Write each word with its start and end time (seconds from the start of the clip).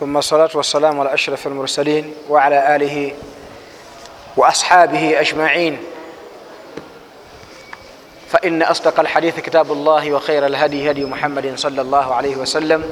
ثم 0.00 0.16
الصلاة 0.16 0.50
والسلام 0.54 1.00
على 1.00 1.14
أشرف 1.14 1.46
المرسلين 1.46 2.14
وعلى 2.28 2.76
آله 2.76 3.12
وأصحابه 4.36 5.20
أجمعين. 5.20 5.78
فإن 8.30 8.62
أصدق 8.62 9.00
الحديث 9.00 9.40
كتاب 9.40 9.72
الله 9.72 10.12
وخير 10.12 10.46
الهدي 10.46 10.90
هدي 10.90 11.04
محمد 11.04 11.52
صلى 11.56 11.80
الله 11.80 12.14
عليه 12.14 12.36
وسلم 12.36 12.90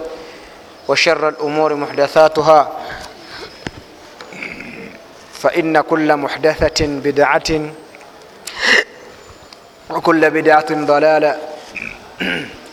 وشر 0.89 1.29
الأمور 1.29 1.75
محدثاتها. 1.75 2.73
فإن 5.33 5.81
كل 5.81 6.17
محدثة 6.17 6.87
بدعة 6.87 7.71
وكل 9.91 10.31
بدعة 10.31 10.67
ضلالة 10.71 11.39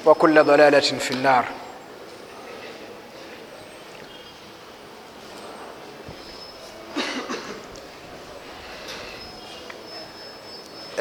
وكل 0.06 0.44
ضلالة 0.44 0.80
في 0.80 1.12
النار. 1.12 1.46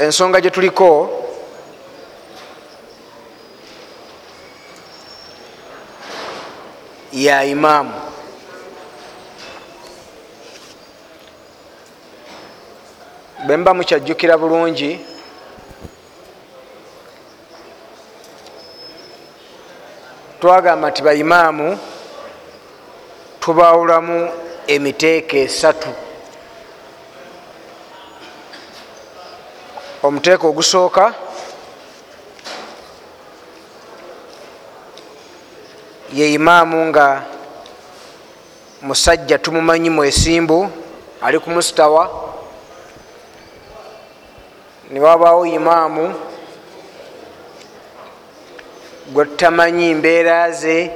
Ensonga 0.05 0.41
gye 0.41 0.51
tuliko 0.51 0.89
ya 7.13 7.45
imaamu. 7.45 7.93
Bwe 13.47 13.57
muba 13.57 13.73
mukyajjukira 13.75 14.35
bulungi 14.39 14.91
twagamba 20.41 20.87
nti 20.91 21.01
baimaamu 21.07 21.79
tubawulamu 23.41 24.17
emiteeka 24.75 25.37
esatu 25.47 25.89
omuteeka 30.03 30.47
ogusooka. 30.49 31.15
Ye 36.13 36.33
imaamu 36.33 36.87
nga 36.87 37.23
musajja 38.83 39.39
tumumanyi 39.39 39.91
mwesimbu 39.91 40.71
ali 41.23 41.39
ku 41.39 41.51
musitawa. 41.51 42.33
Niwabaawo 44.91 45.47
imaamu 45.47 46.15
gwe 49.13 49.25
tutamanyi 49.25 49.95
mbeera 49.95 50.51
ze. 50.51 50.91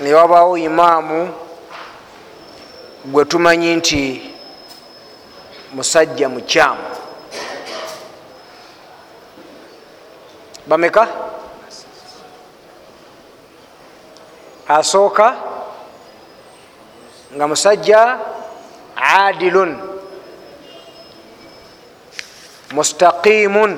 Niwabaawo 0.00 0.58
imaamu 0.58 1.34
gwe 3.04 3.24
tumanyi 3.24 3.76
nti 3.76 4.33
musajja 5.74 6.28
mukyamu 6.28 6.94
bameka? 10.66 11.08
Asooka? 14.68 15.36
Nga 17.36 17.44
musajja 17.48 18.00
adilun 18.96 19.76
mustaqimun. 22.72 23.72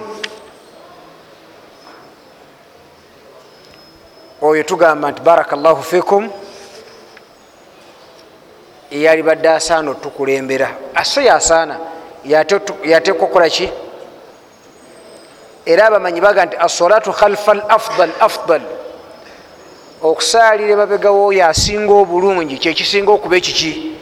Oyo 4.41 4.63
tugamba 4.63 5.11
nti 5.11 5.21
baraka 5.27 5.57
llahu 5.57 5.83
fikum 5.83 6.31
eyali 8.91 9.23
badde 9.23 9.49
asaana 9.49 9.91
otukulembera. 9.91 10.69
Ase 10.95 11.25
yasaana 11.25 11.79
yateeka 12.85 13.25
okukola 13.25 13.49
ki? 13.49 13.71
Era 15.67 15.87
abamanyi 15.87 16.21
baga 16.21 16.47
nti 16.47 16.57
assolatu 16.57 17.13
khalfa 17.13 17.53
al 17.53 17.63
afdal 17.69 18.11
afdal. 18.21 18.63
Okusaalira 20.03 20.73
ebabegawo 20.73 21.27
oyo 21.27 21.47
asinga 21.47 21.93
obulungi 21.93 22.59
kyekisinga 22.59 23.13
okuba 23.13 23.37
ekiki? 23.37 23.97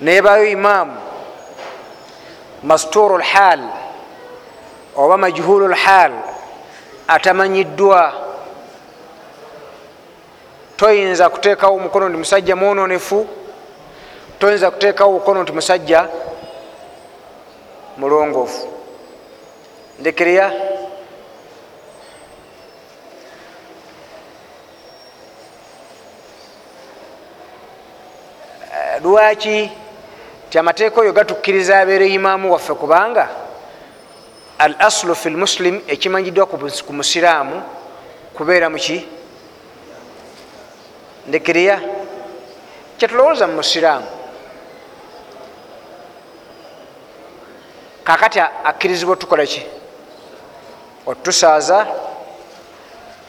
Nebayo 0.00 0.44
imaamu 0.44 0.96
masturu 2.62 3.18
lhal 3.18 3.60
oba 4.96 5.16
majhulu 5.16 5.68
lhal 5.68 6.12
atamanyiddwa. 7.08 8.12
Toyinza 10.76 11.28
kuteekawo 11.30 11.76
omukono 11.76 12.08
nti 12.08 12.18
musajja 12.18 12.56
mwononefu 12.56 13.28
toyinza 14.38 14.70
kuteekawo 14.70 15.10
omukono 15.10 15.42
nti 15.42 15.52
musajja 15.52 16.08
mulongoofu 17.96 18.68
ndekereya. 19.98 20.52
Lwaki? 29.02 29.70
Ti 30.50 30.58
amateeka 30.58 31.00
oyo 31.00 31.12
gatukkiriza 31.12 31.80
abeere 31.80 32.08
imaamu 32.08 32.52
waffe 32.52 32.74
kubanga 32.74 33.28
al 34.64 34.74
aslu 34.78 35.14
fi 35.14 35.30
lmuslim 35.30 35.80
ekimanyiddwa 35.88 36.46
ku 36.86 36.92
musiraamu 36.92 37.62
kubeera 38.36 38.70
muki 38.70 38.98
ndekereya 41.28 41.76
kyetulowooza 42.98 43.46
mu 43.46 43.54
musiraamu 43.60 44.06
kakati 48.04 48.40
akkirizibwa 48.40 49.12
otukola 49.12 49.46
ki? 49.46 49.62
Otusaaza 51.06 51.86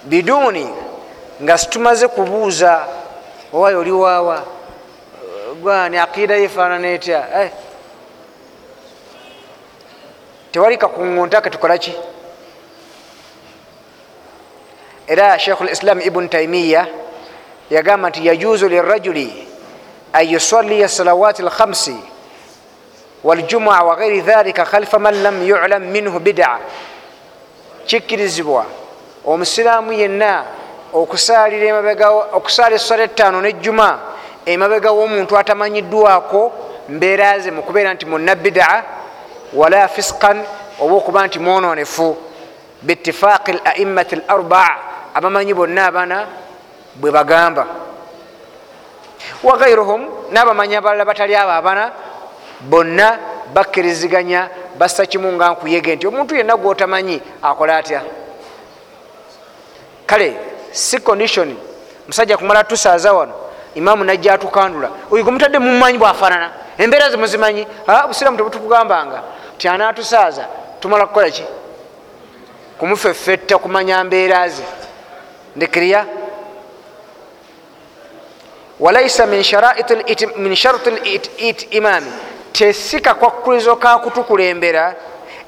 biduuni 0.03 0.69
nga 1.43 1.57
situmaze 1.57 2.07
kubuuza 2.07 2.87
owayo 3.53 3.79
oli 3.79 3.91
waawa? 3.91 4.37
Gwani 5.61 5.97
akida 5.97 6.35
yefaanana 6.35 6.87
etya 6.87 7.19
tewali 10.53 10.77
kakuŋŋunta 10.77 11.41
ketukola 11.41 11.77
ki? 11.77 11.93
Era 15.07 15.39
sheikhu 15.39 15.63
lislam 15.65 15.99
ibuni 16.01 16.29
taimiya 16.29 16.85
yagamba 17.69 18.09
nti 18.09 18.27
yajuzu 18.27 18.69
lirajuli 18.69 19.47
an 20.13 20.25
yusalliya 20.27 20.87
salawati 20.87 21.41
lkhamsi 21.41 21.97
waljumua 23.23 23.81
wagairi 23.81 24.21
dhalika 24.21 24.65
khalfa 24.65 24.99
man 24.99 25.23
lam 25.23 25.47
yulam 25.47 25.83
minhu 25.83 26.19
bidaa 26.19 26.59
kikkirizibwa 27.85 28.65
omusiraamu 29.25 29.93
yenna 29.93 30.43
okusaala 30.93 32.75
esala 32.75 33.03
ettaano 33.03 33.41
nejjuma 33.41 33.99
emabega 34.45 34.91
w'omuntu 34.91 35.37
atamanyiddwako 35.37 36.53
mbeera 36.89 37.39
ze 37.39 37.51
mukubeera 37.51 37.93
nti 37.93 38.05
muna 38.05 38.35
bidaa 38.35 38.83
wala 39.53 39.87
fiskan 39.87 40.43
oba 40.79 40.95
okuba 40.95 41.27
nti 41.27 41.39
mwononefu. 41.39 42.17
Biitifaaqi 42.81 43.51
l 43.51 43.61
aimmati 43.65 44.15
l 44.15 44.23
arbaa 44.27 44.77
abamanyi 45.13 45.53
bonna 45.53 45.85
abana 45.85 46.25
bwe 46.95 47.11
bagamba. 47.11 47.67
Wagairuhum 49.43 50.07
n'abamanyi 50.31 50.75
abalala 50.75 51.05
batali 51.05 51.35
abo 51.35 51.51
abana 51.51 51.91
bonna 52.61 53.19
bakkiriziganya 53.53 54.49
bassa 54.77 55.05
kimu 55.05 55.31
nga 55.31 55.49
nkuyege 55.49 55.95
nti 55.95 56.07
omuntu 56.07 56.35
yenna 56.35 56.57
gwotamanyi 56.57 57.21
akola 57.41 57.77
atya? 57.77 58.01
Kale 60.05 60.35
si 60.71 60.99
condition 60.99 61.55
musajja 62.07 62.37
kumala 62.37 62.63
tusaaza 62.63 63.13
wano 63.13 63.33
imaamu 63.75 64.03
najja 64.03 64.33
atukandula 64.33 64.89
oyo 65.11 65.23
gwemutadde 65.23 65.59
mumumanyi 65.59 65.97
bwafaanana 65.97 66.51
embeera 66.77 67.09
ze 67.09 67.17
muzimanyi 67.17 67.67
busiramu 68.07 68.37
tebutukugambanga 68.37 69.23
ti 69.57 69.67
anatusaaza 69.67 70.45
tumala 70.79 71.05
kukola 71.07 71.29
ki? 71.29 71.43
Kumufeffetta 72.79 73.57
kumanya 73.57 74.03
mbeera 74.03 74.49
ze. 74.49 74.63
Ndekiriya 75.55 76.05
walaisa 78.79 79.25
min 79.25 80.55
sharti 80.55 80.89
litimami 81.39 82.11
tesika 82.51 83.13
kwakkulizo 83.13 83.75
kakutukulembera 83.75 84.95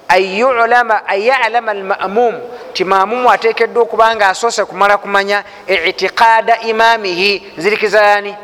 anyalama 0.08 1.72
almamum. 1.72 2.36
Ti 2.74 2.84
mamumu 2.84 3.32
atekeddwa 3.32 3.84
okuba 3.84 4.16
nga 4.16 4.30
asoose 4.30 4.66
kumala 4.66 4.98
kumanya 4.98 5.44
itiqaada 5.86 6.60
imamihi. 6.60 7.54
Nzirikiza 7.58 8.02
yani 8.02 8.36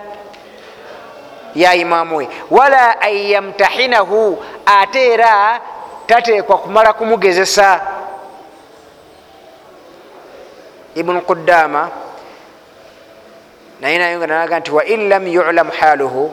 ya 1.56 1.76
imamu 1.76 2.18
we. 2.18 2.28
Wala 2.50 3.02
an 3.02 3.14
yamtahinahu 3.14 4.38
ate 4.66 5.14
era 5.14 5.62
tateekwa 6.08 6.58
kumala 6.58 6.94
kumugezesa. 6.94 7.82
Ibunu 10.96 11.22
kudama 11.22 11.90
naye 13.82 13.98
nayo 13.98 14.18
nga 14.20 14.28
nalaga 14.28 14.60
nti 14.60 14.72
wain 14.72 15.10
lam 15.10 15.28
yulam 15.28 15.70
haluhu 15.80 16.32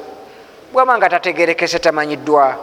bwaba 0.72 0.98
nga 0.98 1.08
tategerekese 1.08 1.78
tamanyiddwa. 1.78 2.56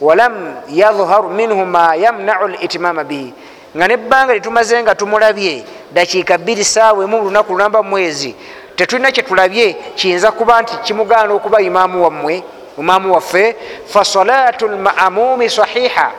Walam 0.00 0.60
yadhharu 0.68 1.30
minhu 1.32 1.64
ma 1.64 1.96
yamnau 1.96 2.48
litimama 2.48 3.04
bihi 3.04 3.32
nga 3.76 3.88
nebbanga 3.88 4.34
litumaze 4.34 4.82
nga 4.82 4.94
tumulabye 4.94 5.64
dakiika 5.92 6.38
bbiri 6.38 6.64
saawemu 6.64 7.22
lunaku 7.24 7.52
lunamba 7.52 7.82
mwezi 7.82 8.36
tetulina 8.76 9.12
kyetulabye 9.12 9.72
kiyinza 9.94 10.32
kuba 10.32 10.62
nti 10.62 10.76
kimugaana 10.76 11.34
okuba 11.34 11.60
imaamu 11.60 12.04
wammwe 12.04 12.44
imaamu 12.78 13.14
waffe 13.14 13.56
fasalatu 13.86 14.68
lmamumi 14.68 15.50
sahiha 15.50 16.12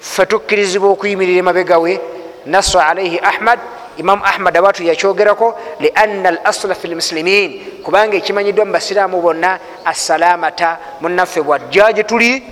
fe 0.00 0.26
tukkirizibwa 0.26 0.90
okuyimirira 0.90 1.38
emabegawe 1.38 2.00
nasu 2.46 2.80
alaihi 2.80 3.18
ahmad 3.18 3.58
imamu 3.96 4.24
ahmad 4.24 4.56
abatu 4.56 4.84
yakyogerako 4.84 5.58
lianna 5.80 6.28
al 6.28 6.38
asla 6.44 6.74
fi 6.74 6.88
lmuslimin 6.88 7.80
kubanga 7.84 8.16
ekimanyiddwa 8.16 8.64
mu 8.64 8.72
basiraamu 8.72 9.20
bonna 9.20 9.58
assalamata 9.84 10.78
munaffe 11.00 11.40
bwajja 11.42 11.92
gye 11.92 12.04
tuli 12.04 12.42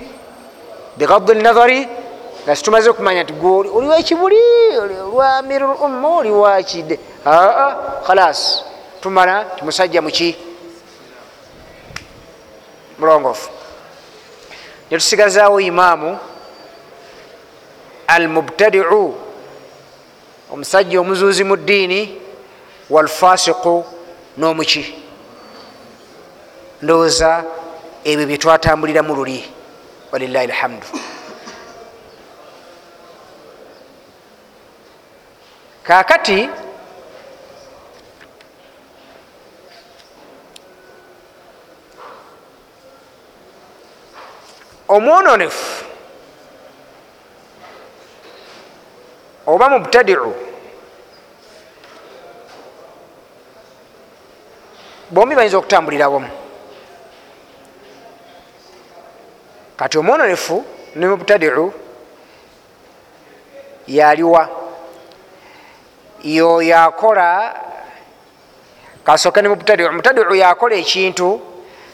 bigadi 0.97 1.41
nazari 1.41 1.87
nga 2.43 2.55
situmaze 2.55 2.89
okumanya 2.89 3.23
nti 3.23 3.33
gwe 3.33 3.69
oli 3.75 3.87
wekibuli 3.87 4.41
olwa 4.81 5.37
amiru 5.37 5.67
lumma 5.67 6.07
oli 6.17 6.31
wakide 6.31 6.99
aa 7.25 8.01
khalas 8.07 8.65
tumala 9.01 9.45
ti 9.45 9.65
musajja 9.65 10.01
muki 10.01 10.35
mulongofu. 12.99 13.49
Netusigazaawo 14.91 15.59
imaamu 15.59 16.17
almubtadiu 18.07 19.15
omusajja 20.51 21.01
omuzuuzi 21.01 21.43
mu 21.43 21.55
ddiini 21.55 22.21
walfasiqu 22.89 23.85
n'omuki. 24.37 24.83
Ndowooza 26.81 27.43
ebyo 28.03 28.25
byetwatambuliramu 28.27 29.15
luli 29.15 29.39
walilahi 30.11 30.47
lhamdu 30.47 30.87
kakati 35.83 36.49
omwononefu 44.95 45.85
oba 49.47 49.69
mubtadiu 49.69 50.33
bombi 55.11 55.35
bayinza 55.35 55.57
okutambulira 55.57 56.09
wamu. 56.09 56.29
Kati 59.77 59.97
omwononefu 59.97 60.65
ne 60.95 61.07
mubtadiu 61.07 61.73
yaliwa 63.87 64.49
yo 66.23 66.61
yakola 66.61 67.55
kasoka 69.03 69.41
ne 69.41 69.49
mubtadiu 69.49 69.91
mubtadiu 69.91 70.35
yakola 70.35 70.75
ekintu 70.75 71.41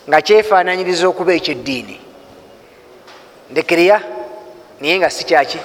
nga 0.08 0.22
kyefananyiriza 0.22 1.08
okuba 1.08 1.34
ekyeddiini 1.34 2.11
ndekereya 3.52 4.02
naye 4.80 4.98
nga 4.98 5.10
si 5.10 5.24
kyaki? 5.26 5.60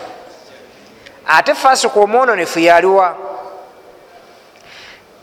Ate 1.27 1.55
fasiku 1.55 2.01
omwononefu 2.01 2.59
yaliwa. 2.59 3.17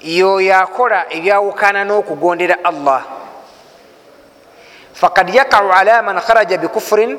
Yo 0.01 0.41
yakola 0.41 1.05
ebyawukana 1.13 1.83
n'okugondera 1.83 2.57
allah. 2.63 3.03
Fakad 4.93 5.29
yakau 5.29 5.71
ala 5.71 6.01
man 6.01 6.19
kharaja 6.19 6.57
bikufurin 6.57 7.17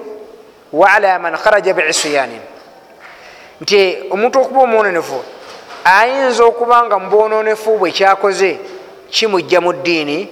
wa 0.72 0.92
ala 0.92 1.18
man 1.18 1.36
kharaja 1.36 1.74
biisyanin 1.74 2.40
nti 3.60 3.96
omuntu 4.10 4.40
okuba 4.40 4.60
omwononefu 4.60 5.22
ayinza 5.84 6.44
okuba 6.44 6.84
nga 6.84 6.98
mubwononefu 6.98 7.78
bwe 7.78 7.90
kyakoze 7.90 8.58
kimujja 9.10 9.60
mu 9.60 9.72
ddiini 9.72 10.28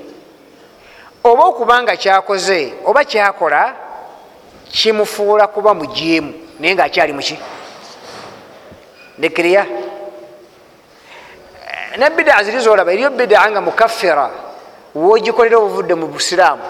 oba 1.25 1.45
okuba 1.45 1.83
nga 1.83 1.97
kyakoze 1.97 2.75
oba 2.85 3.05
kyakola 3.05 3.75
kimufuula 4.73 5.47
kuba 5.47 5.75
mujeemu 5.75 6.33
naye 6.61 6.75
nga 6.75 6.85
akyali 6.85 7.13
muki 7.13 7.39
ndekiriya 9.19 9.67
nebida 11.99 12.45
ziri 12.45 12.59
zolaba 12.61 12.93
eriyo 12.93 13.11
bida 13.11 13.51
nga 13.51 13.61
mukaffira 13.61 14.31
wogikolera 14.95 15.59
obuvudde 15.59 15.95
mu 15.95 16.07
busiraamu. 16.07 16.63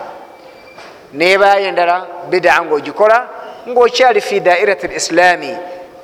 Nebayo 1.12 1.66
endala 1.68 2.06
bida 2.30 2.62
nga 2.62 2.74
ogikola 2.74 3.28
ngaokyali 3.68 4.20
fi 4.20 4.40
dairat 4.40 4.82
lislami 4.82 5.56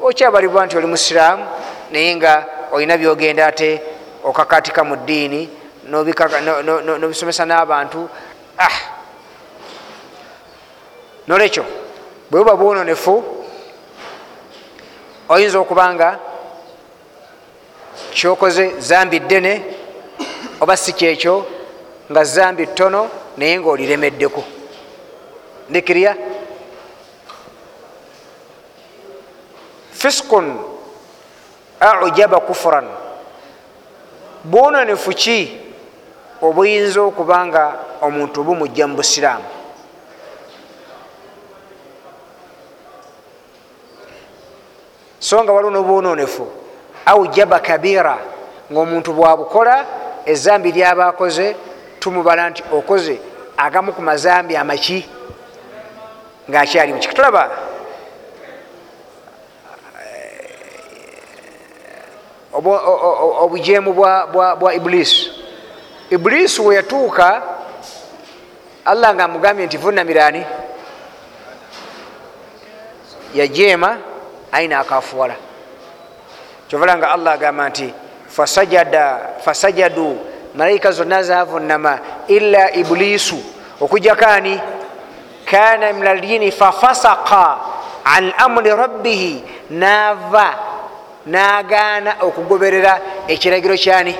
okyabalibwa 0.02 0.66
nti 0.66 0.76
oli 0.76 0.86
musiraamu 0.86 1.44
naye 1.90 2.16
nga 2.16 2.46
olina 2.72 2.96
byogenda 2.96 3.46
ate 3.46 3.82
okakatika 4.24 4.84
mu 4.84 4.96
ddiini 4.96 5.48
nobisomesa 6.98 7.44
n'abantu. 7.46 8.08
Ah! 8.58 8.78
Nolwekyo 11.26 11.64
bwe 12.30 12.40
buba 12.40 12.56
bwononefu 12.56 13.24
oyinza 15.28 15.58
okuba 15.58 15.94
nga 15.94 16.18
kyokoze 18.12 18.74
zambi 18.78 19.20
ddene 19.20 19.62
oba 20.60 20.76
si 20.76 20.92
kyekyo 20.92 21.46
nga 22.10 22.24
zambi 22.24 22.66
ttono 22.66 23.08
naye 23.36 23.60
nga 23.60 23.68
oliremeddeko 23.70 24.44
ndikirya 25.70 26.16
fiskun 29.92 30.46
aujaba 31.80 32.40
kufuran 32.40 32.88
bwononefu 34.44 35.10
ki 35.10 35.38
obuyinza 36.42 37.00
okuba 37.00 37.46
nga 37.46 37.64
omuntu 38.00 38.44
bumujja 38.44 38.86
mu 38.86 38.96
busiraamu 38.96 39.57
so 45.18 45.44
nga 45.44 45.52
waliwo 45.52 45.70
nobwononefu 45.70 46.46
aujaba 47.06 47.60
kabira 47.60 48.18
ngaomuntu 48.72 49.12
bwabukola 49.12 49.84
ezambi 50.24 50.72
lyaba 50.72 51.06
akoze 51.06 51.56
tumubala 52.00 52.50
nti 52.50 52.62
okoze 52.72 53.18
agamu 53.56 53.92
ku 53.92 54.02
mazambi 54.02 54.56
amaki 54.56 55.08
ngaakyali 56.50 56.92
muki 56.92 57.08
tulaba 57.08 57.50
obujeemu 63.40 63.92
bwa 63.92 64.74
ibulisi 64.74 65.30
ibulisi 66.10 66.62
weyatuuka 66.62 67.42
allah 68.84 69.14
nga 69.14 69.24
amugambye 69.24 69.66
nti 69.66 69.76
vunamirani 69.76 70.44
yajeema 73.34 73.98
aina 74.52 74.80
akafuwala. 74.80 75.34
Kyovala 76.68 76.96
nga 76.98 77.10
allah 77.10 77.32
agamba 77.32 77.68
nti 77.68 77.94
fasajadu 79.40 80.18
malaika 80.54 80.92
zonna 80.92 81.22
zavunama 81.22 81.98
illa 82.28 82.72
ibulisu 82.72 83.36
okujjakani 83.80 84.60
kana 85.44 85.92
min 85.92 86.06
alyini 86.06 86.50
fafasaka 86.50 87.56
an 88.04 88.32
amri 88.38 88.70
rabbihi. 88.70 89.44
Nava 89.70 90.54
nagaana 91.26 92.16
okugoberera 92.20 93.00
ekiragiro 93.28 93.76
kyani? 93.76 94.16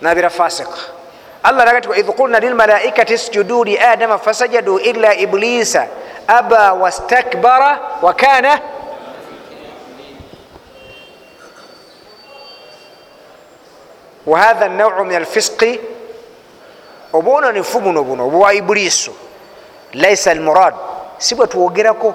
Nabira 0.00 0.30
fasika 0.30 0.78
allah 1.42 1.64
raga 1.64 1.80
ti 1.80 1.88
waidh 1.88 2.10
qulna 2.16 2.40
lilmalaikati 2.40 3.14
isjudu 3.14 3.64
li 3.64 3.78
adama 3.78 4.18
fasajadu 4.18 4.78
illa 4.78 5.14
iblisa 5.14 5.86
aba 6.26 6.72
wastakbara 6.72 7.80
wakana 8.02 8.60
wahatha 14.26 14.68
nauu 14.68 15.04
min 15.04 15.16
alfisqi 15.16 15.80
obwononefu 17.12 17.80
buno 17.80 18.04
buno 18.04 18.26
obwa 18.26 18.54
ibulisu 18.54 19.12
laisa 19.92 20.30
almurad 20.30 20.74
si 21.18 21.34
bwe 21.34 21.46
twogerako 21.46 22.14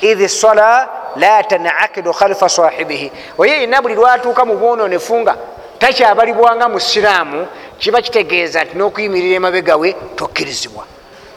idh 0.00 0.26
sala 0.26 0.88
la 1.16 1.42
tanakidu 1.42 2.12
khalfa 2.12 2.48
sahibihi 2.48 3.12
oye 3.38 3.60
yina 3.60 3.82
buli 3.82 3.94
lwatuuka 3.94 4.44
mu 4.44 4.56
bwononefu 4.56 5.20
nga 5.20 5.36
takyabalibwanga 5.78 6.68
mu 6.68 6.80
siraamu 6.80 7.46
kiba 7.78 8.02
kitegeeza 8.02 8.64
nti 8.64 8.74
n'okuyimirira 8.76 9.36
emabegawe 9.36 9.92
tokkirizibwa 10.16 10.84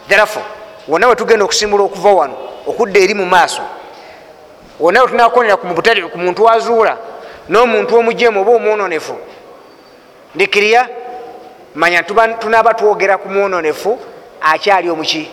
therefore 0.08 0.46
wonna 0.88 1.08
wetugenda 1.08 1.44
okusimbula 1.44 1.84
okuva 1.84 2.12
wano 2.12 2.36
okudda 2.66 3.00
eri 3.00 3.14
mu 3.14 3.26
maaso 3.26 3.62
wonna 4.80 5.02
wetunakonera 5.02 5.56
ku 5.56 6.18
muntu 6.18 6.44
wazuula 6.44 6.96
n'omuntu 7.48 7.98
omujemu 7.98 8.40
oba 8.40 8.52
omwononefu 8.52 9.14
ndikiriya 10.34 10.88
manya 11.74 12.02
tunaaba 12.38 12.74
twogera 12.74 13.18
ku 13.18 13.28
mwononefu 13.28 13.98
akyali 14.40 14.90
omuki? 14.90 15.30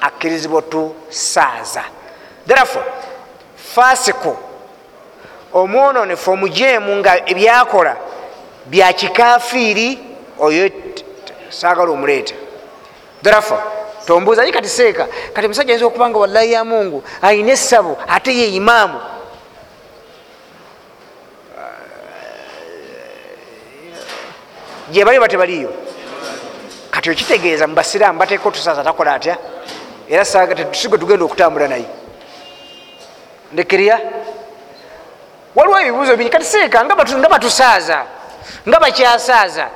Akkirizibwa 0.00 0.62
tusaaza 0.62 1.84
therefore 2.46 2.84
fasiku 3.74 4.36
omwononefu 5.52 6.30
omujemu 6.30 6.96
nga 6.96 7.30
ebyakola 7.30 7.96
byakikafiiri 8.66 9.98
oyo 10.38 10.70
saagala 11.48 11.90
omuleeta 11.90 12.34
therefore 13.22 13.62
tombuuza 14.08 14.44
ye 14.44 14.52
kati 14.52 14.68
seeka 14.68 15.06
kati 15.32 15.48
musajja 15.48 15.72
ayinza 15.72 15.86
okuba 15.86 16.08
nga 16.08 16.18
wallahi 16.18 16.52
ya 16.52 16.64
mungu 16.64 17.04
ayina 17.22 17.52
essabo 17.52 17.98
ate 18.08 18.32
ye 18.38 18.46
imaamu. 18.56 19.00
Gyebali 24.90 25.18
ba 25.20 25.28
tebaliyo 25.28 25.72
kati 26.90 27.10
okitegeeza 27.10 27.66
mubasiraamu 27.66 28.18
bateeka 28.18 28.48
otusaaza 28.48 28.84
takola 28.84 29.14
atya? 29.14 29.36
Era 30.08 30.24
tusigwe 30.24 30.98
tugenda 30.98 31.24
okutambula 31.24 31.68
naye. 31.68 31.88
Ndekirya 33.52 34.00
waliwo 35.54 35.80
ebibuuzo 35.80 36.16
bingi. 36.16 36.30
Kati 36.30 36.44
seeka 36.44 36.84
nga 36.84 36.94
batusaaza 37.28 38.06
nga 38.68 38.80
bakyasaaza 38.80 39.68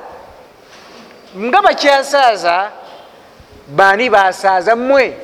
nga 1.37 1.63
bakyasaaza 1.63 2.82
bani 3.67 4.11
basaaza 4.11 4.77
mmwe? 4.77 5.17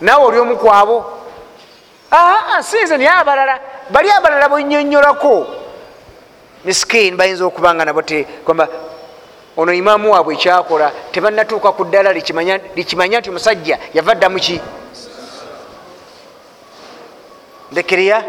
Naawe 0.00 0.24
oli 0.24 0.38
omukwabo? 0.38 1.04
Sinze 2.60 2.96
naye 2.96 3.10
abalala. 3.10 3.60
Bali 3.90 4.10
abalala 4.10 4.48
bwenyonyolako 4.48 5.46
miskin 6.64 7.16
bayinza 7.16 7.44
okuba 7.44 7.74
nga 7.74 7.84
nabo 7.84 8.02
kwamba 8.44 8.68
ono 9.56 9.72
imaamu 9.72 10.12
waabwe 10.12 10.34
ekyakola 10.34 10.92
tebanatuuka 11.12 11.72
ku 11.72 11.84
ddala 11.84 12.12
likimanya 12.12 13.18
nti 13.20 13.30
musajja 13.30 13.78
yava 13.94 14.14
ddamuki 14.14 14.60
ndekeriya 17.72 18.24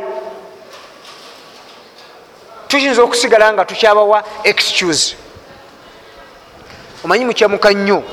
tuyinza 2.67 3.03
okusigala 3.03 3.53
nga 3.53 3.65
tukyabawa 3.65 4.23
excuse. 4.43 5.15
Omanyi 7.03 7.25
mukyamuka 7.25 7.71
nnyo 7.71 8.03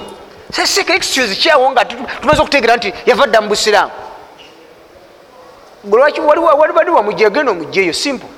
seseka 0.56 0.94
excuse 0.94 1.36
kyawo 1.36 1.70
nga 1.70 1.84
tumaze 1.84 2.40
okutegera 2.42 2.76
nti 2.76 2.94
yava 3.06 3.26
dda 3.26 3.40
mu 3.40 3.48
busiraamu. 3.48 3.92
Wali 6.78 6.90
wamujja 6.90 7.30
genda 7.30 7.52
omujjaeyo 7.52 7.92
simple. 7.92 8.28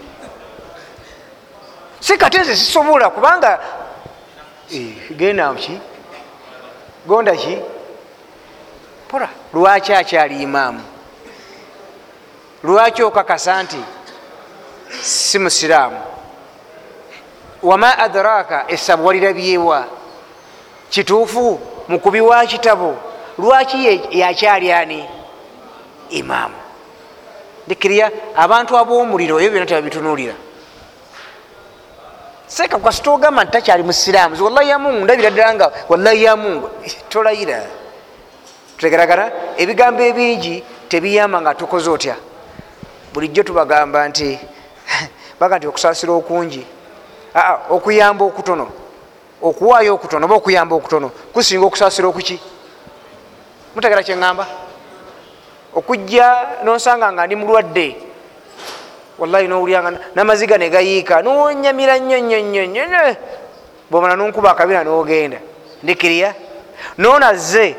Sikate 2.00 2.38
nze 2.38 2.56
sisobola 2.56 3.10
kubanga 3.10 3.60
genda 5.16 5.54
ki? 5.54 5.78
Gonda 7.06 7.36
ki? 7.36 7.58
Pola 9.08 9.28
lwaki 9.52 9.92
akyali 9.94 10.42
imaamu? 10.42 10.82
Lwaki 12.64 13.02
okakasa 13.02 13.62
nti 13.62 13.80
si 15.02 15.38
musiraamu? 15.38 16.00
Wama 17.62 17.98
adraka 17.98 18.64
esabu 18.68 19.06
walirabyewa 19.06 19.86
kituufu 20.90 21.60
mukubi 21.88 22.20
wa 22.20 22.46
kitabo 22.46 22.96
lwaki 23.38 24.00
yakyali 24.10 24.72
ani? 24.72 25.08
Imaamu 26.10 26.54
ndikiriya 27.66 28.10
abantu 28.36 28.78
ab'omuliro 28.78 29.36
ebyo 29.36 29.50
byona 29.50 29.66
tebabitunulira 29.66 30.34
seeka 32.46 32.78
kasita 32.78 33.10
ogamba 33.10 33.44
nti 33.44 33.52
takyali 33.52 33.82
musiraamu 33.82 34.44
wallahi 34.44 34.68
yamungu 34.68 35.04
ndabira 35.04 35.30
ddala 35.30 35.54
nga 35.54 35.72
wallahi 35.88 36.24
yamungu 36.24 36.70
tolayira. 37.10 37.60
Tutegeragana 38.76 39.30
ebigambo 39.56 40.02
ebingi 40.02 40.64
tebiyamba 40.88 41.40
nga 41.40 41.54
tukoze 41.54 41.90
otya? 41.90 42.16
Bulijjo 43.12 43.42
tubagamba 43.42 44.08
nti 44.08 44.38
baga 45.40 45.58
nti 45.58 45.66
okusaasira 45.66 46.12
okungi. 46.12 46.66
Aa 47.34 47.58
okuyamba 47.70 48.24
okutono 48.24 48.66
okuwaayo 49.42 49.94
okutono 49.94 50.26
oba 50.26 50.34
okuyamba 50.34 50.74
okutono 50.76 51.08
kusinga 51.32 51.66
okusaasira 51.66 52.08
okuki? 52.08 52.40
Mutegera 53.74 54.02
kyeŋŋamba 54.02 54.46
okujja 55.74 56.26
nosanga 56.64 57.12
nga 57.12 57.26
ndi 57.26 57.36
mulwadde 57.36 57.96
wallahi 59.18 59.48
nowulyanga 59.48 59.90
namaziga 60.14 60.58
negayiika 60.58 61.22
nonyamira 61.22 61.98
nnyo 61.98 62.18
nnyo 62.18 62.38
nnyo 62.40 62.64
nnyo 62.66 63.16
bwomala 63.90 64.16
nonkuba 64.16 64.50
akabina 64.50 64.84
nogenda. 64.84 65.38
Ndikiriya 65.82 66.34
nonaze 66.98 67.76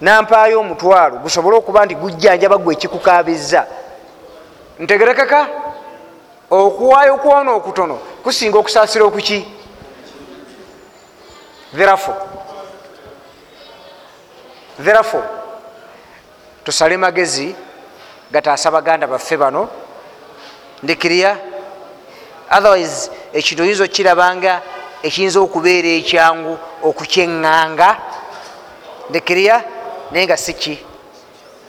nampaayo 0.00 0.60
omutwalo 0.60 1.16
gusobole 1.16 1.56
okuba 1.56 1.86
nti 1.86 1.94
gujjanjaba 1.94 2.58
gwe 2.58 2.74
ekikukabiza 2.74 3.66
ntegerekeka? 4.78 5.46
Okuwaayo 6.50 7.16
kwona 7.16 7.52
okutono 7.52 7.94
kusinga 8.22 8.58
okusaasira 8.58 9.04
okuki 9.04 9.59
therefore 11.72 12.18
therefore 14.78 15.28
tusale 16.64 16.96
magezi 16.96 17.54
gataasa 18.30 18.70
baganda 18.70 19.06
baffe 19.06 19.36
bano. 19.36 19.68
Ndikiriya 20.82 21.36
otherwise 22.50 23.10
ekintu 23.32 23.62
oyinza 23.62 23.84
okirabanga 23.84 24.62
ekiyinza 25.02 25.40
okubeera 25.40 25.88
ekyangu 26.00 26.58
okukyeŋŋanga 26.82 27.90
ndikiriya 29.10 29.56
naye 30.10 30.24
nga 30.26 30.36
siki 30.36 30.74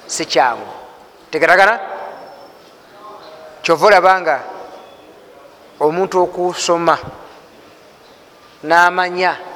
si 0.07 0.25
kyangu. 0.25 0.67
Tegeragana 1.31 1.79
kyova 3.63 3.87
olabanga 3.87 4.37
omuntu 5.79 6.15
okusoma 6.23 6.97
n'amanya 8.63 9.50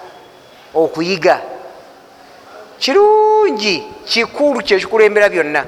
okuyiga. 0.76 1.42
Kirungi 2.80 3.84
kikulu 4.06 4.60
kyekikulembera 4.62 5.30
byonna. 5.30 5.66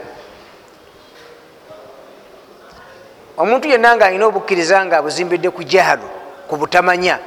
Omuntu 3.38 3.68
yenna 3.68 3.96
nga 3.96 4.06
alina 4.06 4.26
obukkiriza 4.28 4.86
nga 4.86 4.98
abuzimbidde 4.98 5.50
ku 5.50 5.64
jahalu 5.64 6.08
ku 6.50 6.58
butamanya 6.58 7.20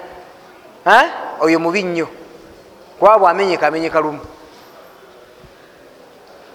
oyo 1.41 1.59
mubi 1.59 1.83
nnyo. 1.83 2.09
Kuba 2.99 3.19
bwamenyeka 3.19 3.67
amenyeka 3.67 4.01
lumu. 4.01 4.21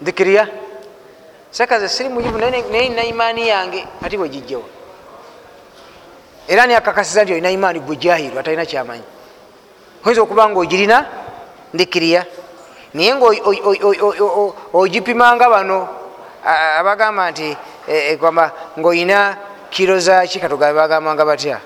Ndikiriya? 0.02 0.48
Sekaze 1.52 1.90
siri 1.90 2.10
mujibu 2.10 2.38
naye 2.38 2.62
nina 2.62 3.04
imaani 3.04 3.48
yange 3.48 3.88
ati 4.04 4.18
bwegijjawa 4.18 4.68
era 6.48 6.68
niakakasiza 6.68 7.24
nti 7.24 7.34
olina 7.34 7.50
imaani 7.50 7.80
gwe 7.80 7.96
jahiru 7.96 8.40
atalina 8.40 8.66
kyamanyi 8.66 9.04
oyinza 10.06 10.22
okuba 10.22 10.50
nga 10.50 10.60
ogirina 10.60 11.06
ndikiriya. 11.74 12.26
Naye 12.94 13.16
nga 13.16 13.26
ogipimanga 14.74 15.50
bano 15.50 15.88
abagamba 16.80 17.32
nti 17.32 17.58
kwamba 18.20 18.52
ngaoyina 18.80 19.38
kiro 19.70 20.00
zaki 20.00 20.40
katugabe 20.40 20.74
bagambanga 20.78 21.26
batya? 21.26 21.60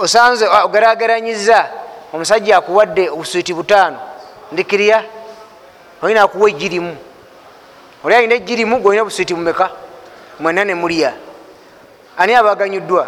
Osanze 0.00 0.48
ogerageranyiza 0.48 1.70
omusajja 2.12 2.56
akuwadde 2.56 3.10
obuswiti 3.10 3.54
butaano 3.54 3.98
ndikiriya? 4.52 5.04
Olina 6.02 6.22
akuwa 6.22 6.50
ejirimu 6.50 6.96
oli 8.04 8.14
alina 8.14 8.34
ejirimu 8.34 8.80
golina 8.80 9.02
obuswiti 9.02 9.34
mumeka 9.34 9.70
mwena 10.40 10.64
nemulya 10.64 11.12
ani 12.18 12.34
abaganyuddwa 12.34 13.06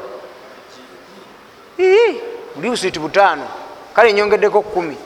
buli 2.55 2.71
buswiti 2.71 2.99
butaano. 2.99 3.47
Kale 3.95 4.13
nyongeddeko 4.13 4.63
kumi 4.63 4.97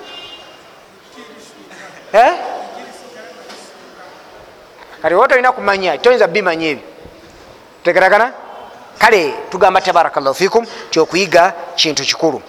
kati 5.03 5.15
oba 5.15 5.29
tolina 5.29 5.53
kumanya 5.53 5.99
toyinza 5.99 6.27
bimanya 6.27 6.69
ebyo 6.69 6.85
tegeragana 7.85 8.33
kale 8.99 9.35
tugamba 9.51 9.81
tabarakallahu 9.81 10.35
fikum 10.35 10.67
ti 10.91 11.01
okuyiga 11.01 11.55
kintu 11.77 12.03
kikulu. 12.03 12.43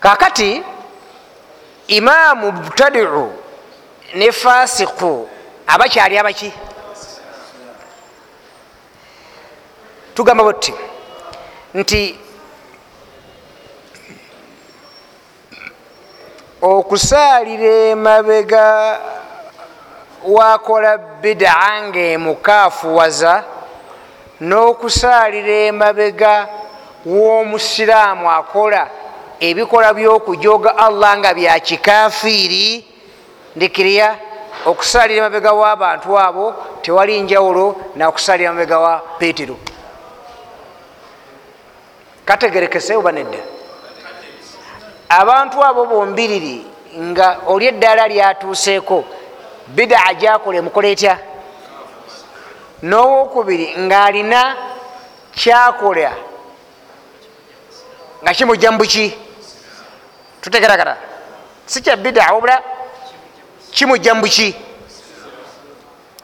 Kakati 0.00 0.62
imaamu 1.88 2.52
mubtadiu 2.52 3.32
ne 4.14 4.32
fasiku 4.32 5.28
abakyali 5.66 6.18
abaki? 6.18 6.52
Tugamba 10.14 10.42
bwetuti 10.44 10.74
nti 11.74 12.18
okusaalira 16.62 17.70
emabega 17.92 18.66
wakola 20.24 20.98
bidaa 20.98 21.82
ngaemukaafuwaza 21.88 23.44
n'okusaalira 24.40 25.54
emabega 25.70 26.34
w'omusiraamu 27.06 28.30
akola 28.30 28.82
ebikolwa 29.40 29.90
by'okujoga 29.94 30.70
allah 30.86 31.18
nga 31.18 31.34
byakikafiiri 31.34 32.66
ndikiriya. 33.56 34.08
Okusaalira 34.66 35.18
emabega 35.18 35.52
w'abantu 35.52 36.18
abo 36.18 36.54
tewali 36.82 37.20
njawulo 37.20 37.76
nakusaalira 37.96 38.50
emabega 38.50 38.78
wa 38.78 38.98
petero 39.18 39.56
kategerekese 42.24 42.96
oba 42.96 43.12
nedda? 43.12 43.38
Abantu 45.08 45.64
abo 45.64 45.86
bombiriri 45.86 46.66
nga 46.98 47.40
oli 47.46 47.66
eddaala 47.66 48.08
lyatuuseeko 48.08 49.04
bidaa 49.68 50.14
gyakola 50.14 50.58
emukola 50.58 50.88
etya? 50.88 51.14
N'owokubiri 52.82 53.66
ng'alina 53.78 54.40
kyakola 55.36 56.12
nga 58.22 58.32
kimujja 58.34 58.72
mubuki 58.72 59.12
tutegerakata 60.40 60.96
si 61.66 61.80
kya 61.82 61.96
bidaa 61.96 62.32
wabula 62.32 62.62
kimujja 63.74 64.14
mubuki 64.14 64.54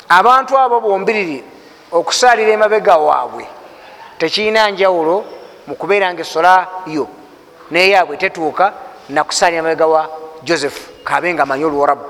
abantu 0.09 0.59
abo 0.59 0.81
bombiriri 0.81 1.45
okusaalira 1.93 2.53
emabega 2.53 2.97
waabwe 2.97 3.45
tekirina 4.19 4.71
njawulo 4.71 5.25
mukubeera 5.67 6.15
nga 6.15 6.23
esola 6.23 6.67
yo 6.87 7.09
neyaabwe 7.71 8.17
tetuuka 8.17 8.73
nakusaalira 9.09 9.59
emabega 9.59 9.87
wa 9.87 10.03
joseph 10.43 10.79
kabe 11.05 11.35
nga 11.35 11.43
amanyi 11.43 11.65
oluwarabu 11.65 12.05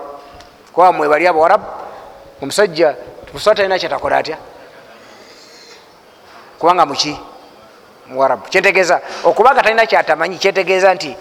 kuba 0.73 0.93
mwebali 0.93 1.27
abawarabu 1.27 1.67
omusajja 2.43 2.97
musola 3.33 3.57
talina 3.57 3.79
kyatakola 3.79 4.17
atya? 4.17 4.37
Kubanga 6.59 6.87
muki 6.87 7.17
muwarabu 8.09 8.45
kyentegeeza 8.49 9.01
okubanga 9.25 9.63
talina 9.63 9.87
kyatamanyi 9.87 10.37
kyetegeeza 10.39 10.95
nti 10.95 11.17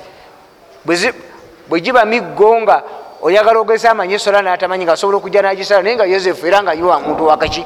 bwe 1.69 1.79
giba 1.81 2.05
miggo 2.05 2.61
nga 2.61 2.83
oyagala 3.21 3.59
ogesa 3.59 3.91
amanyi 3.91 4.13
esola 4.13 4.41
natamanyi 4.41 4.83
nga 4.83 4.93
asobola 4.93 5.17
okujja 5.17 5.41
nagisala 5.41 5.81
naye 5.83 5.95
nga 5.95 6.05
yosefu 6.05 6.47
era 6.47 6.63
nga 6.63 6.73
yiwa 6.73 6.99
muntu 6.99 7.25
wakaki 7.25 7.65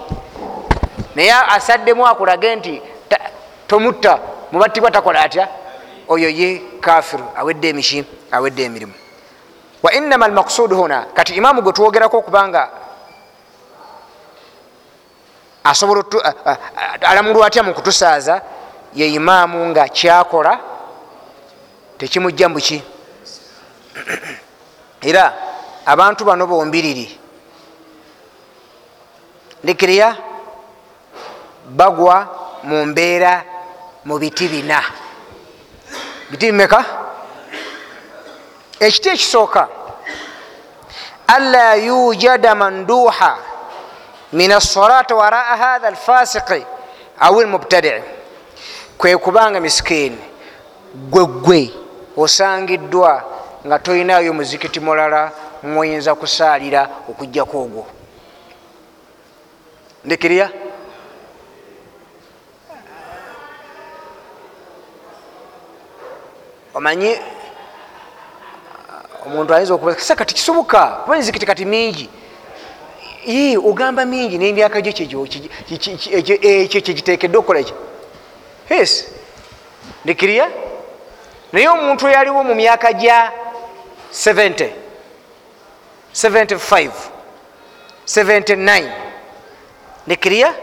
naye 1.15 1.31
asaddemu 1.31 2.07
akulage 2.07 2.55
nti 2.55 2.81
tomutta 3.67 4.19
mubattibwa 4.51 4.91
takola 4.91 5.21
atya? 5.21 5.47
Oyo 6.07 6.29
ye 6.29 6.61
kafiru 6.81 7.25
awedde 7.35 7.69
emiki 7.69 8.05
awedde 8.31 8.63
emirimu. 8.63 8.93
Wa 9.83 9.93
inama 9.93 10.25
almaksud 10.25 10.73
huna 10.73 11.05
kati 11.13 11.33
imamu 11.33 11.61
gwe 11.61 11.73
twogerako 11.73 12.17
okubanga 12.17 12.69
asobola 15.63 16.03
alamulwa 17.01 17.47
atya 17.47 17.63
mukutusaaza 17.63 18.41
ye 18.93 19.07
imaamu 19.07 19.69
nga 19.69 19.87
kyakola 19.87 20.59
tekimujja 21.97 22.49
muki 22.49 22.83
era 25.03 25.33
abantu 25.85 26.25
bano 26.25 26.47
bombiriri 26.47 27.19
ndikiriya 29.63 30.15
bagwa 31.69 32.27
mu 32.63 32.85
mbeera 32.85 33.43
mu 34.05 34.17
biti 34.19 34.47
bina. 34.47 34.83
Biti 36.29 36.45
bimeka? 36.51 36.85
Ekiti 38.79 39.09
ekisooka. 39.09 39.67
Anla 41.27 41.75
yujada 41.75 42.55
manduha 42.55 43.37
min 44.33 44.51
assalati 44.51 45.13
waraa 45.13 45.55
hatha 45.55 45.87
alfasiqi 45.87 46.65
au 47.19 47.39
almubtadii 47.39 48.01
kwe 48.97 49.17
kubanga 49.17 49.59
miskini 49.59 50.17
gwegwe 50.95 51.71
osangiddwa 52.17 53.23
nga 53.65 53.79
tolinayo 53.79 54.33
muzikiti 54.33 54.79
mulala 54.79 55.31
mwoyinza 55.63 56.15
kusaalira 56.15 56.89
okujjako 57.09 57.61
ogwo. 57.61 57.85
Ndikirya? 60.05 60.49
Omanyi? 66.73 67.15
Omuntu 69.25 69.53
ayinza 69.53 69.73
okubasa 69.73 70.15
kati 70.15 70.33
kisoboka 70.35 70.85
kuba 70.85 71.15
emizikiti 71.15 71.45
kati 71.45 71.65
mingi. 71.65 72.09
Ogamba 73.63 74.05
mingi 74.05 74.37
nemyaka 74.37 74.81
gyo 74.81 74.91
ekyo 74.91 76.81
kyegitekedde 76.81 77.37
okukola 77.37 77.63
ki? 77.63 77.73
Es 78.69 79.07
ndikirya? 80.03 80.51
Naye 81.53 81.69
omuntu 81.69 82.07
eyaliwo 82.07 82.43
mu 82.43 82.55
myaka 82.55 82.93
gya 82.93 83.31
70 84.13 84.69
75 86.13 86.91
79 88.05 88.91
ndikirya 90.07 90.53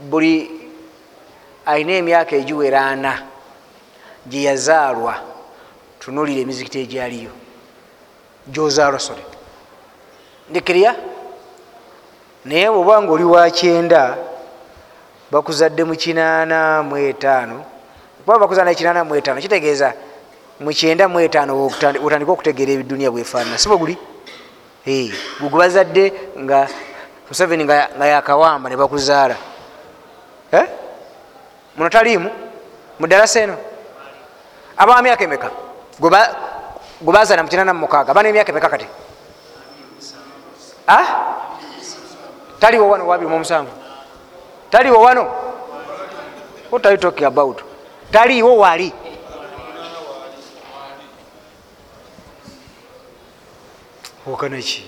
buli 0.00 0.50
ayina 1.66 1.92
emyaka 1.92 2.36
egiwera 2.36 2.80
ana 2.86 3.12
gyeyazaalwa 4.30 5.14
tunulira 6.00 6.40
emizikiti 6.40 6.78
egyaliyo 6.84 7.30
gyozaalwa 8.52 8.98
sole 9.06 9.24
ndikirya 10.50 10.92
naye 12.44 12.70
bwoba 12.70 13.02
nga 13.02 13.12
oli 13.12 13.24
wakyenda 13.24 14.02
bakuzadde 15.30 15.84
mu 15.84 15.94
kinaana 15.96 16.82
mu 16.82 16.96
etaano. 16.96 17.64
Kuba 18.24 18.38
bakuzadde 18.38 18.74
kinaana 18.74 19.04
mu 19.04 19.14
etaano 19.14 19.40
kitegeeza 19.40 19.92
mukyenda 20.60 21.08
mu 21.08 21.20
etaano 21.20 21.52
otandika 22.04 22.32
okutegeera 22.32 22.72
ebiduniya 22.72 23.10
bwefaanana. 23.10 23.58
Sibo 23.58 23.78
guli? 23.78 23.98
Gugwe 25.40 25.58
bazadde 25.58 26.12
nga 26.38 26.68
museveni 27.28 27.64
nga 27.64 28.06
yakawamba 28.06 28.70
ne 28.70 28.76
bakuzaala. 28.76 29.36
Muno 31.76 31.90
taliimu? 31.90 32.30
Mudalasa 32.98 33.40
eno 33.40 33.56
abaa 34.76 35.02
myaka 35.02 35.24
emeka? 35.24 35.50
Gwe 36.00 37.12
bazaala 37.12 37.42
mu 37.42 37.48
kinaana 37.48 37.74
mumukaaga 37.74 38.14
baana 38.14 38.28
emyaka 38.28 38.52
emeka 38.52 38.68
kati? 38.68 38.86
Taliwo 42.60 42.88
wano 42.88 43.06
wabiri 43.06 43.28
muomusanvu 43.28 43.85
taliwo 44.70 45.00
wano? 45.00 45.24
What 46.70 46.86
are 46.86 46.94
you 46.94 47.00
talking 47.00 47.26
about? 47.26 47.62
Taliwo 48.10 48.56
wali. 48.56 48.92
Okanaki 54.32 54.84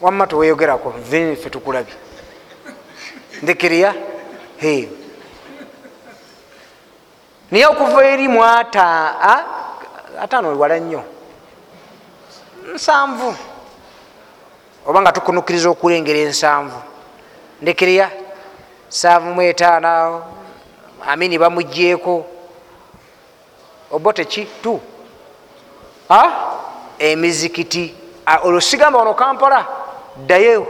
wamma 0.00 0.26
teweyogerako 0.26 0.94
fe 1.10 1.50
tukulabye. 1.50 1.94
Ndekeriya 3.42 3.94
naye 7.50 7.66
okuva 7.66 8.04
eri 8.08 8.28
mwata 8.28 9.14
ataano 10.20 10.58
wala 10.58 10.78
nnyo. 10.78 11.02
Nsanvu. 12.74 13.34
Oba 14.86 15.00
nga 15.00 15.12
tukunukiriza 15.12 15.68
okulengera 15.68 16.18
ensanvu 16.18 16.82
ndekeriya 17.62 18.10
sanvu 18.88 19.34
mu 19.34 19.42
etaano 19.42 20.22
amini 21.06 21.38
bamugjeeko 21.38 22.26
oba 23.90 24.12
teki 24.12 24.44
tu 24.62 24.80
emizikiti. 26.98 27.94
Olwo 28.42 28.60
sigamba 28.60 28.98
wano 28.98 29.14
kampala? 29.14 29.66
Ddayo. 30.16 30.66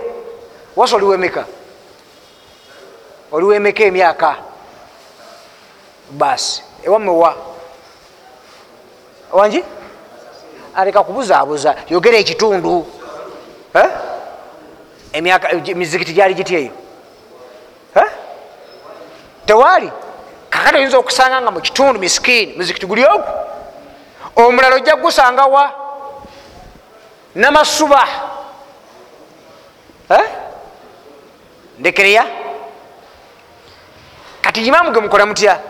Wasa 0.77 0.97
oliwemeka 0.97 1.45
oliwemeka 3.33 3.85
emyaka? 3.85 4.37
Basi 6.11 6.63
ewamewa 6.85 7.35
wangi 9.33 9.65
aleka 10.75 11.03
kubuzaabuza. 11.03 11.75
Yogera 11.91 12.19
ekitundu. 12.19 12.87
Emyaka 13.75 14.08
emizikiti 15.13 16.13
gyali 16.13 16.35
giti 16.35 16.55
eyo? 16.55 16.73
Tewaali 19.47 19.93
kakati 20.51 20.77
oyinza 20.77 20.99
okusanga 20.99 21.41
nga 21.41 21.51
mukitundu 21.51 22.01
miskini 22.01 22.53
muzikiti 22.57 22.87
guli 22.87 23.05
ogu 23.05 23.25
omulala 24.37 24.77
ojja 24.77 24.97
kugusanga 24.97 25.45
wa? 25.45 25.73
Namasuba. 27.35 28.09
Ndekeriya 31.79 32.27
kati 34.43 34.67
imaamu 34.67 34.93
ge 34.93 35.01
mukola 35.01 35.27
mutya? 35.27 35.61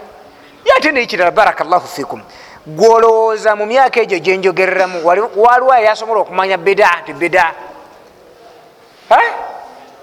Yate 0.65 0.93
nekirala 0.93 1.31
baraka 1.31 1.65
llahu 1.65 1.89
fikum 1.89 2.23
gwolowooza 2.67 3.57
mu 3.57 3.67
myaka 3.67 4.01
egyo 4.01 4.19
gyenjogereramu 4.19 5.07
waliwo 5.07 5.75
yasobola 5.75 6.21
okumanya 6.21 6.57
bida 6.57 7.03
ti 7.07 7.13
bida 7.13 7.55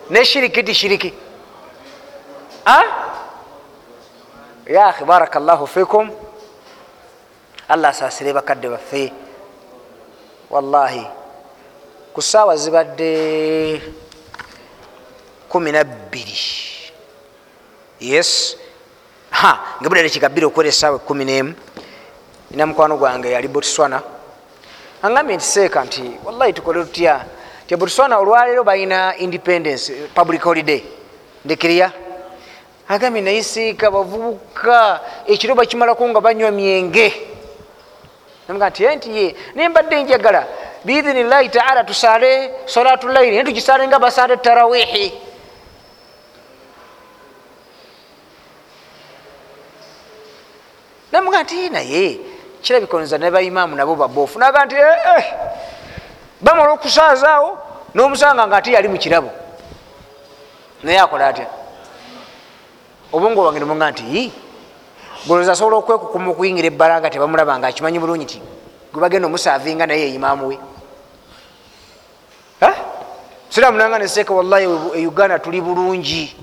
ne 0.09 0.25
shiriki 0.25 0.63
ti 0.63 0.73
shiriki 0.73 1.13
yahi 4.67 5.05
baraka 5.05 5.39
llahu 5.39 5.67
fikum 5.67 6.09
allah 7.69 7.89
asasire 7.89 8.33
bakadde 8.33 8.69
baffe 8.69 9.13
wallahi 10.49 11.05
ku 12.13 12.21
saawa 12.21 12.57
zibadde 12.57 13.81
kumi 15.49 15.71
nabbiri 15.71 16.39
yes 17.99 18.57
nga 19.81 19.89
budde 19.89 20.03
nekigabire 20.03 20.45
okuwera 20.45 20.69
esaawa 20.69 20.97
ekumi 20.97 21.25
nemu 21.25 21.53
ina 22.51 22.65
mukwano 22.65 22.97
gwange 22.97 23.31
yali 23.31 23.47
botswana 23.47 24.01
angambye 25.01 25.35
nti 25.35 25.45
seeka 25.45 25.83
nti 25.83 26.03
wallahi 26.25 26.53
tukole 26.53 26.83
tutya 26.85 27.25
ti 27.67 27.75
botswana 27.75 28.17
olwaleero 28.19 28.63
balina 28.63 29.15
independence 29.17 29.91
public 30.13 30.41
holiday. 30.41 30.83
Ndekirya 31.45 31.91
agambye 32.87 33.21
naye 33.21 33.43
seeka 33.43 33.91
bavubuka 33.91 34.99
ekiro 35.27 35.55
bakimalako 35.55 36.07
nga 36.09 36.21
banywa 36.21 36.51
myenge. 36.51 37.13
Namuga 38.47 38.69
nti 38.69 38.87
nti 38.87 39.09
ye 39.17 39.35
naye 39.55 39.69
mbadde 39.69 40.03
njagala 40.03 40.47
biidhinillahi 40.85 41.49
taala 41.49 41.83
tusaale 41.83 42.51
solatu 42.65 43.07
llaili 43.09 43.31
naye 43.31 43.43
tukisaale 43.43 43.87
nga 43.87 43.99
basaale 43.99 44.37
tarawihi 44.37 45.13
namuga 51.11 51.43
nti 51.43 51.69
naye 51.69 52.19
kirabikoniza 52.61 53.17
ne 53.17 53.31
baimaamu 53.31 53.75
nabo 53.75 53.95
baboofu 53.95 54.39
naga 54.39 54.65
nti 54.65 54.75
eh, 54.75 54.97
eh. 55.17 55.25
Bamala 56.41 56.71
okusaazaawo 56.73 57.49
n'omusanga 57.95 58.47
nga 58.47 58.57
ate 58.57 58.71
yali 58.71 58.87
mukirabo 58.87 59.31
naye 60.83 60.99
akola 60.99 61.27
atya? 61.27 61.47
Obwongo 63.13 63.41
bwange 63.41 63.59
nemuga 63.59 63.91
nti 63.91 64.31
goloza 65.27 65.51
asobola 65.51 65.77
okwekukuma 65.79 66.31
okuyingira 66.31 66.67
ebbala 66.67 66.99
nga 66.99 67.09
tebamulaba 67.09 67.57
nga 67.59 67.67
akimanyi 67.67 67.99
bulungi 67.99 68.25
ti 68.25 68.39
gwe 68.91 69.01
bagenda 69.01 69.27
omusaavinga 69.27 69.87
naye 69.87 70.11
eimaamu 70.11 70.47
we. 70.47 70.57
Siramu 73.49 73.77
nanga 73.77 73.99
neseeka 73.99 74.33
wallahi 74.33 74.67
e 74.99 75.07
uganda 75.07 75.39
tuli 75.39 75.61
bulungi. 75.61 76.35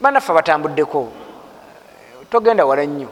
Banaffe 0.00 0.32
batambuddeko 0.32 1.12
togenda 2.30 2.66
wala 2.66 2.82
nnyo. 2.82 3.08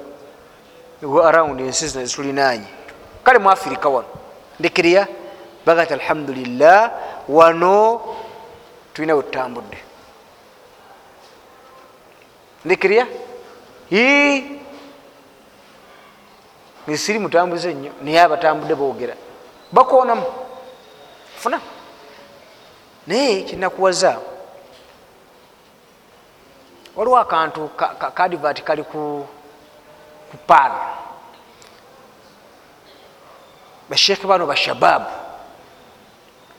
Around 1.03 1.61
ensi 1.61 1.89
zina 1.89 2.05
zitulinaanye 2.05 2.82
kale 3.25 3.39
mu 3.39 3.51
afirika 3.51 3.89
wano. 3.89 4.09
Ndekirya 4.61 5.09
bagati 5.67 5.93
alhamdulillah 5.95 6.91
wano 7.29 8.01
tulina 8.95 9.15
wetutambudde 9.15 9.79
ndekirya 12.65 13.07
nesiri 16.87 17.19
mutambuze 17.19 17.75
nnyo 17.75 17.93
naye 18.03 18.21
abatambudde 18.21 18.75
boogera. 18.75 19.15
Bakoonamu. 19.73 20.25
Funa. 21.37 21.61
Naye 23.07 23.43
kinakuwaza 23.43 24.19
waliwo 26.97 27.19
akantu 27.19 27.69
kadivati 28.15 28.63
kali 28.63 28.83
ku 28.85 29.27
paana 30.47 31.02
basheekhe 33.93 34.25
bano 34.25 34.49
bashababu 34.49 35.13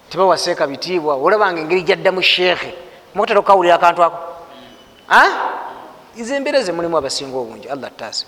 tebawaseeka 0.10 0.70
bitiibwa 0.70 1.18
olabanga 1.18 1.62
engeri 1.62 1.82
jaddamu 1.82 2.22
sheekhe. 2.22 2.72
Mukutera 3.14 3.40
okukawulira 3.42 3.76
akantu 3.76 4.04
ako. 4.06 4.20
Izo 6.16 6.36
embeera 6.36 6.62
zemulimu 6.62 6.98
abasinga 6.98 7.38
obungi 7.38 7.68
allah 7.70 7.90
taasa 7.90 8.26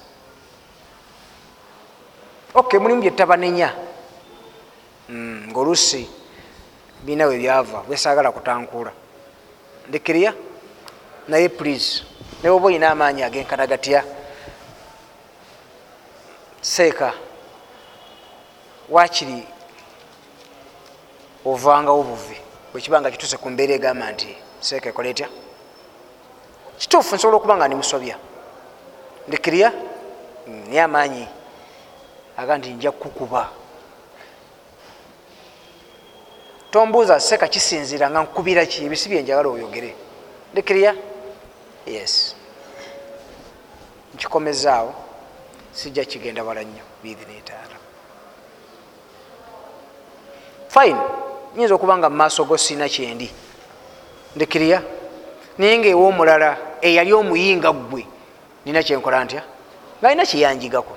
ok 2.56 2.80
mulimu 2.80 3.02
byetabanenya 3.06 3.70
hmm, 5.08 5.54
ngaolusi 5.54 6.10
binawe 7.06 7.38
byava 7.38 7.86
bwesagala 7.86 8.32
kutankula 8.32 8.92
ndekirya 9.90 10.34
naye 11.28 11.50
please 11.50 12.02
naye 12.42 12.50
oba 12.50 12.66
oyina 12.66 12.90
amaanyi 12.90 13.22
agenkana 13.22 13.68
gatya 13.68 14.02
seeka 16.62 17.14
wakiri 18.90 19.48
ovangawo 21.46 22.04
buvi 22.04 22.38
bwekibanga 22.72 23.12
kituse 23.12 23.38
ku 23.38 23.50
mbeera 23.50 23.74
egamba 23.74 24.12
nti 24.12 24.36
seeka 24.60 24.90
ekola 24.90 25.10
etya? 25.10 25.28
Kituufu 26.78 27.16
nsobola 27.16 27.38
okuba 27.38 27.58
nga 27.58 27.68
ndimusobya. 27.68 28.18
Ndikirya? 29.28 29.72
Naye 30.48 30.82
amaanyi. 30.82 31.28
Aga 32.38 32.58
nti 32.58 32.70
nja 32.70 32.92
kukuba. 32.92 33.50
Tombuuza 36.72 37.20
seeka 37.20 37.48
kisinzira 37.48 38.10
nga 38.10 38.22
nkubira 38.22 38.66
ki? 38.66 38.86
Ebisi 38.86 39.10
byenjagala 39.10 39.50
oyogere. 39.50 39.96
Ndikirya? 40.52 40.96
Yes. 41.86 42.36
Nkikomezaawo 44.14 44.94
sijja 45.72 46.06
kigenda 46.06 46.44
wala 46.44 46.62
nnyo 46.64 46.84
biidhinitaala 47.04 47.85
fine. 50.76 51.00
Nyinza 51.56 51.76
okuba 51.76 51.98
nga 51.98 52.10
mumaaso 52.10 52.44
go 52.44 52.58
siina 52.58 52.90
kyendi 52.90 53.32
ndikirya 54.36 54.82
naye 55.58 55.80
nga 55.80 55.88
ewoomulala 55.88 56.58
eyali 56.82 57.14
omuyinga 57.14 57.72
gwe 57.72 58.04
nina 58.66 58.84
kyenkola 58.84 59.24
ntya? 59.24 59.44
Nga 60.00 60.08
alina 60.08 60.26
kyeyanjigako 60.26 60.94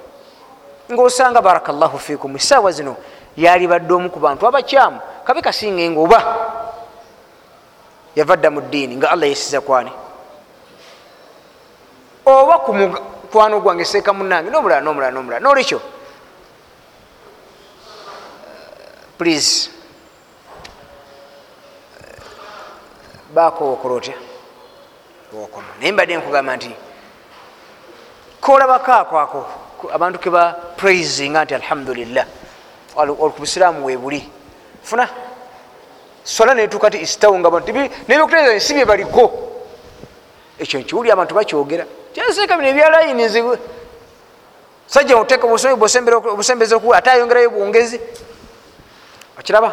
ngaosanga 0.92 1.40
barakallahu 1.40 1.98
fikum 1.98 2.36
esaawa 2.36 2.72
zino 2.72 2.96
yali 3.36 3.66
badde 3.70 3.94
omu 3.94 4.10
ku 4.10 4.18
bantu 4.18 4.46
abakyamu. 4.46 4.98
Kabe 5.24 5.40
kasinga 5.42 5.90
nga 5.90 6.00
oba 6.00 6.20
yava 8.16 8.36
dda 8.36 8.50
mu 8.50 8.60
ddiini 8.60 8.96
nga 8.96 9.10
allah 9.14 9.28
yesiza 9.28 9.60
kwani 9.60 9.92
oba 12.26 12.58
ku 12.58 12.74
mukwano 12.74 13.60
gwange 13.60 13.84
seeka 13.84 14.12
munange 14.12 14.50
nomulala 14.50 14.80
nomulala 14.80 15.12
nomulala 15.14 15.40
nolwekyo 15.40 15.80
please. 19.18 19.70
Bakowokola 23.34 23.94
otya? 23.94 24.14
Wokoma 25.32 25.66
naye 25.80 25.92
mbadde 25.92 26.16
nkugamba 26.16 26.56
nti 26.56 26.70
kolabako 28.40 28.92
ako 28.92 29.46
abantu 29.92 30.18
keba 30.18 30.52
praisinga 30.76 31.44
nti 31.44 31.54
alhamdulillah. 31.54 32.26
Olkubusiraamu 32.96 33.86
webuli 33.86 34.28
funa. 34.82 35.08
Sola 36.24 36.54
netuka 36.54 36.90
ti 36.90 36.98
istawunga 36.98 37.50
nebyokuteeza 38.08 38.52
ensi 38.52 38.74
bye 38.74 38.84
baliko. 38.84 39.32
Ekyo 40.58 40.80
nkiwuli 40.80 41.10
abantu 41.10 41.34
bakyogera. 41.34 41.84
Kyaseeka 42.12 42.56
bino 42.56 42.68
ebyalayinizi 42.68 43.44
sajja 44.86 45.16
oteeka 45.16 45.46
obusembeze 45.46 46.74
oku 46.74 46.94
ate 46.94 47.10
ayongerayo 47.10 47.50
bwongezi 47.50 48.00
okiraba 49.48 49.72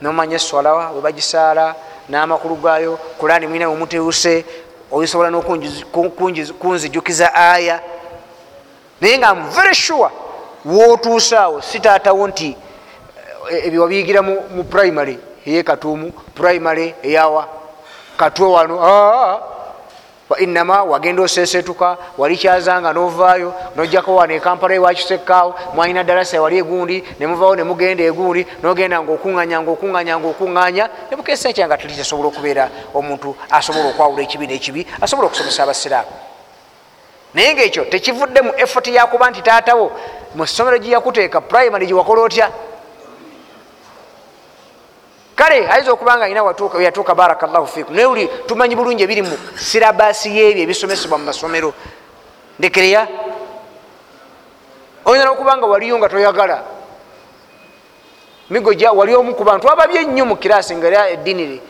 nomanya 0.00 0.36
eswalawa 0.36 0.90
webagisaala 0.90 1.74
n'amakulu 2.08 2.56
gaayo 2.56 2.96
kulani 3.20 3.46
mwina 3.46 3.68
wemuteuse 3.68 4.44
oyisobola 4.92 5.30
nokunzijukiza 5.30 7.34
aya 7.34 7.80
naye 9.00 9.18
nga 9.18 9.34
very 9.34 9.74
sure 9.74 10.10
wotuusaawo 10.64 11.62
sitaatawo 11.62 12.28
nti 12.28 12.56
eh, 13.50 13.66
ebyo 13.66 13.82
wabiyigira 13.82 14.22
mu 14.22 14.64
primary 14.64 15.18
eyekatuumu 15.46 16.12
primary 16.34 16.94
eyawa 17.02 17.48
katwe 18.16 18.46
wano 18.46 18.80
wainama 20.34 20.82
wagenda 20.82 21.22
osesetuka 21.22 21.96
wali 22.18 22.36
kyazanga 22.36 22.92
novaayo 22.92 23.54
nojjako 23.76 24.14
wano 24.14 24.34
ekampala 24.34 24.74
ewakisekaawo 24.74 25.54
mwalina 25.74 26.04
dalasa 26.04 26.42
wali 26.42 26.58
egundi 26.58 27.04
nemuvaawo 27.20 27.56
nemugenda 27.56 28.04
egundi 28.04 28.46
nogenda 28.62 29.02
nga 29.02 29.12
okuŋanya 29.12 29.60
nga 29.60 29.70
okuŋanya 29.70 30.18
nga 30.18 30.28
okuŋanya 30.28 30.84
nebukesa 31.10 31.48
ekya 31.48 31.66
nga 31.66 31.78
tuli 31.78 31.94
kyasobola 31.94 32.28
okubeera 32.28 32.68
omuntu 32.94 33.36
asobola 33.50 33.88
okwawula 33.88 34.22
ekibi 34.22 34.46
nekibi 34.46 34.86
asobola 35.00 35.26
okusomesa 35.28 35.62
abasiraamu. 35.62 36.14
Naye 37.34 37.54
ngaekyo 37.54 37.84
tekivudde 37.84 38.40
mu 38.42 38.52
effort 38.56 38.86
yakuba 38.86 39.30
nti 39.30 39.42
taatawo 39.42 39.92
mu 40.34 40.46
ssomero 40.46 40.78
gyeyakuteeka 40.78 41.40
primary 41.40 41.86
gyewakola 41.86 42.22
otya 42.22 42.50
kale 45.44 45.68
ayinza 45.68 45.92
okubanga 45.92 46.24
alina 46.24 46.42
yatuuka 46.80 47.14
barakllahu 47.14 47.66
fikum 47.66 47.94
naye 47.94 48.06
uli 48.06 48.28
tumanyi 48.46 48.76
bulungi 48.76 49.02
ebiri 49.02 49.22
mu 49.22 49.36
sirabasi 49.56 50.32
yebyo 50.36 50.62
ebisomesebwa 50.64 51.18
mu 51.18 51.24
masomero. 51.24 51.74
Ndekereya. 52.58 53.08
Oyinza 55.04 55.26
nokubanga 55.26 55.66
waliyo 55.66 55.98
nga 55.98 56.08
toyagala. 56.08 56.64
Migoja 58.50 58.92
wali 58.92 59.14
omu 59.14 59.34
ku 59.34 59.44
bantu 59.44 59.68
ababye 59.68 60.00
ennyo 60.00 60.24
mu 60.24 60.36
kirasi 60.36 60.76
nga 60.76 60.86
era 60.86 61.08
eddiini 61.08 61.60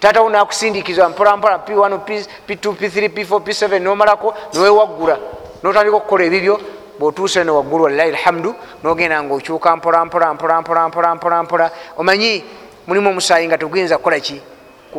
taatawo 0.00 0.30
nakusindikiza 0.30 1.08
mpolampola 1.08 1.62
p1 1.66 1.98
p2 2.46 2.74
p3 2.74 3.08
p4 3.14 3.38
p7 3.38 3.78
nomalako 3.78 4.34
niwewaggula 4.52 5.18
notandika 5.62 5.96
okukola 5.96 6.24
ebibyo 6.24 6.58
bwotuuse 6.98 7.44
no 7.44 7.56
waggulu 7.56 7.84
walilahi 7.84 8.10
lhamdu 8.10 8.54
nogenda 8.82 9.22
nga 9.22 9.34
okyuka 9.34 9.76
mpolampolampolampolampolampola 9.76 11.70
omanyi 11.96 12.44
mulimu 12.86 13.10
omusaayi 13.10 13.46
nga 13.46 13.58
teguyinza 13.58 13.98
kukola 13.98 14.20
ki? 14.20 14.40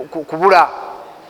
Kubula. 0.10 0.70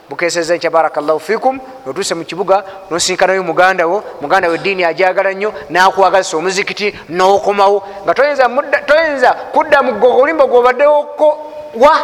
Bukeseza 0.09 0.55
nkya 0.55 0.69
barakllahu 0.69 1.19
fikum 1.19 1.59
notuuse 1.85 2.15
mu 2.15 2.25
kibuga 2.25 2.63
nosinkanayo 2.91 3.43
muganda 3.43 3.87
wo. 3.87 4.03
Muganda 4.21 4.49
wo 4.49 4.55
eddiini 4.55 4.83
ajagala 4.83 5.33
nnyo 5.33 5.53
nakwagazisa 5.69 6.37
omuzikiti 6.37 6.93
nokomawo. 7.09 7.83
Nga 8.03 8.13
toyinza 8.85 9.33
kudda 9.53 9.83
mugogo 9.83 10.21
olimba 10.21 10.45
gwobaddewoko 10.45 11.51
wa? 11.75 11.95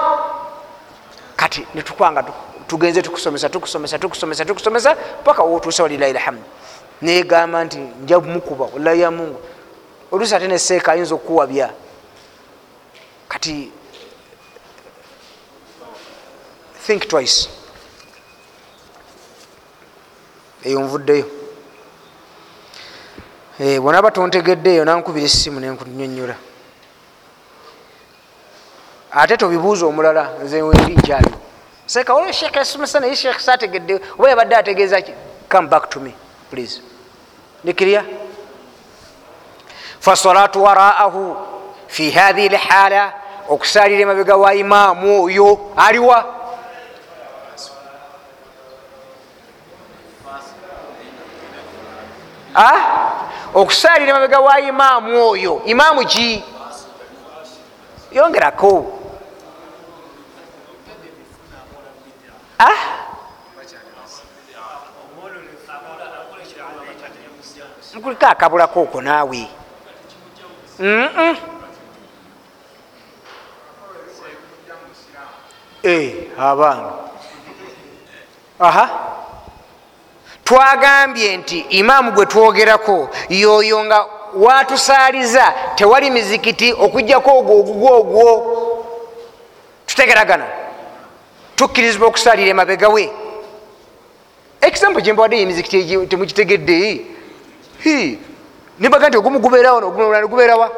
Kati 1.35 1.67
netukwanga 1.75 2.23
tugenze 2.67 3.01
tukusomesa 3.01 3.49
tukusomesa 3.49 3.99
tukusomesa 3.99 4.45
tukusomesa 4.45 4.95
paka 5.23 5.43
wotuuse 5.43 5.83
walilahi 5.83 6.13
lhamdu 6.13 6.43
negamba 7.01 7.63
nti 7.63 7.77
nja 7.77 8.19
mukuba 8.19 8.65
wallahi 8.73 9.01
ya 9.01 9.11
mungu. 9.11 9.39
Oluusi 10.11 10.35
ate 10.35 10.47
neseeka 10.47 10.91
ayinza 10.91 11.15
okuwabya 11.15 11.69
kati 13.27 13.71
think 16.89 17.07
twice. 17.07 17.49
Eyo 20.63 20.79
nvuddeyo. 20.79 21.25
Bwonaba 23.81 24.11
tontegeddeeyo 24.11 24.85
nankubira 24.85 25.25
essimu 25.25 25.59
nenkunyonyola 25.59 26.35
ate 29.11 29.37
tobibuuza 29.37 29.85
omulala 29.85 30.29
nze 30.43 30.61
wendi 30.61 30.95
nkyali 30.95 31.33
seka 31.85 32.13
olwo 32.13 32.31
sheekh 32.31 32.55
yasomesa 32.55 32.99
naye 32.99 33.15
sheekh 33.15 33.39
sategedde 33.39 34.01
oba 34.17 34.29
yabadde 34.29 34.55
ategeeza 34.55 35.01
ki? 35.01 35.13
Come 35.49 35.67
back 35.67 35.89
to 35.89 35.99
me 35.99 36.13
please. 36.49 36.81
Nikirya 37.63 38.05
fasalatu 39.99 40.63
waraahu 40.63 41.37
fi 41.87 42.11
hathihi 42.11 42.49
lhala 42.49 43.13
okusalira 43.49 44.01
emabega 44.01 44.35
wa 44.35 44.55
imaamu 44.55 45.23
oyo 45.23 45.73
aliwa 45.77 46.38
okusalira 53.53 54.09
emabega 54.09 54.39
wa 54.39 54.59
imaamu 54.59 55.29
oyo. 55.29 55.61
Imaamu 55.65 56.05
ki? 56.05 56.43
Yongerako 58.11 58.99
nkuliko 67.95 68.25
akabulako 68.25 68.81
okwo 68.81 69.01
naawe. 69.01 69.47
Abaana 76.37 76.91
aha 78.59 78.85
twagambye 80.49 81.37
nti 81.37 81.59
imaamu 81.59 82.11
gwe 82.11 82.25
twogerako 82.25 83.09
yoyo 83.29 83.85
nga 83.85 84.05
watusaaliza 84.33 85.53
tewali 85.75 86.11
mizikiti 86.11 86.73
okugjako 86.73 87.37
ogwo 87.37 87.59
ogugwo 87.59 87.89
ogwo. 87.99 88.25
Tutegeragana. 89.85 90.45
Tukkirizibwa 91.55 92.07
okusalira 92.07 92.49
emabega 92.49 92.89
we. 92.89 93.11
Example 94.61 95.01
gyembawadde 95.01 95.41
emizikiti 95.41 96.07
temukitegedde 96.07 97.05
nibaga 98.79 99.09
nti 99.09 99.17
ogumu 99.17 99.39
gubeerawo 99.39 99.81
nogumulala 99.81 100.27
gubeerawa 100.27 100.71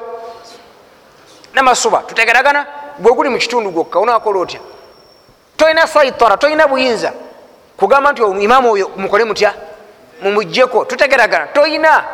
namasuba 1.53 2.03
tutegeragana 2.07 2.65
gwe 2.99 3.13
guli 3.13 3.29
mu 3.29 3.37
kitundu 3.37 3.71
gwokka 3.71 3.99
onakola 3.99 4.39
otya? 4.39 4.59
Tolina 5.57 5.87
saitara 5.87 6.37
tolina 6.37 6.67
buyinza 6.67 7.13
kugamba 7.81 8.11
nti 8.11 8.21
imaamu 8.21 8.71
oyo 8.71 8.91
mukole 8.97 9.23
mutya? 9.25 9.53
Mumugjeko 10.21 10.85
tutegeragana. 10.85 11.47
Toyina. 11.47 12.05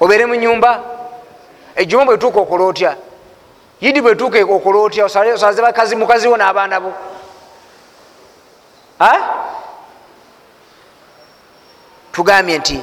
Obeere 0.00 0.26
mu 0.26 0.34
nyumba 0.34 0.80
ejuma 1.76 2.04
bwetuuka 2.04 2.40
okola 2.40 2.64
otya? 2.64 2.96
Yidi 3.80 4.00
bwetuuka 4.00 4.38
okola 4.44 4.78
otya? 4.78 5.04
Osaze 5.04 5.62
bakazi 5.62 5.96
mukaziwo 5.96 6.36
n'abaana 6.36 6.80
bo. 6.80 6.92
Tugambye 12.12 12.58
nti 12.58 12.80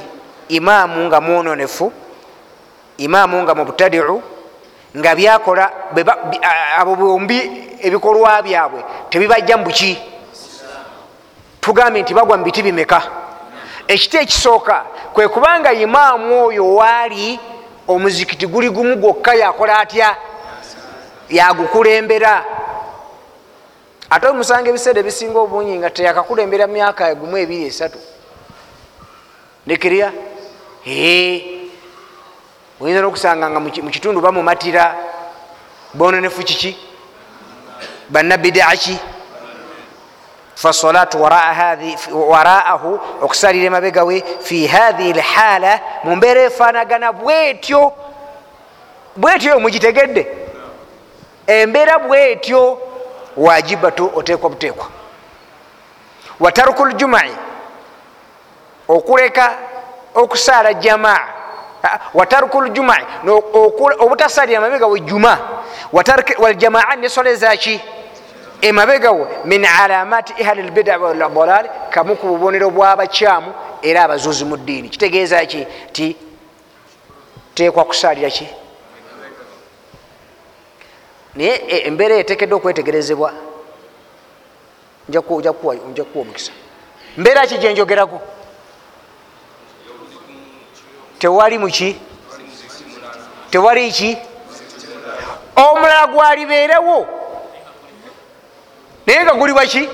imaamu 0.48 1.04
nga 1.06 1.20
mwononefu 1.20 1.92
imaamu 2.98 3.42
nga 3.42 3.54
mubtadiu 3.54 4.22
nga 4.96 5.14
byakola 5.14 5.70
abo 6.78 6.96
bombi 6.96 7.38
ebikolwa 7.82 8.42
byabwe 8.42 8.84
tebibajja 9.10 9.56
mu 9.56 9.64
buki 9.64 10.13
tugambye 11.64 12.02
nti 12.02 12.14
bagwa 12.14 12.36
mu 12.36 12.44
biti 12.44 12.62
bimeka? 12.62 13.02
Ekiti 13.88 14.16
ekisooka 14.16 14.84
kwe 15.12 15.28
kubanga 15.28 15.72
imaamu 15.72 16.46
oyo 16.46 16.74
waali 16.74 17.40
omuzikiti 17.88 18.46
guli 18.46 18.70
gumu 18.70 18.96
gwokka 18.96 19.34
yakola 19.34 19.78
atya? 19.78 20.16
Yagukulembera. 21.30 22.44
Ate 24.10 24.26
omusanga 24.28 24.68
ebiseera 24.68 25.00
ebisinga 25.00 25.38
obungi 25.40 25.78
nga 25.78 25.90
teyakakulembera 25.90 26.66
myaka 26.66 27.14
gumu 27.14 27.36
ebiri 27.36 27.64
esatu. 27.66 27.98
Nekirya 29.66 30.12
oyinza 32.80 33.00
nokusanga 33.00 33.50
nga 33.50 33.60
mu 33.60 33.90
kitundu 33.90 34.20
bamumatira 34.20 34.94
bononefu 35.94 36.42
kiki? 36.44 36.76
Bannabidaki 38.08 38.98
fasolatu 40.54 41.22
waraahu 42.12 43.00
okusalira 43.22 43.66
emabega 43.66 44.04
we 44.04 44.24
fi 44.40 44.66
hathihi 44.66 45.12
lhala 45.12 45.80
mumbeera 46.04 46.42
efanagana 46.42 47.12
bwetyo 47.12 47.92
bwetyo 49.16 49.60
mugitegedde 49.60 50.26
embeera 51.46 51.98
bwetyo 51.98 52.78
wajibatu 53.36 54.10
otekwa 54.14 54.50
butekwa 54.50 54.86
wataruku 56.40 56.86
ljumai 56.86 57.36
okuleka 58.88 59.52
okusaala 60.14 60.74
jamaa 60.74 61.28
wataruku 62.14 62.62
ljumai 62.62 63.04
obutasalira 63.98 64.58
emabega 64.58 64.86
we 64.86 65.00
juma 65.00 65.38
waljamaa 66.38 66.96
nesola 66.96 67.30
ezaki 67.30 67.80
emabegawo 68.68 69.28
min 69.44 69.64
alamati 69.64 70.34
ihali 70.38 70.62
lbida 70.62 70.98
waldalal 70.98 71.68
kamu 71.90 72.16
ku 72.16 72.26
bubonero 72.26 72.70
bwabakyamu 72.70 73.52
era 73.82 74.02
abazuzi 74.04 74.44
mu 74.44 74.56
ddiini. 74.56 74.88
Kitegeeza 74.88 75.46
ki? 75.46 75.66
Ti 75.92 76.16
tekwa 77.54 77.84
kusalira 77.84 78.30
ki? 78.30 78.48
Naye 81.34 81.84
embeera 81.86 82.14
etekedde 82.16 82.54
okwetegerezebwa. 82.54 83.32
Njakuwa 85.08 85.76
omukisa. 86.20 86.52
Mbeera 87.16 87.46
ki 87.46 87.58
gyenjogerako 87.58 88.20
tewali 91.18 91.58
muki 91.58 91.96
tewali 93.50 93.92
ki? 93.92 94.18
Omulala 95.56 96.06
gwalibeerewo 96.06 97.23
naye 99.06 99.24
nga 99.24 99.34
guli 99.34 99.52
waki 99.52 99.88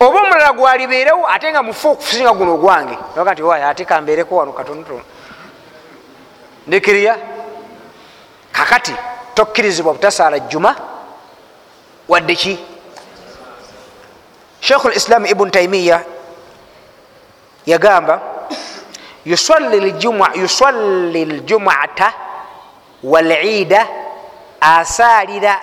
oba 0.00 0.20
omulala 0.20 0.52
gwalibeerewo 0.52 1.28
ate 1.28 1.50
nga 1.50 1.62
mufe 1.62 1.88
okusinga 1.88 2.32
guno 2.32 2.54
ogwange 2.54 2.98
aga 3.20 3.32
nti 3.32 3.42
wayo 3.42 3.68
ate 3.68 3.84
kambeereko 3.84 4.36
wano 4.36 4.52
katonotono 4.52 5.02
ndekiriya 6.66 7.16
kakati 8.52 8.94
tokkirizibwa 9.34 9.92
butasaala 9.92 10.38
juma 10.38 10.76
wadde 12.08 12.34
ki? 12.34 12.58
Sheikhu 14.60 14.88
lislamu 14.88 15.26
ibunu 15.26 15.50
taimiya 15.50 16.04
yagamba 17.66 18.20
yusalli 19.24 21.24
ljumata 21.24 22.12
walida 23.02 23.86
asalira 24.60 25.60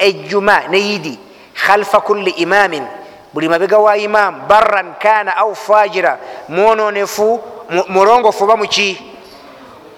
ejjuma 0.00 0.68
ne 0.68 0.78
idi 0.94 1.18
khalfa 1.66 2.00
kulli 2.00 2.30
imamin 2.30 2.86
buli 3.34 3.48
mabega 3.48 3.78
wa 3.78 3.96
imamu 3.96 4.42
barran 4.48 4.94
kana 4.98 5.36
au 5.36 5.54
fajira 5.54 6.18
mwononefu 6.48 7.40
mulongofu 7.88 8.44
oba 8.44 8.56
muki 8.56 9.02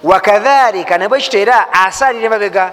wakadhalika 0.02 0.98
nabwekito 0.98 1.38
era 1.38 1.72
asalire 1.72 2.28
mabega 2.28 2.72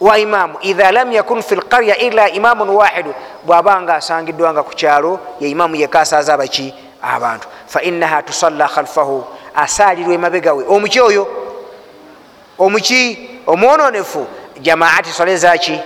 wa 0.00 0.18
imamu 0.18 0.58
idha 0.60 0.92
lam 0.92 1.12
yakun 1.12 1.42
fi 1.42 1.54
lqarya 1.54 1.98
ila 1.98 2.30
imamun 2.30 2.68
wahidu 2.68 3.14
bwabanga 3.46 3.94
asangiddwanga 3.94 4.62
ku 4.62 4.70
kyalo 4.74 5.20
ye 5.40 5.50
imamu 5.50 5.76
yekasaaza 5.76 6.34
abaki 6.34 6.74
abantu 7.02 7.48
fainaha 7.66 8.22
tusalla 8.22 8.68
khalfahu 8.68 9.24
asalirwa 9.54 10.14
emabega 10.14 10.54
we 10.54 10.64
omuki 10.68 11.00
oyo 11.00 11.28
omuki 12.58 13.30
omwononefu 13.46 14.26
jamaati 14.60 15.10
sole 15.10 15.36
zaki 15.36 15.80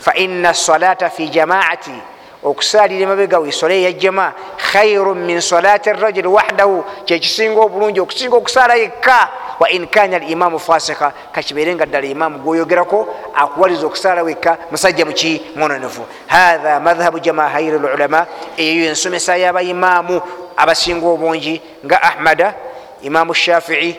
faina 0.00 0.54
salata 0.54 1.10
fi 1.10 1.28
jamaati 1.28 2.18
okusalira 2.42 3.02
emabega 3.02 3.38
we 3.40 3.52
sole 3.52 3.82
eya 3.82 3.92
jama 3.92 4.32
khairu 4.56 5.14
min 5.14 5.40
salati 5.40 5.92
rajuli 5.92 6.28
wahdahu 6.28 6.84
kyekisinga 7.04 7.60
obulungi 7.60 8.00
okusinga 8.00 8.36
okusala 8.36 8.74
yekka. 8.74 9.28
Wa 9.58 9.68
in 9.70 9.86
kana 9.88 10.18
limamu 10.18 10.58
fasika 10.58 11.12
kakibere 11.32 11.74
nga 11.74 11.86
ddala 11.86 12.06
imamu 12.06 12.38
gwoyogerako 12.38 13.08
akuwaliza 13.34 13.86
okusala 13.86 14.22
wekka 14.22 14.58
musajja 14.70 15.04
muki 15.04 15.42
mwononefu 15.56 16.02
hatha 16.26 16.80
madhhabu 16.80 17.18
jamahairi 17.18 17.78
lulama 17.78 18.26
eyo 18.56 18.84
ensomesa 18.84 19.36
y'abaimamu 19.36 20.22
abasinga 20.56 21.06
obungi 21.06 21.62
nga 21.84 22.02
ahmada 22.02 22.54
imamu 23.02 23.34
shafii 23.34 23.96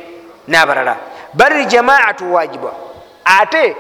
n'abalala. 0.48 0.96
Bali 1.34 1.66
jamaatu 1.66 2.34
wajiba 2.34 2.72
ate 3.26 3.76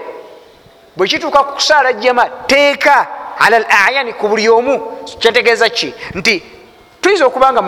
bwekituuka 0.95 1.43
ku 1.43 1.53
kusaala 1.53 1.93
jama 1.93 2.25
teeka 2.47 3.07
ala 3.39 3.57
l 3.59 3.65
ayani 3.87 4.13
ku 4.13 4.27
buli 4.27 4.49
omu. 4.49 5.05
Kyategeeza 5.19 5.69
ki? 5.69 5.93
Nti 6.15 6.43
tuyinza 7.01 7.25
okubanga 7.25 7.61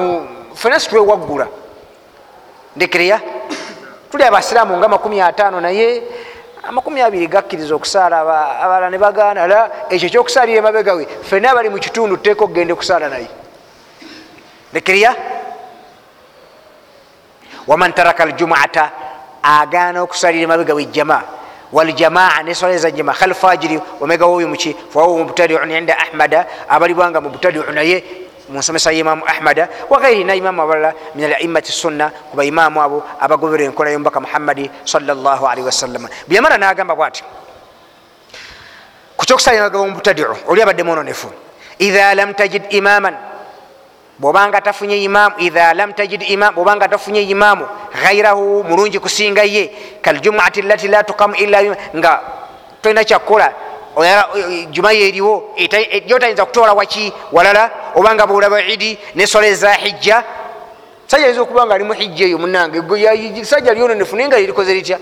fenasi 0.56 0.90
twewaggula. 0.90 1.48
Ndekereya 2.76 3.22
tuli 4.12 4.24
abasiraamu 4.24 4.78
nga 4.78 4.88
makumi 4.88 5.22
ataano 5.22 5.62
naye 5.62 6.04
amakumi 6.64 7.02
abiri 7.02 7.28
gakkiriza 7.28 7.76
okusaala 7.76 8.20
abalala 8.62 8.90
ne 8.90 8.98
bagaana 8.98 9.48
la 9.48 9.72
ekyo 9.90 10.10
kyokusaalira 10.10 10.60
emabegawe 10.60 11.08
fena 11.24 11.52
abali 11.52 11.70
mu 11.70 11.80
kitundu 11.80 12.18
teeka 12.18 12.44
okugenda 12.44 12.74
okusaala 12.74 13.10
naye. 13.10 13.28
Ndekereya 14.72 15.16
waman 17.68 17.94
taraka 17.94 18.24
aljumuata 18.24 18.92
agaana 19.44 20.02
okusalira 20.02 20.44
emabegawe 20.44 20.82
ejjama 20.84 21.24
waljamaa 21.72 22.44
nesoleza 22.44 22.92
jama 22.92 23.14
khalfajiri 23.14 23.80
omega 24.02 24.26
woyo 24.26 24.48
muki 24.48 24.76
fahuwa 24.94 25.24
mubtadiun 25.24 25.72
inda 25.72 25.98
ahmada 25.98 26.46
abalibwanga 26.70 27.22
mubtadiu 27.22 27.64
naye 27.72 28.04
munsomesa 28.50 28.92
yimamu 28.92 29.24
ahmada 29.28 29.70
wagairi 29.90 30.24
na 30.24 30.36
imamu 30.36 30.62
abalala 30.62 30.94
min 31.16 31.26
alaimati 31.26 31.72
sunna 31.72 32.10
kuba 32.10 32.44
imamu 32.46 32.82
abo 32.82 33.04
abagobera 33.20 33.64
enkola 33.64 33.90
yombaka 33.92 34.20
muhammadi 34.20 34.72
salllahalihi 34.84 35.66
wasallama 35.66 36.10
bweyamala 36.28 36.58
nagamba 36.58 36.96
bwati 36.96 37.24
kukyokusalira 39.18 39.66
emabega 39.66 39.86
mubtadiu 39.88 40.36
oli 40.48 40.62
abadde 40.62 40.84
mwononefu 40.84 41.32
idha 41.80 42.16
lam 42.16 42.34
tajid 42.34 42.64
imaman 42.70 43.16
bwobanga 44.22 44.62
tafunye 44.62 45.04
imamu 45.04 45.36
idha 45.40 45.74
lam 45.74 45.94
tajid 45.94 46.22
imam 46.22 46.54
bwobanga 46.54 46.88
tafunye 46.88 47.22
imamu 47.22 47.66
ghairahu 48.04 48.64
mulungi 48.64 49.00
kusinga 49.00 49.44
ye. 49.44 49.72
Kaljumuati 50.02 50.62
lati 50.62 50.88
la 50.88 51.04
tukamu 51.04 51.36
illa 51.36 51.76
nga 51.96 52.22
tolina 52.82 53.04
kyakukola 53.04 53.54
juma 54.70 54.92
yeriwo 54.92 55.56
gyotayinza 56.08 56.46
kutola 56.46 56.74
waki 56.74 57.14
walala 57.32 57.72
obanga 57.96 58.28
bwolaba 58.28 58.62
idi 58.62 58.98
nesola 59.16 59.48
eza 59.48 59.74
hijja. 59.74 60.24
Sajja 61.08 61.28
yinza 61.28 61.42
okubanga 61.42 61.76
ali 61.76 61.84
mu 61.84 61.94
hijja 61.94 62.26
eyo 62.26 62.38
munange 62.38 62.82
sajja 63.44 63.74
lyononefu 63.74 64.16
naye 64.16 64.28
nga 64.28 64.38
lirikoze 64.40 64.74
litya? 64.74 65.00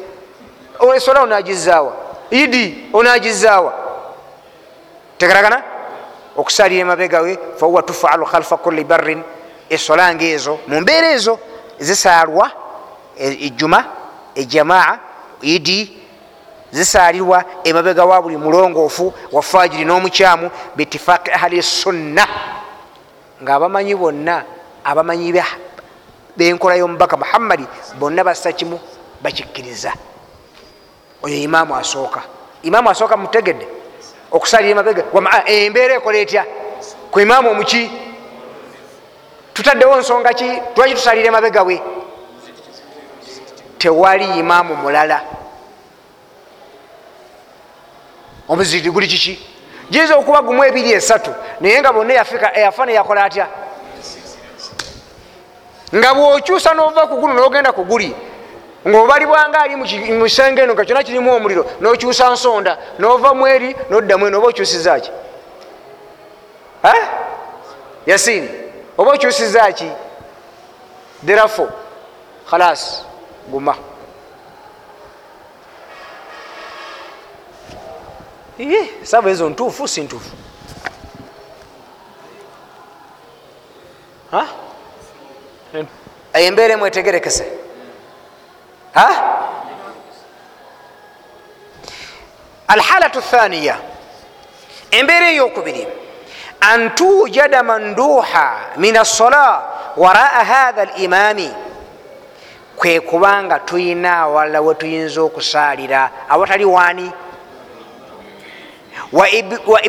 Esola 0.96 1.22
onagizaawa 1.22 1.94
idi 2.32 2.88
onagizaawa 2.94 3.74
tegaragana 5.18 5.64
okusalira 6.40 6.82
emabegawe 6.82 7.40
fahuwa 7.58 7.84
tufalu 7.84 8.26
khalfa 8.26 8.58
kulli 8.58 8.84
barrin 8.84 9.24
esola 9.70 10.16
nga 10.16 10.26
ezo. 10.26 10.60
Mumbeera 10.68 11.12
ezo 11.12 11.40
zisaalwa 11.80 12.52
ejjuma 13.18 13.86
ejamaa 14.36 14.98
idi 15.42 15.98
zisalirwa 16.72 17.44
emabega 17.64 18.06
wa 18.06 18.22
buli 18.22 18.38
mulongoofu 18.38 19.14
wa 19.32 19.42
fajiri 19.42 19.86
n'omukyamu 19.86 20.52
bitifaqi 20.76 21.32
ahali 21.32 21.64
sunna. 21.64 22.28
Nga 23.44 23.56
abamanyi 23.56 23.96
bonna 23.96 24.44
abamanyi 24.84 25.44
benkola 26.38 26.76
y'omubaka 26.76 27.18
muhammadi 27.18 27.68
bonna 28.00 28.24
bassa 28.24 28.52
kimu 28.52 28.80
bakikkiriza. 29.22 29.94
Oyo 31.22 31.36
imaamu 31.36 31.76
asooka. 31.76 32.22
Imaamu 32.64 32.90
asooka 32.90 33.18
mutegedde 33.18 33.79
okusalira 34.32 34.72
emabega. 34.72 35.04
Embeera 35.46 35.96
ekola 35.96 36.18
etya? 36.18 36.46
Ku 37.12 37.20
imaamu 37.20 37.50
omuki 37.50 37.92
tutaddewo 39.54 39.98
nsonga 39.98 40.34
ki? 40.34 40.50
Twaki 40.76 40.94
tusalira 40.94 41.28
emabega 41.28 41.64
we? 41.64 41.82
Tewali 43.78 44.40
imaamu 44.40 44.76
mulala. 44.76 45.22
Omuziri 48.48 48.90
guli 48.90 49.08
kiki? 49.08 49.40
Giyinza 49.92 50.16
okuba 50.18 50.42
gumu 50.42 50.64
ebiri 50.64 50.92
esatu 50.92 51.34
naye 51.60 51.80
nga 51.80 51.94
bonna 51.94 52.14
eyafa 52.54 52.86
neyakola 52.86 53.24
atya? 53.24 53.48
Nga 55.96 56.14
bwokyusa 56.14 56.74
nova 56.74 57.08
kugulu 57.08 57.34
nogenda 57.34 57.72
kuguli 57.72 58.16
ngaobalibwanga 58.88 59.60
ali 59.60 59.76
musenge 60.14 60.62
eno 60.62 60.74
nga 60.74 60.86
kyona 60.86 61.04
kirimu 61.04 61.34
omuliro 61.36 61.66
nokyusa 61.82 62.30
nsonda 62.30 62.78
nova 63.00 63.34
mweri 63.34 63.76
noddamu 63.90 64.28
eno 64.28 64.38
oba 64.38 64.48
okyusizaki 64.48 65.12
yasini 68.06 68.50
oba 68.98 69.12
okyusizaki 69.12 69.92
derafo 71.24 71.70
khalas 72.50 73.06
guma. 73.48 73.76
Saba 79.04 79.30
ezo 79.30 79.50
ntuufu 79.50 79.88
si 79.88 80.02
ntuufu? 80.02 80.30
Embeera 86.34 86.74
emwetegerekese 86.74 87.46
alhalatu 92.68 93.22
thaniya 93.22 93.78
embeera 94.92 95.30
eyokubiri 95.30 95.88
an 96.62 96.90
tujada 96.96 97.64
manduha 97.64 98.78
min 98.78 98.98
assola 98.98 99.64
waraa 99.98 100.44
hatha 100.44 100.86
limami 100.86 101.50
kwe 102.76 103.00
kubanga 103.00 103.60
tuyina 103.60 104.18
awalala 104.18 104.62
we 104.62 104.76
tuyinza 104.76 105.22
okusaalira 105.22 106.12
awatali 106.30 106.66
wani 106.66 107.12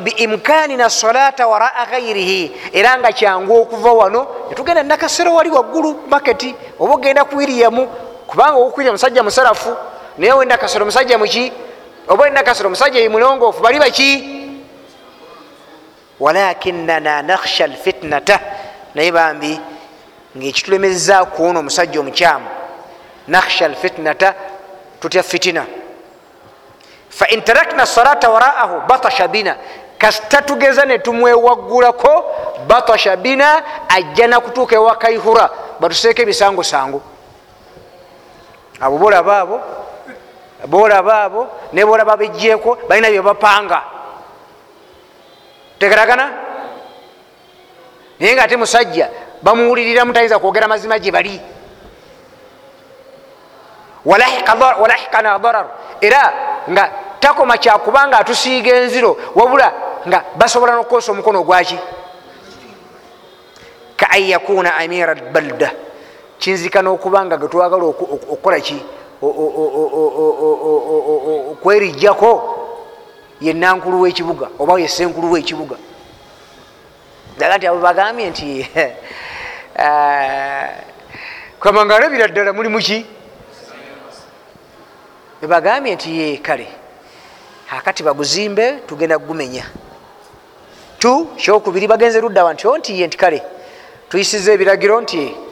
biimkanina 0.03 0.91
solata 0.91 1.47
waraa 1.47 1.87
ghairihi 1.91 2.53
era 2.73 2.99
nga 2.99 3.13
kyangu 3.13 3.63
okuva 3.63 3.93
wano 3.93 4.27
netugenda 4.49 4.83
nakasero 4.83 5.35
wali 5.35 5.51
waggulu 5.51 6.01
maketi 6.09 6.55
oba 6.81 6.95
ogenda 6.95 7.25
kwiriyamu 7.25 7.89
kubanga 8.31 8.54
okwirya 8.58 8.92
musajja 8.92 9.22
musalafu 9.22 9.76
naye 10.18 10.33
wenda 10.33 10.56
kasero 10.58 10.85
musajja 10.85 11.18
muki 11.18 11.52
oba 12.08 12.24
wenda 12.24 12.42
kasero 12.42 12.70
musajja 12.70 13.10
mulongoofu 13.10 13.62
bali 13.62 13.78
baki? 13.78 14.37
Walakinana 16.20 17.22
nakhsha 17.22 17.66
lfitnata 17.66 18.40
naye 18.94 19.12
bambi 19.12 19.60
ngaekitulemeza 20.37 21.24
kuona 21.24 21.58
omusajja 21.58 22.00
omukyamu. 22.00 22.46
Nakhsha 23.28 23.68
lfitnata 23.68 24.35
tutya 25.00 25.22
fitina. 25.22 25.66
Fain 27.08 27.42
tarakna 27.42 27.87
salata 27.87 28.31
waraahu 28.31 28.81
batasha 28.87 29.28
bina. 29.28 29.56
Kasita 29.98 30.42
tugeza 30.42 30.85
netumwewaggulako 30.85 32.24
batasha 32.66 33.16
bina 33.16 33.62
ajja 33.88 34.26
nakutuuka 34.26 34.76
ewakaihura 34.76 35.50
batuseeko 35.81 36.22
emisango 36.22 36.62
sango 36.62 37.02
abo 38.81 38.98
bolaba 38.98 39.40
abo 39.40 39.60
bolaba 40.66 41.24
abo 41.24 41.48
nebolaba 41.72 42.16
bejjeeko 42.16 42.78
balina 42.88 43.10
byebapanga 43.10 43.83
tegeragana 45.78 46.31
naye 48.20 48.35
nga 48.35 48.44
ate 48.44 48.56
musajja 48.56 49.08
bamuwuliriramu 49.42 50.12
tayinza 50.12 50.38
kwogera 50.38 50.68
mazima 50.68 50.98
gye 50.98 51.12
bali. 51.12 51.40
Walahikana 54.04 55.38
darar. 55.38 55.66
Era 56.00 56.33
nga 56.70 56.90
takoma 57.20 57.56
kyakubanga 57.56 58.18
atusiiga 58.18 58.76
enziro 58.76 59.16
wabula 59.35 59.72
nga 60.08 60.24
basobola 60.37 60.74
nokukozesa 60.74 61.12
omukono 61.12 61.44
gwaki 61.44 61.78
ka 63.96 64.06
an 64.10 64.22
yakuna 64.24 64.76
amira 64.76 65.14
lbalda 65.14 65.70
kinzika 66.41 66.83
n'okubanga 66.83 67.37
getwagala 67.37 67.85
okukola 67.85 68.61
ki 68.61 68.79
okwerijjako 71.53 72.31
ye 73.41 73.53
nankulu 73.53 74.01
w'ekibuga 74.01 74.47
oba 74.59 74.81
ye 74.81 74.88
senkulu 74.88 75.33
w'ekibuga 75.33 75.77
aga 77.37 77.57
nti 77.57 77.67
abo 77.67 77.81
bagambye 77.81 78.31
nti 78.31 78.47
kamanga 81.61 81.97
alabira 81.97 82.29
ddala 82.29 82.53
mulimu 82.53 82.79
ki 82.79 83.07
ebagambye 85.45 85.95
nti 85.95 86.09
ye 86.19 86.37
kale 86.37 86.67
akati 87.77 88.03
baguzimbe 88.03 88.65
tugenda 88.87 89.19
kugumenya 89.19 89.65
tu 90.99 91.29
kyokubiri 91.37 91.87
bagenze 91.87 92.21
luddawa 92.21 92.55
nti 92.55 92.69
onti 92.69 93.01
ye 93.01 93.07
nti 93.07 93.17
kale 93.17 93.43
tuyisiza 94.09 94.53
ebiragiro 94.53 95.01
nti 95.01 95.50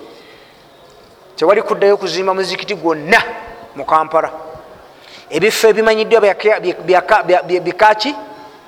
tewali 1.39 1.63
kuddayo 1.63 1.97
kuzimba 1.97 2.35
muzikiti 2.35 2.75
gwonna 2.75 3.23
mu 3.77 3.85
kampala. 3.85 4.31
Ebifo 5.31 5.69
ebimanyiddwa 5.69 6.21
bikaki 7.63 8.15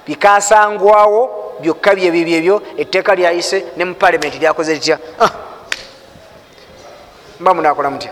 bikasangwawo 0.07 1.21
byokka 1.61 1.95
byebibyo 1.95 2.37
ebyo 2.37 2.63
etteeka 2.79 3.15
lyayise 3.15 3.65
ne 3.77 3.85
mu 3.85 3.95
palamenti 3.95 4.39
lyakoze 4.39 4.75
litya? 4.75 4.99
Mba 7.41 7.55
munakola 7.55 7.91
mutya? 7.91 8.11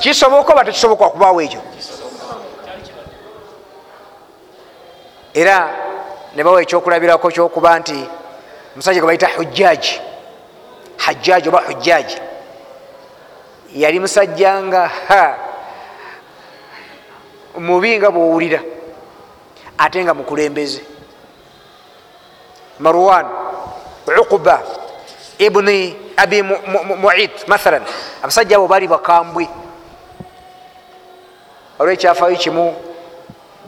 Kisoboka 0.00 0.52
oba 0.52 0.64
tekisoboka 0.64 1.04
okubaawo 1.04 1.42
ekyo? 1.42 1.60
Era 5.34 5.70
ne 6.34 6.44
bawa 6.44 6.62
ekyokulabirako 6.62 7.28
kyokuba 7.30 7.78
nti 7.78 8.08
omusajja 8.74 9.00
gwe 9.00 9.06
bayita 9.06 9.28
hujjaji 9.36 10.00
hajjaji 11.04 11.48
oba 11.48 11.60
hujjaji 11.66 12.18
yali 13.74 14.00
musajja 14.00 14.62
nga 14.62 14.90
mubi 17.58 17.98
nga 17.98 18.10
bwowulira 18.10 18.60
ate 19.78 20.04
nga 20.04 20.14
mukulembeze. 20.14 20.82
Marwan 22.78 23.26
uquba 24.20 24.62
ibuni 25.38 25.96
abi 26.16 26.42
muid 26.42 27.30
mathalan. 27.46 27.82
Abasajja 28.22 28.56
abo 28.56 28.68
bali 28.68 28.88
bakambwe. 28.88 29.48
Olwekyafayo 31.78 32.36
kimu 32.36 32.74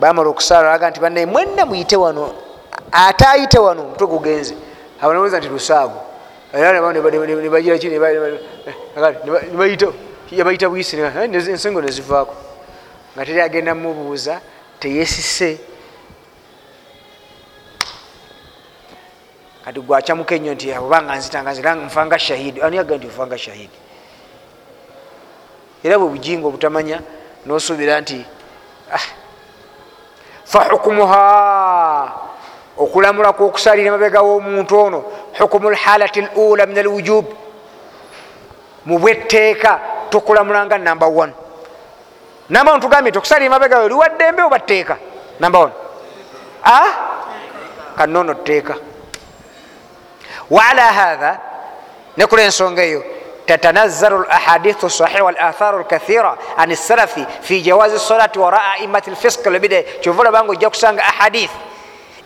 bamala 0.01 0.28
okusaala 0.28 0.72
aga 0.72 0.91
nti 0.91 1.01
banaye 1.01 1.26
mwenna 1.26 1.66
muyite 1.66 1.97
wano 1.97 2.35
ate 2.93 3.24
ayite 3.26 3.59
wano 3.59 3.82
omutwe 3.82 4.07
gugenze. 4.07 4.55
Abanaweza 5.01 5.39
nti 5.39 5.49
lusaago 5.49 6.14
era 6.55 6.92
nebagira 6.92 7.78
ki 7.78 7.88
yabayita 10.38 10.68
buyisi 10.68 10.96
ensengo 10.96 11.80
nezivaako 11.80 12.34
nga 13.14 13.24
teri 13.24 13.40
agenda 13.40 13.74
mubuuza 13.74 14.40
teyesise 14.80 15.59
kati 19.64 19.80
gwakyamuka 19.80 20.34
ennyo 20.34 20.55
nti 20.55 20.72
obanga 20.72 21.16
nzitanga 21.16 21.74
nfanga 21.74 22.18
shahidi. 22.18 22.62
Ani 22.62 22.78
aga 22.78 22.96
nti 22.96 23.07
ofanga 23.07 23.38
shahidi? 23.38 23.78
Era 25.84 25.98
bwe 25.98 26.09
bujinga 26.09 26.46
obutamanya 26.46 27.00
nosuubira 27.46 28.00
nti 28.00 28.24
fahukumuha 30.44 32.24
okulamula 32.78 33.34
kwokusalira 33.34 33.91
mabega 33.91 34.22
w'omuntu 34.22 34.80
ono 34.80 35.03
hukumu 35.39 35.70
lhalati 35.70 36.22
lula 36.22 36.66
min 36.66 36.78
alwujub 36.78 37.26
mu 38.86 38.99
bwetteeka 38.99 39.80
tukulamulanga 40.10 40.78
namba 40.78 41.07
1 41.07 41.30
namba 42.49 42.72
1 42.72 42.80
tugambye 42.80 43.10
nti 43.10 43.18
okusalira 43.18 43.49
mabega 43.49 43.80
we 43.80 43.89
liwaddembe 43.89 44.41
oba 44.43 44.60
tteeka 44.60 44.97
namba 45.39 45.60
1 45.60 45.70
a 46.64 46.80
kanono 47.97 48.34
tteeka 48.34 48.76
waala 50.49 50.82
hatha 50.82 51.39
nekula 52.18 52.43
ensonga 52.43 52.84
eyo 52.84 53.03
تتنزل 53.49 54.16
الاحاديث 54.16 54.84
الصحيحه 54.84 55.22
والاثار 55.22 55.82
الكثيره 55.82 56.38
عن 56.57 56.72
السلف 56.72 57.20
في 57.41 57.62
جواز 57.62 57.93
الصلاه 57.93 58.32
وراء 58.36 58.62
ائمه 58.62 59.03
الفسق 59.07 59.47
البدع 59.47 59.82
تشوفوا 60.01 60.30
بانغو 60.30 60.53
جاكسانغ 60.53 60.99
احاديث 60.99 61.49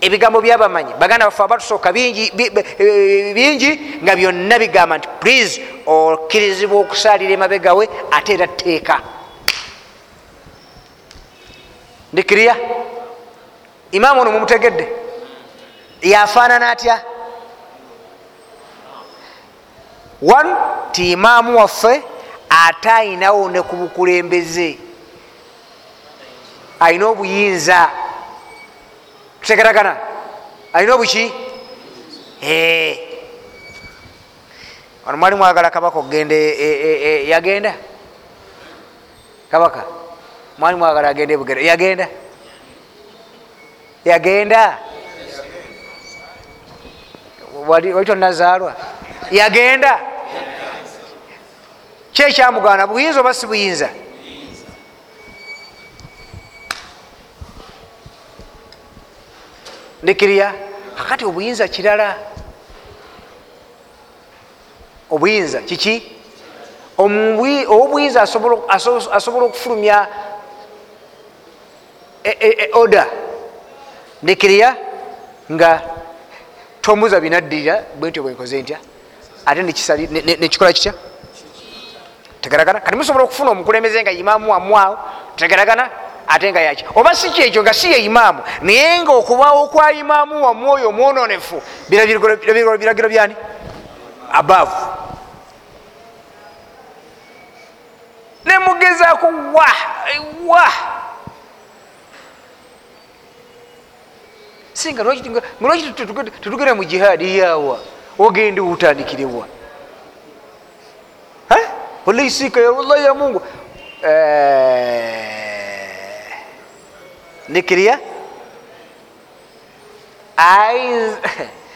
Ebigambo 0.00 0.40
byabamanyi. 0.40 0.92
Baganda 0.98 1.24
bafe 1.26 1.42
abatusooka 1.42 1.92
bingi 1.92 2.30
nga 4.02 4.16
byonna 4.16 4.58
bigamba 4.58 4.98
nti 4.98 5.08
please 5.20 5.60
okkirizibwa 5.86 6.80
okusalira 6.80 7.32
emabegawe 7.32 7.88
ate 8.10 8.32
era 8.32 8.46
tteeka. 8.46 9.00
Ndikiriya 12.12 12.56
imaamu 13.92 14.20
ono 14.20 14.32
mumutegedde? 14.32 14.88
Yafaanana 16.02 16.70
atya? 16.70 17.00
One 20.22 20.50
ti 20.92 21.12
imaamu 21.12 21.58
waffe 21.58 22.02
ate 22.50 22.90
ayinawo 22.90 23.48
ne 23.50 23.62
ku 23.62 23.76
bukulembeze. 23.76 24.78
Ayina 26.80 27.06
obuyinza 27.06 27.90
tutegeragana 29.48 29.96
alina 30.72 30.94
obuki 30.94 31.32
ono 35.06 35.16
mwali 35.16 35.36
mwagala 35.36 35.70
kabaka 35.70 35.98
okugenda 35.98 36.34
yagenda? 36.34 37.74
Kabaka 39.50 39.84
mwali 40.58 40.76
mwagala 40.76 41.08
agende 41.08 41.36
bugendo 41.36 41.62
yagenda? 41.62 42.08
Yagenda? 44.04 44.78
Wali 47.66 48.04
tonazaalwa 48.04 48.76
yagenda? 49.30 50.00
Kyekyamugana 52.12 52.86
buyinza 52.86 53.20
oba 53.20 53.34
si 53.34 53.46
buyinza 53.46 53.88
ndikiriya 60.02 60.54
kakati 60.96 61.24
obuyinza 61.24 61.68
kirala? 61.68 62.16
Obuyinza 65.10 65.60
kiki? 65.62 66.12
Obuyinza 66.98 68.22
asobola 68.22 69.44
okufulumya 69.46 70.06
oda 72.72 73.06
ndikiriya 74.22 74.76
nga 75.52 75.82
tomuza 76.82 77.20
binaddirira 77.20 77.84
bwentyo 77.98 78.22
bwenkoze 78.22 78.62
ntya. 78.62 78.78
Ate 79.46 79.62
nekikola 79.62 80.72
kitya? 80.72 80.94
Tegeragana 82.40 82.80
kati 82.80 82.96
musobola 82.96 83.24
okufuna 83.24 83.50
omukulembeze 83.50 84.02
nga 84.02 84.12
imaamu 84.12 84.50
wamwawo 84.52 84.98
tegeragana 85.36 85.90
ate 86.28 86.52
nga 86.52 86.60
yaki? 86.60 86.84
Oba 86.94 87.14
si 87.14 87.30
kyekyo 87.30 87.62
nga 87.62 87.72
si 87.72 87.90
ye 87.90 87.98
imaamu 87.98 88.42
naye 88.62 89.00
nga 89.02 89.12
okubawo 89.12 89.66
kwa 89.68 89.92
imaamu 89.92 90.44
wamwe 90.44 90.70
oyo 90.70 90.88
omwononefu 90.88 91.62
biragiro 91.88 93.08
byani? 93.08 93.34
Abaavu. 94.32 94.76
Nemugezaako 98.44 99.26
wa 99.52 99.68
wa 100.46 100.72
singa 104.72 105.02
lwaki 105.02 105.92
tetugenda 106.40 106.74
mu 106.74 106.84
jihaadi 106.84 107.38
yawa 107.38 107.78
ogende 108.18 108.60
utandikirewa 108.60 109.46
olaisika 112.06 112.60
wallahi 112.60 113.04
ya 113.04 113.14
mungu 113.14 113.42
nikiriya 117.48 118.00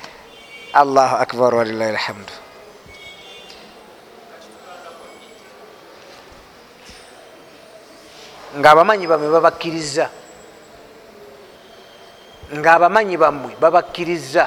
allahu 0.82 1.14
akbar 1.16 1.50
walilahi 1.54 1.90
alhamdu 1.96 2.32
ngaabamanyi 8.58 9.06
bamwe 9.08 9.28
babakkiriza. 9.32 10.06
Ngaabamanyi 12.52 13.16
bammwe 13.16 13.52
babakkiriza. 13.56 14.44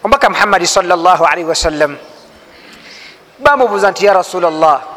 Omubaka 0.00 0.30
muhammadi 0.30 0.66
salllah 0.66 1.18
alaihi 1.20 1.48
wasallam 1.48 1.98
bamubuuza 3.42 3.90
nti 3.90 4.06
ya 4.06 4.14
rasulllah 4.16 4.95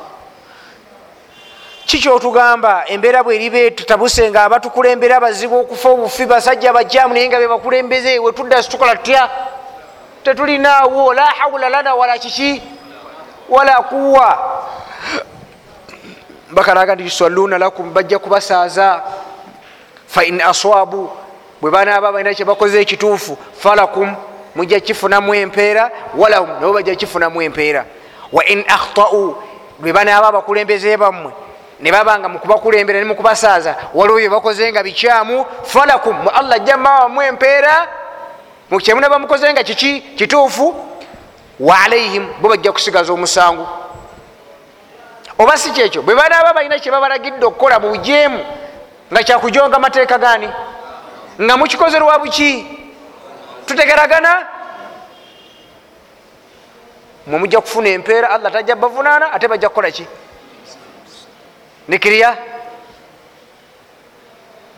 kikyotugamba 1.89 2.83
embeera 2.87 3.23
bweribe 3.23 3.71
tutabuse 3.71 4.29
nga 4.29 4.43
abatukulembera 4.43 5.19
bazibu 5.19 5.59
okufa 5.59 5.89
obufi 5.89 6.25
basajja 6.25 6.73
bajjamu 6.73 7.13
naye 7.13 7.27
nga 7.27 7.39
bebakulembeze 7.39 8.19
wetudda 8.19 8.63
situkola 8.63 8.95
tutya? 8.95 9.29
Tetulinaawo 10.23 11.13
la 11.13 11.25
haula 11.25 11.69
lana 11.69 11.95
wala 11.95 12.17
kiki? 12.17 12.61
Wala 13.49 13.81
kuwa 13.81 14.39
bakaraga 16.51 16.95
nti 16.95 17.03
yusalluna 17.03 17.57
lakum 17.57 17.93
bajja 17.93 18.19
kubasaaza. 18.19 19.01
Fain 20.07 20.41
aswabu 20.41 21.09
bwe 21.61 21.71
banaaba 21.71 22.11
balina 22.11 22.33
kyebakoze 22.33 22.81
ekituufu 22.81 23.37
falakum 23.59 24.15
mujja 24.55 24.79
kifunamu 24.79 25.35
empeera 25.35 25.91
walahum 26.17 26.49
nabo 26.49 26.73
bajja 26.73 26.95
kifunamu 26.95 27.41
empeera. 27.41 27.85
Wa 28.31 28.45
in 28.45 28.63
akhtau 28.67 29.43
bwe 29.79 29.93
banaaba 29.93 30.27
abakulembeze 30.27 30.97
bammwe 30.97 31.48
ne 31.79 31.91
babanga 31.91 32.29
mukubakulembera 32.29 32.99
ne 32.99 33.05
mukubasaaza 33.05 33.75
waliwo 33.93 34.19
byebakoze 34.19 34.71
nga 34.71 34.83
bikyamu 34.83 35.45
falakum 35.63 36.15
mu 36.15 36.29
allah 36.29 36.55
ajja 36.55 36.77
mawamu 36.77 37.21
empeera. 37.21 37.87
Mukyemuna 38.69 39.09
bamukoze 39.09 39.53
nga 39.53 39.63
kiki? 39.63 40.01
Kituufu? 40.01 40.75
Wa 41.59 41.79
alaihim 41.79 42.27
bo 42.41 42.49
bajja 42.49 42.71
kusigaza 42.71 43.13
omusangu 43.13 43.67
oba 45.39 45.57
si 45.57 45.71
kyekyo 45.71 46.01
bwe 46.01 46.15
banaaba 46.15 46.53
balina 46.53 46.79
kyebabalagidde 46.79 47.45
okukola 47.45 47.79
mu 47.79 47.89
bujeemu 47.89 48.39
nga 49.11 49.23
kyakujonga 49.23 49.79
mateeka 49.79 50.17
gani 50.17 50.49
nga 51.41 51.57
mukikozerwa 51.57 52.19
buki? 52.19 52.65
Tutegeragana? 53.65 54.47
Mwe 57.27 57.39
mujja 57.39 57.61
kufuna 57.61 57.89
empeera 57.89 58.29
allah 58.29 58.51
tajja 58.51 58.75
bavunaana 58.75 59.31
ate 59.33 59.47
bajja 59.47 59.69
kukola 59.69 59.91
ki 59.91 60.07
nikiriya 61.89 62.37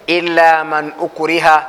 ila 0.08 0.64
man 0.64 0.94
ukriha 1.00 1.68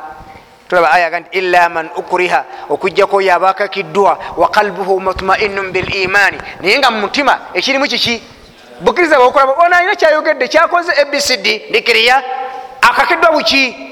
tulaba 0.68 0.93
aya 0.93 1.11
gandi 1.11 1.28
ila 1.32 1.68
man 1.68 1.90
ukriha 1.97 2.45
okujjako 2.70 3.16
oyo 3.16 3.34
abakakiddwa 3.34 4.18
wa 4.36 4.49
qalbuhu 4.49 5.01
mutmainun 5.01 5.72
bilimani 5.72 6.38
naye 6.61 6.78
nga 6.78 6.90
mumutima 6.90 7.38
ekirimu 7.55 7.84
kiki? 7.84 8.22
Bukiriza 8.80 9.16
bwokulaba 9.18 9.53
ona 9.53 9.76
alina 9.76 9.97
kyayogedde 9.97 10.49
kyakoze 10.49 10.93
abcd 11.03 11.47
nikiriya 11.70 12.22
akakiddwa 12.80 13.32
buki? 13.32 13.88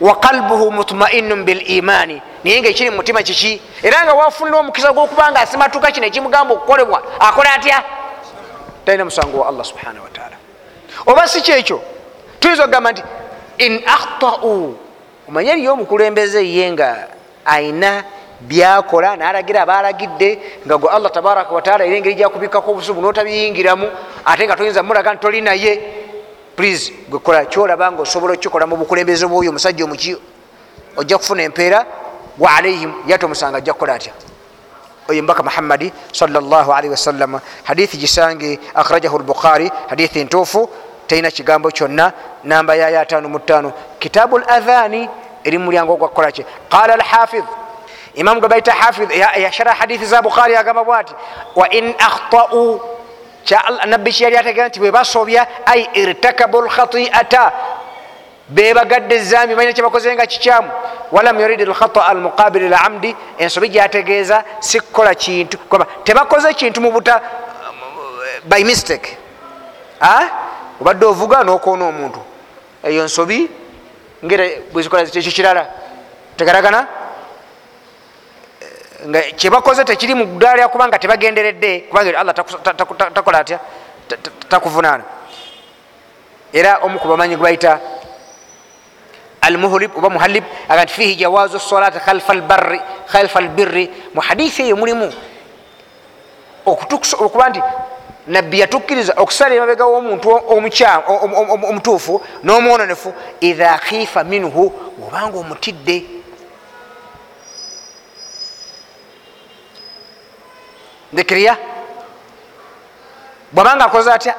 Wa 0.00 0.20
qalbuhu 0.20 0.72
mutmainun 0.72 1.44
bilimani 1.44 2.22
naye 2.44 2.60
nga 2.60 2.68
ekiri 2.68 2.90
mumutima 2.90 3.22
kiki? 3.22 3.62
Era 3.82 4.04
nga 4.04 4.14
wafunira 4.14 4.58
omukisa 4.58 4.92
gwokubanga 4.92 5.40
asimatuka 5.40 5.92
kino 5.92 6.06
ekimugamba 6.06 6.54
okukolebwa 6.54 7.02
akola 7.20 7.54
atya? 7.54 7.82
Talina 8.84 9.04
musango 9.04 9.40
wa 9.40 9.48
allah 9.48 9.64
subhanahu 9.64 10.04
wataala 10.04 10.23
oba 11.06 11.28
si 11.28 11.40
kyekyo 11.40 11.80
tuyinza 12.40 12.62
okugamba 12.64 12.92
nti 12.92 13.02
in 13.58 13.82
akhtau 13.86 14.76
omanye 15.28 15.50
eriyo 15.50 15.72
omukulembeze 15.72 16.40
ye 16.42 16.72
nga 16.72 17.08
ayina 17.44 18.04
byakola 18.40 19.16
nalagira 19.16 19.62
abalagidde 19.62 20.38
nga 20.66 20.76
gwe 20.76 20.88
allah 20.90 21.12
tabaraka 21.12 21.54
wataala 21.54 21.84
era 21.84 21.96
engeri 21.96 22.14
gyakubikako 22.14 22.70
obusubu 22.70 23.00
notabiyingiramu 23.00 23.86
ate 24.24 24.42
nga 24.44 24.56
toyinza 24.56 24.82
mulaga 24.82 25.14
nti 25.14 25.20
toli 25.22 25.40
naye 25.40 25.72
please 26.56 26.92
gwekola 27.08 27.44
kyolaba 27.46 27.92
nga 27.92 28.02
osobola 28.02 28.34
okikola 28.34 28.66
mu 28.66 28.76
bukulembeze 28.76 29.26
bwoyo 29.26 29.50
omusajja 29.50 29.84
omuki 29.84 30.16
ojja 30.96 31.18
kufuna 31.18 31.42
empeera 31.42 31.86
wa 32.38 32.56
alaihim 32.56 32.92
yate 33.06 33.26
omusanga 33.26 33.58
ajja 33.58 33.72
kukola 33.72 33.94
atya? 33.94 34.12
Oyo 35.08 35.22
mbaka 35.22 35.42
muhammadi 35.42 35.92
salli 36.12 36.88
wasalama 36.88 37.40
hadithi 37.64 37.96
gisange 37.96 38.58
akhrajahu 38.74 39.18
lbukhari 39.18 39.70
hadithi 39.88 40.24
ntuufu 40.24 40.68
terina 41.06 41.30
kigambo 41.30 41.70
kyonna 41.70 42.12
namba 42.44 42.74
yayo 42.74 43.00
atano 43.00 43.28
mutano 43.28 43.72
kitabu 43.98 44.38
ladhani 44.38 45.08
eri 45.44 45.58
mulyango 45.58 45.96
gwakukolaki 45.96 46.44
qala 46.68 46.96
lhafidh 46.96 47.44
imamu 48.14 48.40
gwe 48.40 48.48
baita 48.48 48.72
hafidh 48.72 49.10
yashara 49.36 49.72
hadithi 49.72 50.06
za 50.06 50.22
bukhari 50.22 50.56
agamba 50.56 50.84
bwati 50.84 51.14
wa 51.54 51.70
in 51.70 51.94
akhtau 51.98 52.80
nabbi 53.86 54.12
kiyali 54.12 54.36
ategera 54.36 54.68
nti 54.68 54.80
bwebasobya 54.80 55.46
ai 55.66 55.88
irtakabu 55.94 56.62
lkhatiata 56.62 57.52
bebagadde 58.48 59.14
ezambi 59.14 59.54
balina 59.54 59.72
kyebakoze 59.72 60.14
nga 60.14 60.26
kikyamu. 60.26 60.70
Walam 61.12 61.40
yurid 61.40 61.60
lkhata 61.60 62.06
almuqabili 62.06 62.68
lamdi 62.68 63.16
ensobi 63.38 63.68
gyategeeza 63.68 64.44
sikukola 64.60 65.14
kintu 65.14 65.58
tebakoze 66.04 66.54
kintu 66.54 66.80
mubuta 66.80 67.20
by 68.44 68.64
mistake 68.64 69.18
obadde 70.80 71.04
ovuga 71.06 71.44
nokoona 71.44 71.84
omuntu. 71.84 72.20
Eyo 72.82 73.04
nsobi 73.04 73.50
ngera 74.24 74.44
bwezikola 74.72 75.02
ekyo 75.02 75.32
kirala. 75.32 75.66
Tegaragana 76.36 76.86
nga 79.08 79.20
kyebakoze 79.36 79.84
tekiri 79.84 80.14
mu 80.14 80.24
ddala 80.24 80.56
lyakubanga 80.56 80.98
tebagenderedde 80.98 81.88
kubanga 81.88 82.20
allah 82.20 82.34
takola 83.14 83.38
atya? 83.38 83.60
Takuvunaana. 84.48 85.04
Era 86.52 86.78
omu 86.82 86.98
ku 86.98 87.08
bamanyi 87.08 87.36
gwebayita 87.36 87.80
almuhlib 89.44 89.92
oba 89.96 90.08
muhalib 90.08 90.44
aga 90.68 90.84
nti 90.84 90.92
fihi 90.92 91.16
jawazu 91.16 91.58
solati 91.60 91.98
khalfa 91.98 93.38
albirri 93.38 93.90
mu 94.14 94.20
hadithi 94.20 94.62
eyo 94.62 94.76
mulimu 94.76 95.12
okuba 96.64 97.48
nti 97.50 97.60
nabbi 98.26 98.60
yatukkiriza 98.60 99.12
okusala 99.16 99.54
emabega 99.54 99.84
womuntu 99.84 100.28
omutuufu 101.68 102.22
n'omwononefu 102.42 103.14
idha 103.40 103.78
khifa 103.78 104.24
minhu 104.24 104.72
obanga 105.06 105.38
omutidde 105.38 105.96
ndekiriya 111.12 111.56
bwabanga 113.52 113.84
akoze 113.84 114.12
atya? 114.12 114.34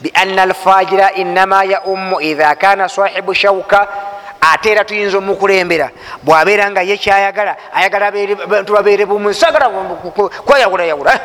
Biana 0.00 0.42
alfajira 0.42 1.12
inama 1.12 1.64
yaumu 1.64 2.20
idha 2.20 2.54
kana 2.54 2.88
sahibu 2.88 3.34
shauka 3.34 3.88
ate 4.40 4.70
era 4.70 4.84
tuyinza 4.84 5.18
omukulembera. 5.18 5.90
Bwabeera 6.22 6.70
nga 6.70 6.82
ye 6.82 6.96
kyayagala 6.96 7.56
ayagala 7.72 8.12
bantu 8.46 8.72
babeere 8.72 9.06
bumu 9.06 9.34
sagala 9.34 9.68
kweyawulayawula 10.46 11.20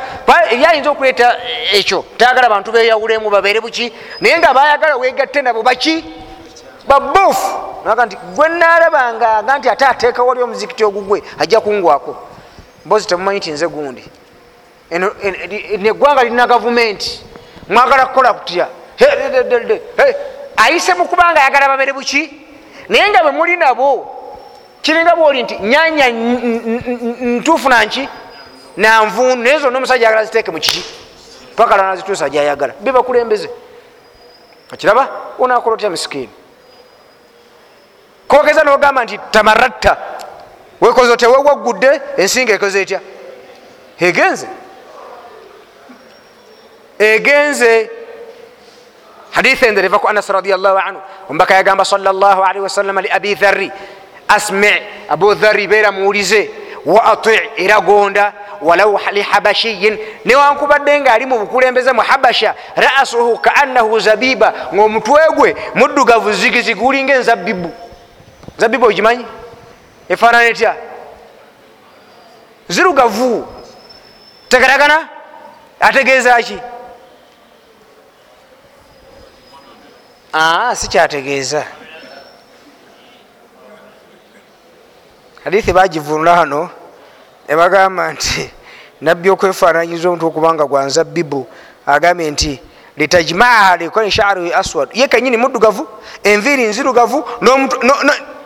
yayinza 0.52 0.92
okuleeta 0.92 1.38
ekyo 1.74 2.06
tayagala 2.18 2.50
bantu 2.50 2.72
beyawulemu 2.72 3.30
babeere 3.30 3.62
buki? 3.62 3.94
Naye 4.20 4.38
nga 4.38 4.54
bayagala 4.54 4.98
wegatte 4.98 5.42
nabo 5.42 5.64
baki? 5.64 6.04
Babufu 6.88 7.82
naga 7.86 8.06
nti 8.06 8.18
gwe 8.36 8.50
nalabanga 8.50 9.38
aga 9.38 9.58
nti 9.58 9.70
ate 9.70 9.86
ateeka 9.86 10.24
wali 10.24 10.42
omuzikiti 10.42 10.84
ogugwe 10.84 11.24
ajja 11.40 11.62
kungwako. 11.62 12.18
Mbozi 12.86 13.08
temumanyi 13.08 13.40
ti 13.40 13.52
nze 13.52 13.68
gundi. 13.68 14.04
Neggwanga 15.78 16.24
lirina 16.24 16.48
gavumenti. 16.48 17.22
Mwagala 17.70 18.06
kukola 18.06 18.34
kutya? 18.34 18.68
Ayise 20.58 20.94
mukubanga 20.94 21.42
ayagala 21.42 21.68
babeere 21.68 21.94
buki 21.94 22.45
naye 22.90 23.10
nga 23.10 23.24
bwe 23.24 23.32
muli 23.32 23.58
nabo 23.58 24.16
kiringa 24.82 25.16
bwoli 25.16 25.44
nti 25.44 25.56
nyanya 25.60 26.10
ntuufu 27.40 27.70
nanki 27.70 28.10
nanvunu 28.78 29.44
naye 29.44 29.60
zonna 29.60 29.78
omusajja 29.78 30.08
ayagala 30.08 30.26
ziteeke 30.26 30.52
mukiki 30.52 30.84
pakala 31.56 31.84
nazituusa 31.84 32.30
gyayagala. 32.30 32.74
Bebakulembeze 32.80 33.50
akiraba 34.72 35.10
onakola 35.40 35.74
otya 35.74 35.90
misikini? 35.90 36.30
Kogeza 38.28 38.64
nogamba 38.64 39.04
nti 39.04 39.20
tamaratta 39.32 39.98
wekoze 40.82 41.12
otya? 41.12 41.30
Wewaggudde 41.30 42.02
ensinga 42.18 42.54
ekoze 42.54 42.82
etya? 42.82 43.00
Egenze. 44.00 44.48
Egenze 47.00 47.90
hadithi 49.36 49.66
endere 49.66 49.86
eva 49.88 50.00
ku 50.00 50.08
anas 50.08 50.30
radiallahu 50.30 50.78
anhu. 50.78 51.00
Ombaka 51.30 51.56
yagamba 51.56 51.86
salllah 51.86 52.40
wasalama 52.62 53.02
li 53.02 53.10
abi 53.10 53.36
dhari 53.36 53.72
asmi 54.28 54.72
abu 55.10 55.36
dhari 55.36 55.68
beera 55.68 55.92
muwulize 55.92 56.50
wa 56.86 57.04
ati 57.12 57.40
era 57.58 57.80
gonda. 57.82 58.34
Walau 58.62 58.98
lihabashiyin 59.12 60.00
newankubadde 60.26 61.00
nga 61.00 61.14
ali 61.14 61.26
mu 61.26 61.40
bukulembeze 61.40 61.92
mu 61.92 62.02
habasha. 62.02 62.56
Rasuhu 62.76 63.38
kaannahu 63.38 64.00
zabiba. 64.00 64.54
Ngaomutwe 64.74 65.22
gwe 65.36 65.56
muddugavu 65.76 66.32
zigizigi 66.34 66.80
gulinga 66.80 67.14
enzabibu 67.16 67.72
zabibu 68.58 68.86
ogimanyi? 68.86 69.26
Efaanana 70.10 70.46
etya? 70.46 70.76
Zirugavu. 72.68 73.48
Tegeragana 74.50 75.08
ategeeza 75.80 76.42
ki 76.42 76.58
sikyategeeza. 80.76 81.64
Hadithi 85.44 85.74
bagivunula 85.74 86.36
hano 86.36 86.70
nebagamba 87.50 88.12
nti 88.12 88.50
nabbi 89.02 89.30
okwefananyiza 89.30 90.10
omuntu 90.10 90.28
okubanga 90.28 90.66
gwanza 90.66 91.04
bibu 91.04 91.48
agambye 91.86 92.32
nti 92.32 92.62
litajmaaha 92.98 93.78
likoni 93.78 94.12
shaaruhi 94.12 94.54
aswad. 94.54 94.90
Ye 94.94 95.08
kenyini 95.08 95.38
muddugavu 95.38 95.88
enviiri 96.24 96.64
nzirugavu 96.64 97.24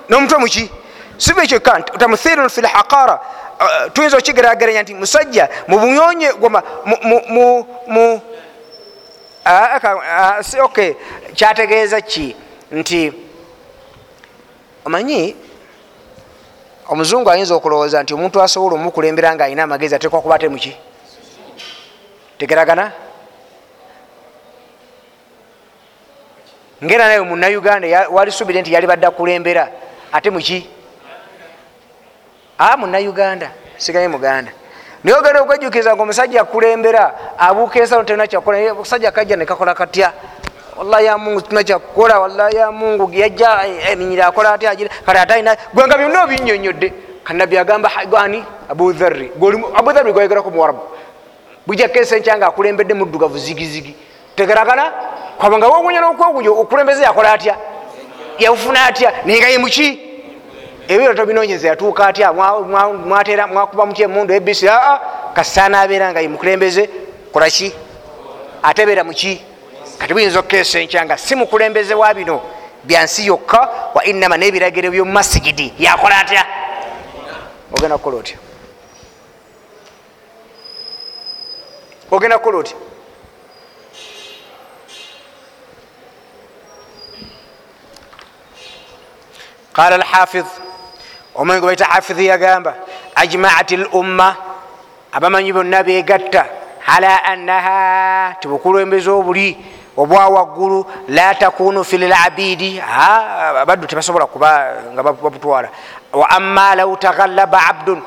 n'omutwe 0.10 0.38
muki 0.38 0.72
sibe 1.18 1.48
kyekka 1.48 1.82
tamuthirun 1.82 2.50
fi 2.50 2.62
lhaqara 2.62 3.20
uh, 3.60 3.92
tuyinza 3.94 4.18
okigerageranya 4.18 4.82
nti 4.84 4.94
musajja 4.94 5.50
mubuyonye 5.68 6.32
ok 10.64 10.78
kyategeeza 11.36 12.02
ki? 12.02 12.36
Nti 12.72 13.14
omanyi 14.86 15.36
omuzungu 16.90 17.30
ayinza 17.30 17.56
okulowooza 17.56 18.04
nti 18.04 18.14
omuntu 18.14 18.42
asobola 18.42 18.76
omukulembera 18.76 19.36
nga 19.36 19.46
alina 19.46 19.64
amagezi 19.64 19.96
atekwa 19.96 20.22
kuba 20.22 20.40
te 20.40 20.48
muki 20.50 20.74
tegeragana? 22.38 22.92
Ngera 26.84 27.08
naye 27.08 27.20
munauganda 27.22 28.08
wali 28.10 28.32
subire 28.32 28.62
nti 28.62 28.74
yali 28.74 28.88
badde 28.88 29.08
akulembera 29.08 29.68
ate 30.12 30.30
muki 30.30 30.70
a 32.58 32.78
munauganda 32.78 33.52
sigaye 33.78 34.08
muganda 34.08 34.52
naye 35.04 35.18
ogenda 35.18 35.42
okwejukiriza 35.42 35.96
nga 35.96 36.04
omusajja 36.04 36.42
akulembera 36.42 37.14
abuuka 37.38 37.80
ensalo 37.80 38.04
tena 38.04 38.28
kyakola 38.28 38.72
omusajja 38.74 39.12
kajja 39.12 39.36
nekakola 39.36 39.74
katya? 39.74 40.12
Wallahi 40.78 41.06
ya 41.06 41.18
mungu 41.18 41.42
tuna 41.42 41.64
kyakukola 41.64 42.20
wallahi 42.20 42.56
ya 42.56 42.72
mungu 42.72 43.10
yajja 43.14 43.66
eminyira 43.92 44.28
akola 44.28 44.54
atya 44.54 44.76
kale 45.06 45.20
ate 45.20 45.34
alina 45.34 45.56
gwenga 45.74 45.98
byonna 45.98 46.24
obinyonyodde 46.24 46.94
kanabbi 47.24 47.58
agamba 47.58 47.92
ani? 48.18 48.44
Abudharri 48.70 49.32
abudharri 49.76 50.14
gwayogerako 50.14 50.52
muwarabu 50.52 50.82
bujakesa 51.68 52.18
enkyanga 52.18 52.48
akulembedde 52.48 52.94
muddugavu 52.94 53.38
zigizigi. 53.38 53.96
Tegeragana 54.36 54.92
kwabanga 55.38 55.68
wogunya 55.68 56.02
nokwogunya 56.02 56.52
okulembeze 56.52 57.04
yakola 57.04 57.34
atya? 57.34 57.56
Yafuna 58.40 58.86
atya? 58.86 59.14
Naye 59.26 59.40
nga 59.40 59.48
ye 59.48 59.58
muki 59.58 60.09
ebiro 60.90 61.14
tobinonyeza 61.14 61.68
yatuuka 61.68 62.08
atya? 62.08 62.34
Mwatera 62.34 63.48
mwakuba 63.48 63.86
muki 63.86 64.04
emundu 64.04 64.34
ebisi 64.34 64.68
aa 64.70 65.00
kasaana 65.34 65.82
abeera 65.82 66.12
nga 66.12 66.20
ye 66.20 66.28
mukulembeze. 66.28 66.90
Kolaki 67.32 67.74
atebeera 68.64 69.04
muki 69.04 69.42
kati 70.00 70.14
buyinza 70.14 70.40
okukeesa 70.40 70.80
enkyanga 70.80 71.18
si 71.18 71.36
mukulembeze 71.36 71.94
wa 71.94 72.14
bino. 72.14 72.42
Byansi 72.84 73.28
yokka 73.28 73.70
wa 73.94 74.06
inama 74.06 74.38
n'ebiragiro 74.38 74.92
byomumasigidi 74.92 75.74
yakola 75.80 76.18
atya? 76.20 76.46
Ogenda 77.74 77.98
kukola 77.98 78.18
otya? 78.18 78.38
Ogenda 82.12 82.38
kukola 82.38 82.58
otya? 82.58 82.78
Qala 89.74 89.96
alhafiz 89.96 90.46
omwengi 91.40 91.66
baita 91.66 91.86
hafizi 91.86 92.26
yagamba 92.28 92.76
ajmaat 93.16 93.72
lumma 93.72 94.36
abamanyi 95.16 95.54
bonna 95.54 95.84
begatta 95.84 96.46
ala 96.88 97.24
annaha 97.24 98.36
tibukulembeza 98.40 99.12
obuli 99.12 99.58
obwawaggulu 99.98 100.86
la 101.08 101.36
takunu 101.36 101.84
fi 101.84 101.98
lilabidi 101.98 102.82
abaddu 103.62 103.88
tebasobola 103.88 104.26
kuba 104.26 104.52
nga 104.94 105.04
babutwala 105.04 105.70
wa 106.14 106.30
amma 106.30 106.76
lau 106.76 106.98
taghallaba 106.98 107.60
abdun 107.72 108.02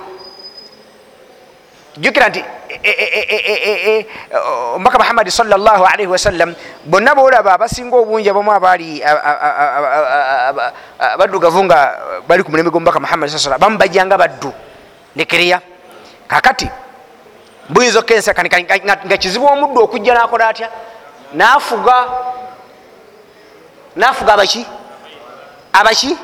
jukira 1.96 2.28
nti 2.28 2.40
omubaka 4.74 4.96
muhammadi 4.98 5.30
salllahalaihi 5.30 6.08
wasallam 6.08 6.56
bonna 6.88 7.12
bolaba 7.14 7.52
abasinga 7.60 7.92
obungi 7.92 8.30
abamu 8.32 8.52
abaali 8.52 9.04
baddugavu 11.20 11.60
nga 11.68 11.78
bali 12.24 12.40
ku 12.40 12.48
mulembe 12.48 12.72
gwomubaka 12.72 13.00
muhammadi 13.00 13.36
saa 13.36 13.60
bamu 13.60 13.76
bajjanga 13.76 14.16
baddu 14.16 14.48
nekeriya 15.16 15.60
kakati 16.24 16.64
buyinza 17.68 18.00
okukensakani 18.00 18.48
nga 18.48 19.16
kizibu 19.20 19.44
omuddu 19.44 19.84
okujja 19.84 20.16
nakola 20.16 20.48
atya 20.48 20.68
nafuga 21.36 22.08
nafuga 23.96 24.32
abaki 24.32 24.64
abaki 25.72 26.16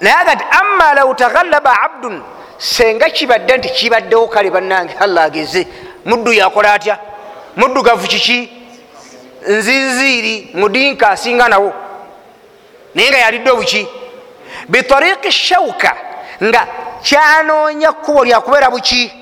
naye 0.00 0.16
agati 0.16 0.44
amma 0.52 0.94
lau 0.94 1.14
taghallaba 1.16 1.72
abdun 1.88 2.33
senga 2.58 3.10
kibadde 3.10 3.56
nti 3.56 3.68
kibaddewo 3.68 4.28
kale 4.28 4.50
bannange 4.50 4.94
allah 5.00 5.24
ageze 5.24 5.66
muddu 6.04 6.32
yakola 6.32 6.72
atya? 6.72 6.98
Muddugavu 7.56 8.08
kiki? 8.08 8.50
Nzinziiri 9.48 10.50
mudinka 10.54 11.10
asinga 11.10 11.48
nawo. 11.48 11.72
Naye 12.94 13.08
nga 13.10 13.18
yalidde 13.18 13.50
obuki? 13.50 13.88
Bitariqi 14.68 15.32
shauka 15.32 15.96
nga 16.42 16.66
kyanoonya 17.02 17.92
kkubo 17.92 18.24
lyakubeera 18.24 18.70
buki. 18.70 19.12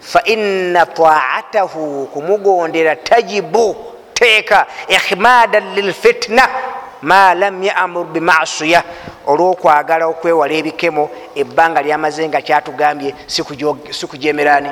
Faina 0.00 0.86
taatahu 0.86 2.06
kumugondera 2.12 2.96
tajibu 2.96 3.76
teeka 4.14 4.66
ihmadan 4.88 5.74
lilfitna 5.74 6.48
ma 7.02 7.34
lam 7.34 7.62
yamur 7.62 8.06
bimasiya 8.06 8.82
olwokwagala 9.26 10.06
okwewala 10.06 10.54
ebikemo 10.54 11.10
ebbanga 11.34 11.82
lyamaze 11.82 12.28
nga 12.28 12.40
kyatugambye 12.40 13.14
sikujemerani 13.90 14.70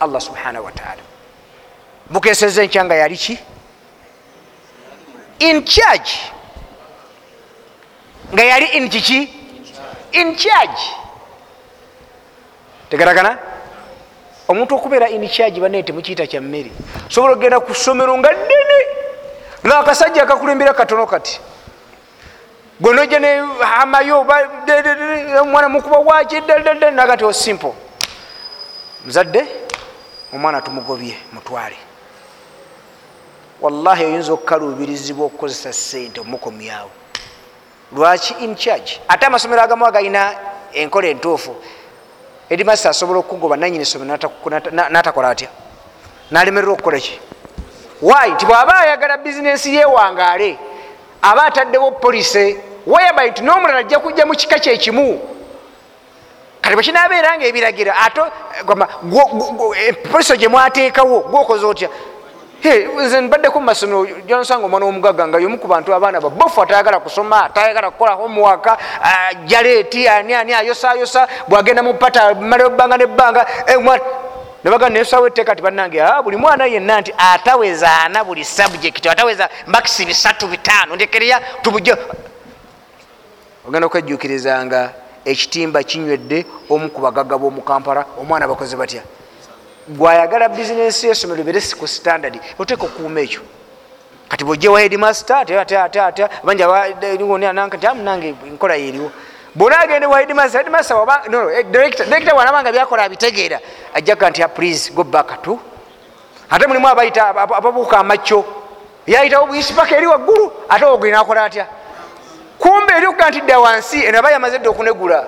allah 0.00 0.20
subhanahu 0.20 0.64
wataala 0.64 1.08
bukeseza 2.10 2.62
enkyanga 2.62 2.94
yali 2.94 3.16
ki? 3.16 3.38
In 5.40 5.64
charge. 5.64 6.32
Nga 8.32 8.44
yali 8.44 8.66
in 8.76 8.88
kiki? 8.88 9.30
In 10.12 10.36
charge. 10.36 10.82
Tegaragana? 12.90 13.38
Omuntu 14.48 14.74
okubeera 14.74 15.08
in 15.08 15.28
charge 15.28 15.60
banaye 15.60 15.82
temukiyita 15.82 16.26
kya 16.26 16.40
mmere. 16.40 16.72
Sobola 17.08 17.34
okgenda 17.34 17.60
ku 17.60 17.74
ssomero 17.74 18.16
nga 18.18 18.32
ddene 18.32 18.78
ngaakasajja 19.68 20.22
akakulembera 20.22 20.74
katono 20.74 21.06
kati. 21.06 21.40
Gwenojja 22.80 23.18
ne 23.18 23.42
hamayo 23.60 24.26
omwana 25.40 25.68
mukuba 25.68 25.98
waki 25.98 26.40
nagati 26.94 27.24
o 27.24 27.32
simple. 27.32 27.72
Muzadde 29.04 29.46
omwana 30.32 30.60
tumugobye 30.60 31.16
mutwale. 31.32 31.76
Wallahi 33.60 34.04
oyinza 34.04 34.32
okukaluubirizibwa 34.32 35.26
okukozesa 35.26 35.72
sente 35.72 36.20
omukomyawo 36.20 36.90
lwaki 37.92 38.34
in 38.44 38.54
charge? 38.54 39.00
Ate 39.08 39.26
amasomero 39.26 39.62
agamu 39.62 39.86
agalina 39.86 40.34
enkola 40.72 41.08
entuufu. 41.08 41.56
Edimasa 42.48 42.90
asobola 42.90 43.18
okugoba 43.18 43.56
nanyini 43.56 43.84
somero 43.84 44.18
natakola 44.90 45.28
atya? 45.30 45.48
Nalemerera 46.30 46.72
okukola 46.72 47.00
ki 47.98 48.04
wy 48.04 48.36
ti 48.36 48.46
bwaba 48.46 48.78
ayagala 48.78 49.16
bizinesi 49.16 49.74
yewangaale 49.74 50.58
aba 51.22 51.42
ataddewo 51.44 51.90
polise 51.90 52.56
wayaba 52.86 53.26
nti 53.26 53.42
nomulala 53.42 53.78
ajja 53.78 53.98
kujja 53.98 54.26
mu 54.26 54.34
kika 54.34 54.58
kyekimu 54.58 55.20
kati 56.60 56.74
bwekinabeera 56.74 57.36
nga 57.36 57.46
ebiragira 57.46 57.92
ate 57.96 58.20
polisi 60.10 60.36
gyemwateekawo 60.36 61.20
gwokoze 61.20 61.66
otya? 61.66 61.88
Nze 63.04 63.20
mbaddeko 63.20 63.60
mumasomero 63.60 64.06
jansanga 64.26 64.66
omwana 64.66 64.86
womugaga 64.86 65.28
nga 65.28 65.38
yomu 65.38 65.58
ku 65.58 65.68
bantu 65.68 65.94
abaana 65.94 66.20
babofu 66.20 66.62
atayagala 66.62 67.00
kusoma 67.00 67.48
tayagala 67.54 67.90
kukola 67.90 68.12
homuwaka 68.12 68.76
jaleeti 69.46 70.08
ani 70.08 70.34
ani 70.34 70.52
ayosayosa 70.54 71.28
bwagenda 71.48 71.82
mupata 71.82 72.34
mala 72.34 72.66
ebbanga 72.66 72.96
nebbanga 72.98 73.46
nebaga 74.64 74.88
nesawo 74.88 75.26
etteeka 75.26 75.56
ti 75.56 75.62
bannange 75.62 76.02
buli 76.24 76.36
mwana 76.36 76.66
yenna 76.66 77.00
nti 77.00 77.14
ataweza 77.18 78.00
ana 78.00 78.24
buli 78.24 78.44
subject 78.44 79.06
ataweza 79.06 79.48
makisi 79.66 80.06
bisatu 80.06 80.46
bitaano 80.46 80.94
ndekereya 80.96 81.40
tubujja 81.62 81.96
ogenda 83.66 83.86
okwejjukirizanga 83.86 84.80
ekitimba 85.24 85.82
kinywedde 85.82 86.46
omu 86.70 86.88
ku 86.90 87.00
bagagga 87.00 87.36
b'omukampala 87.38 88.04
omwana 88.20 88.48
bakoze 88.48 88.76
batya? 88.76 89.02
Gwayagala 89.88 90.48
bizinesi 90.48 91.06
yesomero 91.06 91.44
bere 91.44 91.60
ku 91.76 91.86
standard 91.86 92.40
oteeka 92.58 92.84
okukuuma 92.84 93.20
ekyo. 93.20 93.42
Kati 94.28 94.44
bwojjewa 94.44 94.80
hedmaster 94.80 95.44
banjnange 96.44 98.34
enkola 98.46 98.74
yeriwo 98.74 99.10
bona 99.54 99.78
agende 99.78 100.06
wa 100.06 100.18
hedmaster 100.20 100.60
hedmaster 100.60 100.96
direkita 101.70 102.34
wanabanga 102.34 102.72
byakola 102.72 103.02
abitegeera. 103.02 103.60
Ajjaga 103.94 104.30
nti 104.30 104.42
please 104.54 104.92
go 104.92 105.04
back 105.04 105.42
to. 105.42 105.58
Ate 106.50 106.66
mulimu 106.66 106.88
abayita 106.88 107.28
ababuuka 107.28 107.98
amacyo 107.98 108.44
yayitawo 109.06 109.46
buyisi 109.46 109.72
paka 109.72 109.96
eri 109.96 110.06
waggulu 110.06 110.52
ate 110.68 110.84
oguli 110.84 111.10
nakola 111.10 111.44
atya? 111.44 111.66
Kumbe 112.58 112.92
eri 112.92 113.06
okuga 113.06 113.30
nti 113.30 113.40
dda 113.40 113.58
wansi 113.58 114.04
eno 114.04 114.18
aba 114.18 114.30
yamaze 114.30 114.58
dde 114.58 114.68
okunegula. 114.68 115.26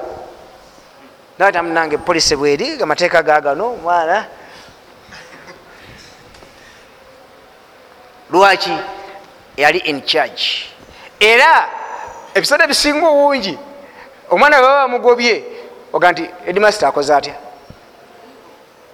Natamunange 1.38 1.98
polisi 1.98 2.36
bweri 2.36 2.82
amateeka 2.82 3.22
gagano 3.22 3.76
mwana 3.82 4.26
lwaki 8.30 8.76
yali 9.56 9.78
in 9.78 10.02
charge? 10.02 10.66
Era 11.20 11.68
ebiseera 12.34 12.66
bisinga 12.66 13.08
obungi 13.08 13.58
omwana 14.30 14.60
baba 14.60 14.82
bamugobye. 14.82 15.44
Oga 15.92 16.12
nti 16.12 16.30
edmaster 16.46 16.88
akoze 16.88 17.14
atya? 17.14 17.34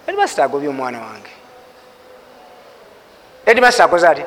Edmaster 0.06 0.44
agobye 0.44 0.68
omwana 0.68 1.00
wange. 1.00 1.30
Edmaster 3.46 3.84
akoze 3.86 4.08
atya? 4.08 4.26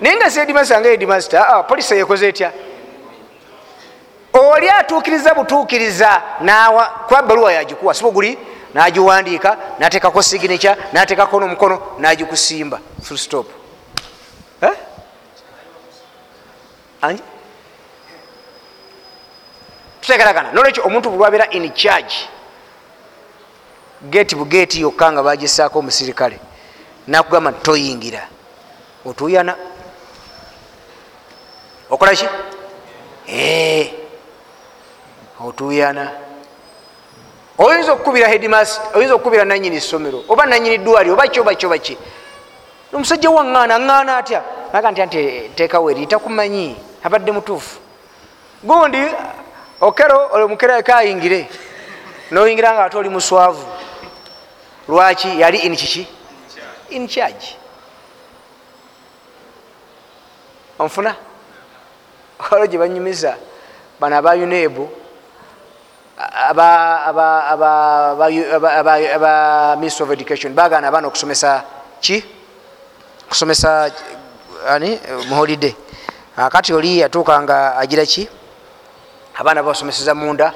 Naye 0.00 0.16
nga 0.16 0.30
si 0.30 0.40
edmaster 0.40 0.80
nga 0.80 0.88
edmaster 0.88 1.64
polisi 1.68 1.94
yekoze 1.94 2.28
etya? 2.28 2.52
Oli 4.32 4.70
atuukiriza 4.70 5.34
butuukiriza 5.34 6.22
nawa 6.40 6.84
kuba 6.86 7.22
baluwa 7.22 7.52
yagikuwa 7.52 7.94
sibuguli 7.94 8.38
nagiwandiika 8.74 9.56
nateekako 9.78 10.22
signature 10.22 10.76
nateekako 10.92 11.40
nomukono 11.40 11.82
nagikusimba 11.98 12.80
full 13.02 13.18
stop. 13.18 13.46
Eh? 14.62 14.72
Tutegeragana 20.02 20.52
nolwekyo 20.52 20.82
omuntu 20.84 21.10
bulwabeera 21.10 21.46
in 21.50 21.70
charge 21.72 22.28
geti 24.10 24.34
bugeti 24.34 24.80
yokka 24.80 25.12
nga 25.12 25.22
bagisaako 25.22 25.78
omusirikale 25.78 26.38
nakugamba 27.06 27.50
nti 27.50 27.60
toyingira. 27.62 28.22
Otuyana. 29.04 29.56
Okolaki 31.90 32.26
otuyana. 35.40 36.10
Oyinza 37.58 37.92
okukubira 37.92 38.28
hedmas 38.28 38.80
oyinza 38.94 39.14
okukubira 39.14 39.44
nanyini 39.44 39.80
somero 39.80 40.24
oba 40.28 40.46
nanyini 40.46 40.78
dwali 40.78 41.10
oba 41.10 41.26
ki 41.26 41.40
oba 41.40 41.54
ki 41.54 41.66
oba 41.66 41.78
ki? 41.78 41.98
Omusajja 42.92 43.30
waŋŋaana 43.30 43.74
aŋŋaana 43.74 44.16
atya? 44.16 44.42
Aga 44.72 44.90
nti 44.90 45.02
anti 45.02 45.50
teekawo 45.54 45.90
eri 45.90 46.06
takumanyi 46.06 46.76
abadde 47.02 47.32
mutuufu. 47.32 47.78
Gundi 48.64 49.02
okero 49.82 50.30
omukeraeka 50.32 50.96
ayingire. 50.96 51.48
Noyingira 52.30 52.72
nga 52.72 52.84
ate 52.84 52.96
oli 52.96 53.08
muswavu. 53.08 53.66
Lwaki? 54.88 55.40
Yali 55.40 55.58
in 55.58 55.76
kiki? 55.76 56.08
In 56.90 57.08
charge. 57.08 57.56
Onfuna? 60.78 61.16
Olwo 62.50 62.66
gye 62.66 62.78
banyumiza 62.78 63.36
bano 64.00 64.16
aba 64.16 64.34
unebu 64.34 64.90
aba 68.96 69.76
ministry 69.76 70.04
of 70.04 70.10
education 70.10 70.54
bagana 70.54 70.88
abaana 70.88 71.08
okusomesa 71.08 71.64
ki? 72.00 72.24
Okusomesa 73.26 73.90
ani? 74.68 75.00
Muholide 75.28 75.76
kati 76.50 76.72
oli 76.74 76.98
yatuuka 76.98 77.42
nga 77.42 77.76
agira 77.76 78.06
ki 78.06 78.28
abaana 79.38 79.62
basomeseza 79.62 80.14
munda 80.14 80.52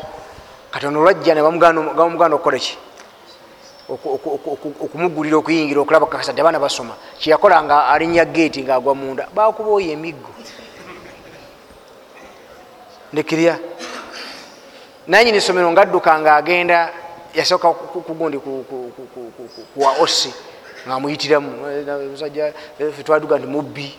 kati 0.70 0.86
ono 0.86 1.00
olwajja 1.00 1.34
nebamuganda 1.34 2.36
okukola 2.36 2.58
ki? 2.58 2.78
Okumugulira 3.88 5.36
okuyingira 5.38 5.80
okulaba 5.80 6.06
kakasa 6.06 6.32
nti 6.32 6.40
abaana 6.40 6.58
basoma. 6.58 6.94
Kyeyakola 7.18 7.62
nga 7.62 7.86
alinya 7.86 8.24
geeti 8.24 8.62
ngaagwa 8.62 8.94
munda 8.94 9.28
bakuba 9.34 9.70
oyo 9.70 9.92
emiggo. 9.92 10.30
Ndekirya 13.12 13.58
nanyini 15.06 15.40
somero 15.40 15.70
ngaadduka 15.72 16.18
nga 16.20 16.36
agenda 16.36 16.92
yasooka 17.34 17.72
kugundi 17.72 18.38
kuwa 19.74 19.92
osi 20.02 20.34
ngaamuyitiramu 20.86 21.50
musajja 22.10 22.52
twaduga 23.04 23.38
nti 23.38 23.46
mubbi 23.46 23.98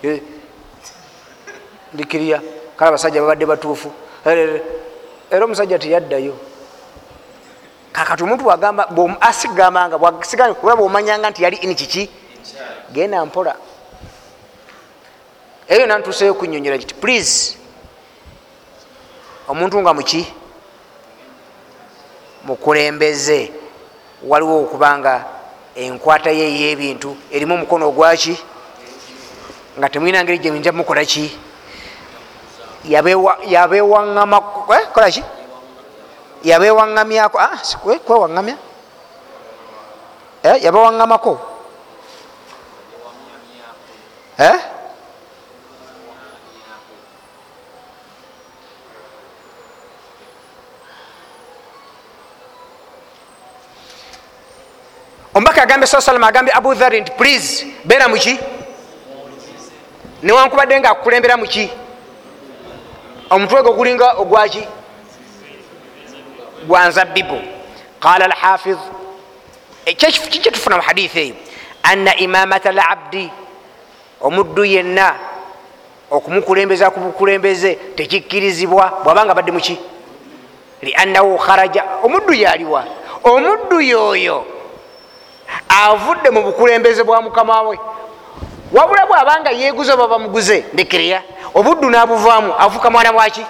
ndikirya 1.93 2.41
kale 2.75 2.89
abasajja 2.89 3.21
babadde 3.21 3.45
batuufu 3.45 3.91
era 5.31 5.45
omusajja 5.45 5.79
teyaddayo. 5.79 6.37
Kakati 7.91 8.23
omuntu 8.23 8.47
wagamba 8.47 8.89
asigambanga 9.21 9.95
olaba 9.97 10.83
omanyanga 10.83 11.29
nti 11.29 11.43
yali 11.43 11.57
ini 11.57 11.75
kiki? 11.75 12.09
Genda 12.93 13.25
mpola. 13.25 13.55
Eyo 15.67 15.85
nantuseyo 15.85 16.33
kunyonyola 16.33 16.77
kiti 16.77 16.93
please 16.93 17.57
omuntu 19.47 19.81
nga 19.81 19.93
muki 19.93 20.27
mukulembeze 22.43 23.51
waliwo 24.23 24.63
okubanga 24.63 25.25
enkwata 25.75 26.31
ye 26.31 26.47
eyebintu 26.47 27.15
erimu 27.31 27.53
omukono 27.53 27.87
ogwaki 27.87 28.37
nga 29.77 29.89
temwina 29.89 30.23
ngeri 30.23 30.39
gyemuyinza 30.39 30.71
mukola 30.71 31.05
ki 31.05 31.46
yabewaŋamakolaki 32.87 35.23
yabewaŋamyako 36.43 37.37
kwewaŋamya 38.05 38.55
yabewaŋamako 40.63 41.33
omubaka 55.37 55.63
agambye 55.63 55.87
saa 55.87 56.01
salama 56.01 56.27
agambye 56.27 56.53
abu 56.53 56.73
dhari 56.73 57.01
nti 57.01 57.11
please 57.11 57.65
beera 57.85 58.07
muki 58.07 58.39
newankubadde 60.23 60.79
nga 60.79 60.91
akukulembera 60.91 61.37
muki 61.37 61.69
omutwe 63.29 63.61
gwe 63.63 63.71
gulinga 63.73 64.13
ogwaki 64.17 64.67
gwanzabibu 66.67 67.41
qala 67.99 68.25
alhafiz 68.25 68.77
kikyetufuna 70.31 70.77
mu 70.77 70.83
hadithi 70.83 71.19
eyo? 71.19 71.35
Anna 71.83 72.15
imamata 72.15 72.71
labdi 72.71 73.31
omuddu 74.21 74.65
yenna 74.65 75.15
okumukulembeza 76.11 76.89
ku 76.89 76.99
bukulembeze 76.99 77.75
tekikkirizibwa 77.95 79.01
bwabanga 79.03 79.33
badde 79.33 79.51
muki 79.51 79.77
liannahu 80.81 81.37
kharaja 81.37 81.83
omuddu 82.03 82.33
yaliwa. 82.33 82.83
Omuddu 83.23 83.81
yoyo 83.81 84.45
avudde 85.69 86.29
mu 86.29 86.41
bukulembeze 86.43 87.03
bwa 87.03 87.21
mukama 87.21 87.61
we 87.61 87.79
wabula 88.71 89.05
bwabanga 89.05 89.51
yeguze 89.51 89.91
oba 89.93 90.07
bamuguze 90.07 90.65
ndekereya 90.73 91.21
obuddu 91.53 91.89
nabuvaamu 91.89 92.53
afuuka 92.55 92.89
mwana 92.89 93.11
waki 93.11 93.45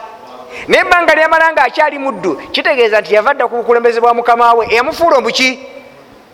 naye 0.67 0.81
ebbanga 0.81 1.15
lyamala 1.15 1.51
nga 1.51 1.63
akyali 1.63 1.99
muddu 1.99 2.35
kitegeeza 2.51 3.01
nti 3.01 3.13
yavadda 3.13 3.47
ku 3.47 3.55
bukulembeze 3.55 3.99
bwa 4.01 4.13
mukama 4.13 4.53
we. 4.53 4.67
Eyamufuula 4.71 5.17
omuki? 5.17 5.59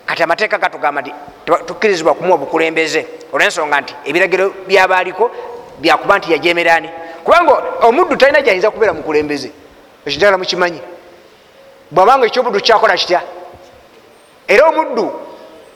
Kati 0.06 0.22
amateeka 0.22 0.58
gatugamba 0.58 1.00
nti 1.02 1.12
tukkirizibwa 1.66 2.14
kumuwa 2.14 2.38
bukulembeze. 2.38 3.06
Olwensonga 3.32 3.80
nti 3.80 3.94
ebiragiro 4.04 4.54
byabaaliko 4.66 5.30
byakuba 5.78 6.18
nti 6.18 6.32
yajemerani 6.32 6.88
kubanga 7.24 7.52
omuddu 7.82 8.16
talina 8.16 8.42
gyayinza 8.42 8.70
kubeera 8.70 8.92
mukulembeze. 8.92 9.50
Ekitala 10.06 10.38
mukimanyi? 10.38 10.80
Bwabanga 11.90 12.26
ekyobuddu 12.26 12.60
kyakola 12.60 12.96
kitya? 12.96 13.20
Era 14.48 14.68
omuddu 14.68 15.12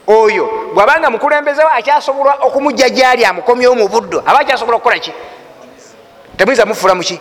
oyo 0.09 0.73
bwabanga 0.75 1.11
mukulembezewo 1.11 1.69
akyasobola 1.69 2.35
okumujja 2.41 2.89
gyali 2.89 3.25
amukomyewo 3.25 3.75
mu 3.75 3.89
buddo 3.89 4.23
aba 4.27 4.41
akyasobola 4.41 4.77
okukola 4.77 4.99
ki? 4.99 5.13
Temuyinza 6.37 6.67
mufuula 6.67 6.95
muki 6.95 7.21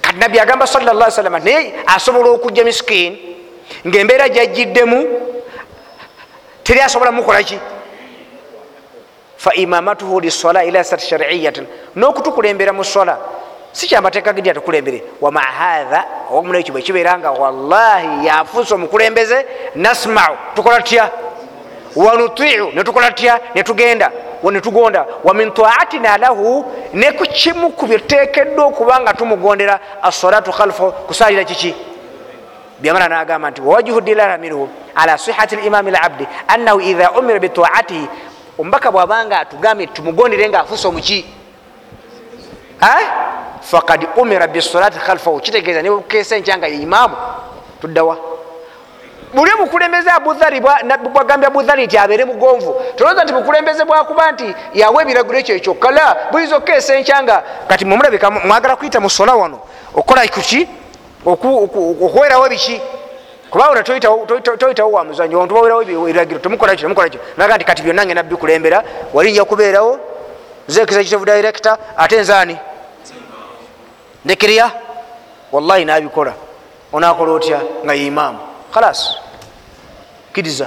kati 0.00 0.18
nabbi 0.18 0.40
agamba 0.40 0.66
salla 0.66 1.10
salama 1.10 1.38
naye 1.38 1.74
asobola 1.86 2.30
okujja 2.30 2.64
miskini 2.64 3.36
ngaembeera 3.86 4.28
gyajjiddemu 4.28 5.06
teri 6.62 6.80
asobola 6.80 7.12
mukola 7.12 7.42
ki? 7.42 7.58
Fa 9.36 9.54
imamatuhu 9.54 10.20
lisola 10.20 10.64
ila 10.64 10.84
sat 10.84 11.00
shariyatin 11.00 11.66
n'okutukulembera 11.96 12.72
mu 12.72 12.84
sola 12.84 13.18
si 13.72 13.86
kyamateeka 13.86 14.32
gidi 14.32 14.50
atukulembere 14.50 15.02
wama 15.20 15.40
hatha 15.40 16.04
owamunekyo 16.30 16.72
bwekibeera 16.72 17.18
nga 17.18 17.30
wallahi 17.30 18.26
yafuusa 18.26 18.74
omukulembeze 18.74 19.46
nasmau 19.74 20.36
tukola 20.54 20.80
tutya 20.82 21.10
wanutiu 21.96 22.70
netukola 22.74 23.10
tutya 23.10 23.40
netugenda 23.54 24.10
netugonda. 24.52 25.06
Wamin 25.24 25.50
taatina 25.50 26.18
lahu 26.18 26.64
nekukimu 26.94 27.70
ku 27.70 27.86
byetekeddwa 27.86 28.64
okuba 28.64 29.00
nga 29.00 29.14
tumugondera 29.14 29.80
assolatu 30.02 30.52
khalfo 30.52 30.92
kusalira 31.06 31.44
kiki 31.44 31.74
byamala 32.78 33.08
nagamba 33.08 33.50
nti 33.50 33.60
wawajihu 33.60 34.00
dilala 34.00 34.38
minhu 34.38 34.68
ala 34.94 35.18
sihati 35.18 35.56
limami 35.56 35.90
labdi 35.90 36.26
annahu 36.48 36.80
idha 36.80 37.10
umira 37.12 37.38
bitaatihi 37.38 38.08
omubaka 38.58 38.90
bwabanga 38.92 39.40
atugambye 39.40 39.86
tumugondere 39.86 40.48
nga 40.48 40.60
afuusa 40.60 40.88
omuki 40.88 41.26
fakad 43.60 44.06
umira 44.16 44.46
bisolati 44.46 44.98
khalfahu 44.98 45.40
kitegeeza 45.40 45.82
nebukesa 45.82 46.36
enkyanga 46.36 46.66
ye 46.66 46.82
imaamu. 46.82 47.16
Tuddawa 47.80 48.35
buli 49.34 49.52
obukulembeze 49.52 50.10
abudhari 50.10 50.60
bwagambye 50.60 51.46
abudhari 51.46 51.86
nti 51.86 51.98
abeere 51.98 52.24
mugonvu. 52.24 52.82
Tolowooza 52.96 53.24
nti 53.24 53.32
bukulembeze 53.32 53.84
bwakuba 53.84 54.32
nti 54.32 54.54
yawa 54.74 55.02
ebiragiro 55.02 55.38
ekyo 55.38 55.54
ekyokkala 55.56 56.16
buyinza 56.32 56.56
okukeesa 56.56 56.94
enkyanga 56.94 57.42
kati 57.68 57.84
mumulabika 57.84 58.30
mwagala 58.30 58.76
kuyita 58.76 59.00
mu 59.00 59.10
sola 59.10 59.34
wano 59.34 59.60
okukola 59.94 60.28
kuki 60.28 60.68
okuwerawo 61.26 62.48
biki? 62.48 62.80
Kubawona 63.50 63.82
toyitawo 63.82 64.92
wa 64.92 65.04
muzanyo 65.04 65.40
ontu 65.40 65.54
bawerawo 65.54 65.82
ebiragiro 65.82 66.40
temukola 66.40 66.76
ki 66.76 66.82
temukola 66.82 67.08
ki? 67.08 67.18
Naga 67.36 67.56
nti 67.56 67.64
kati 67.64 67.82
byonna 67.82 68.06
ngenda 68.06 68.22
bikulembera 68.22 68.82
walinja 69.12 69.44
kubeerawo 69.44 69.98
nze 70.68 70.82
executive 70.82 71.24
director 71.24 71.78
ate 71.96 72.20
nzaani? 72.20 72.56
Ndekirya 74.24 74.70
wallahi 75.52 75.84
nabikola 75.84 76.32
onakola 76.92 77.32
otya? 77.32 77.60
Nga 77.84 77.94
ye 77.94 78.06
imaamu 78.06 78.38
kalas 78.74 79.14
kkiriza. 80.32 80.66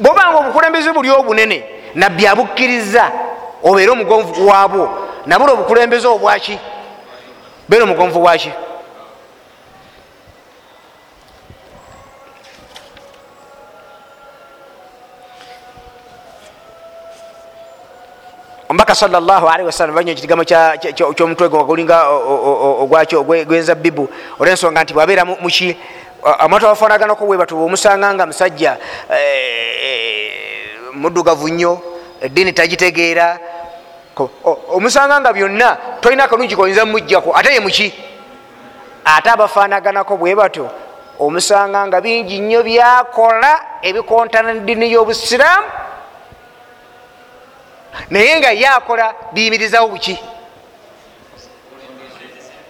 Bwobanga 0.00 0.38
obukulembeze 0.38 0.92
buli 0.92 1.10
obunene 1.10 1.64
nabbi 1.94 2.26
abukkiriza 2.26 3.10
obeere 3.62 3.90
omugonvu 3.90 4.48
waabwo. 4.48 4.88
Nabula 5.26 5.52
obukulembeze 5.52 6.08
obwaki 6.08 6.58
beere 7.68 7.82
omugonvu 7.84 8.20
bwaki 8.20 8.50
omubaka 18.68 18.94
sawasalam 18.94 19.94
banya 19.94 20.12
ekigambo 20.12 20.44
kyomutwe 21.14 21.48
gulinga 21.48 22.08
ogwaki 22.08 23.16
ogwenzabibu 23.16 24.08
olwensonga 24.40 24.82
nti 24.84 24.94
bwabeera 24.94 25.24
muki 25.24 25.76
amatu 26.38 26.66
abafanaganaku 26.66 27.26
bwe 27.26 27.36
batuba 27.36 27.62
omusanga 27.62 28.14
nga 28.14 28.26
musajja 28.26 28.76
muddugavu 30.92 31.48
nnyo 31.48 31.82
eddiini 32.20 32.52
tagitegeera. 32.52 33.38
Omusanga 34.68 35.20
nga 35.20 35.32
byonna 35.32 35.76
tolina 36.00 36.24
akalungi 36.24 36.56
koyinza 36.56 36.84
mumujjako 36.84 37.36
ate 37.36 37.54
ye 37.54 37.60
muki? 37.60 37.94
Ate 39.04 39.30
abafanaganako 39.30 40.16
bwe 40.16 40.34
batyo 40.34 40.70
omusanga 41.18 41.86
nga 41.86 42.00
bingi 42.00 42.38
nnyo 42.40 42.62
byakola 42.62 43.80
ebikontana 43.82 44.50
eddiini 44.52 44.92
y'obusiraamu. 44.92 45.66
Naye 48.10 48.38
nga 48.38 48.52
yakola 48.52 49.14
biyimirizawo 49.32 49.88
buki? 49.88 50.18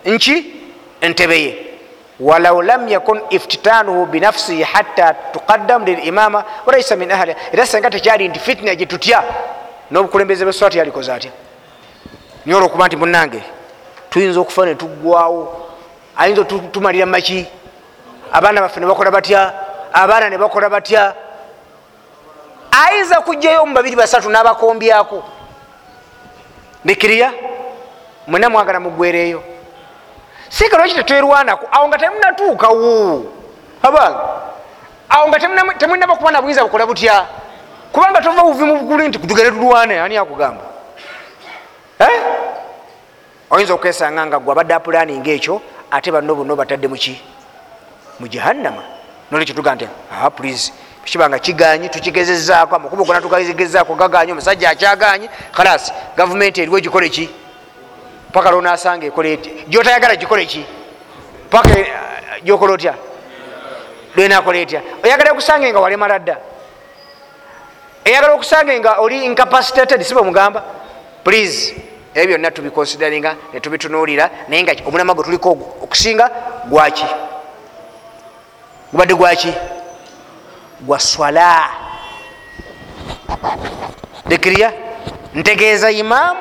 Nki? 0.05 0.55
Entebe 1.01 1.43
ye 1.43 1.68
walau 2.21 2.62
lam 2.62 2.89
yakun 2.89 3.21
iftitanuhu 3.31 4.07
binafsihi 4.07 4.62
hatta 4.62 5.14
tuqaddam 5.33 5.85
lilimama 5.85 6.45
walaisa 6.66 6.97
min 6.97 7.11
ahli. 7.12 7.35
Era 7.53 7.66
senga 7.66 7.91
tekyali 7.91 8.29
nti 8.29 8.39
fitina 8.41 8.75
gyetutya 8.75 9.25
n'obukulembeze 9.91 10.45
bweswati 10.45 10.79
yalikoze 10.79 11.12
atya 11.12 11.31
niye 12.47 12.57
olwokuba 12.57 12.87
nti 12.87 12.97
munange 12.97 13.43
tuyinza 14.11 14.41
okufa 14.41 14.66
netuggwawo 14.66 15.69
ayinza 16.16 16.45
tumalira 16.45 17.07
maki 17.07 17.47
abaana 18.33 18.61
baffe 18.61 18.81
nebakola 18.81 19.11
batya 19.11 19.53
abaana 19.93 20.31
nebakola 20.31 20.69
batya. 20.71 21.14
Ayinza 22.71 23.21
kujjayo 23.21 23.66
mu 23.66 23.75
babiri 23.75 23.97
basatu 23.97 24.31
n'abakombyako 24.31 25.23
ndikiriya 26.85 27.33
mwena 28.27 28.51
mwagala 28.51 28.81
mugwereeyo 28.81 29.43
sikala 30.49 30.89
ki 30.89 30.95
tetwerwanako 30.95 31.67
awo 31.73 31.89
nga 31.89 31.99
temunatuukawo 31.99 33.25
abange 33.83 34.19
awo 35.09 35.29
nga 35.29 35.39
temwinaba 35.79 36.17
kuba 36.17 36.31
na 36.31 36.43
buyinza 36.43 36.65
bukola 36.65 36.87
butya 36.87 37.27
kubanga 37.93 38.21
tova 38.21 38.43
buvi 38.43 38.65
mu 38.65 38.79
bugulu 38.79 39.09
nti 39.09 39.19
tugere 39.19 39.51
tulwane 39.51 40.01
ani 40.01 40.17
akugamba? 40.17 40.65
Oyinza 43.51 43.75
okwesanga 43.75 44.27
nga 44.27 44.39
gwe 44.39 44.53
abadde 44.53 44.75
apulaninga 44.75 45.31
ekyo 45.31 45.63
ate 45.91 46.13
banno 46.13 46.35
bonna 46.35 46.55
batadde 46.55 46.89
muki 46.89 47.17
mu 48.21 48.29
jahannama. 48.29 48.83
Nolwekyo 49.31 49.55
tuga 49.55 49.75
nti 49.75 49.89
please 50.37 50.73
kibanga 51.05 51.39
kiganyi 51.39 51.89
tukigezezaako 51.89 52.77
amakubo 52.77 53.05
gona 53.05 53.21
tugagezezaako 53.21 53.95
gaganyi 53.95 54.33
omusajja 54.33 54.71
akyaganye. 54.71 55.31
Kalas 55.53 55.93
gavumenti 56.17 56.61
eriwo 56.61 56.81
gikole 56.81 57.09
ki 57.09 57.31
paka 58.33 58.51
lonasanga 58.51 59.07
ekole 59.07 59.33
eti. 59.33 59.64
Gyotayagala 59.68 60.16
gikole 60.16 60.47
ki? 60.47 60.66
Paka 61.51 61.74
gyokola 62.45 62.72
otya? 62.72 62.95
Lwenakola 64.16 64.59
etya. 64.59 64.83
Oyagala 65.05 65.33
okusange 65.33 65.70
nga 65.70 65.81
walemala 65.81 66.18
dda 66.18 66.37
eyagala 68.09 68.35
okusange 68.35 68.81
nga 68.81 69.01
oli 69.01 69.24
incapacitated 69.24 70.03
siba 70.03 70.22
mugamba? 70.22 70.64
Please 71.24 71.74
ebyo 72.14 72.37
byonna 72.37 72.51
tubiconsideringa 72.51 73.37
netubitunuulira 73.53 74.31
naye 74.49 74.62
nga 74.62 74.72
omulama 74.87 75.14
gwe 75.14 75.24
tuliko 75.24 75.51
okusinga 75.85 76.31
gwaki 76.64 77.07
gubadde 78.93 79.14
gwaki 79.14 79.53
gwa 80.81 80.99
swala. 81.01 81.70
Dekirya 84.26 84.72
ntegeeza 85.35 85.91
imaamu 85.91 86.41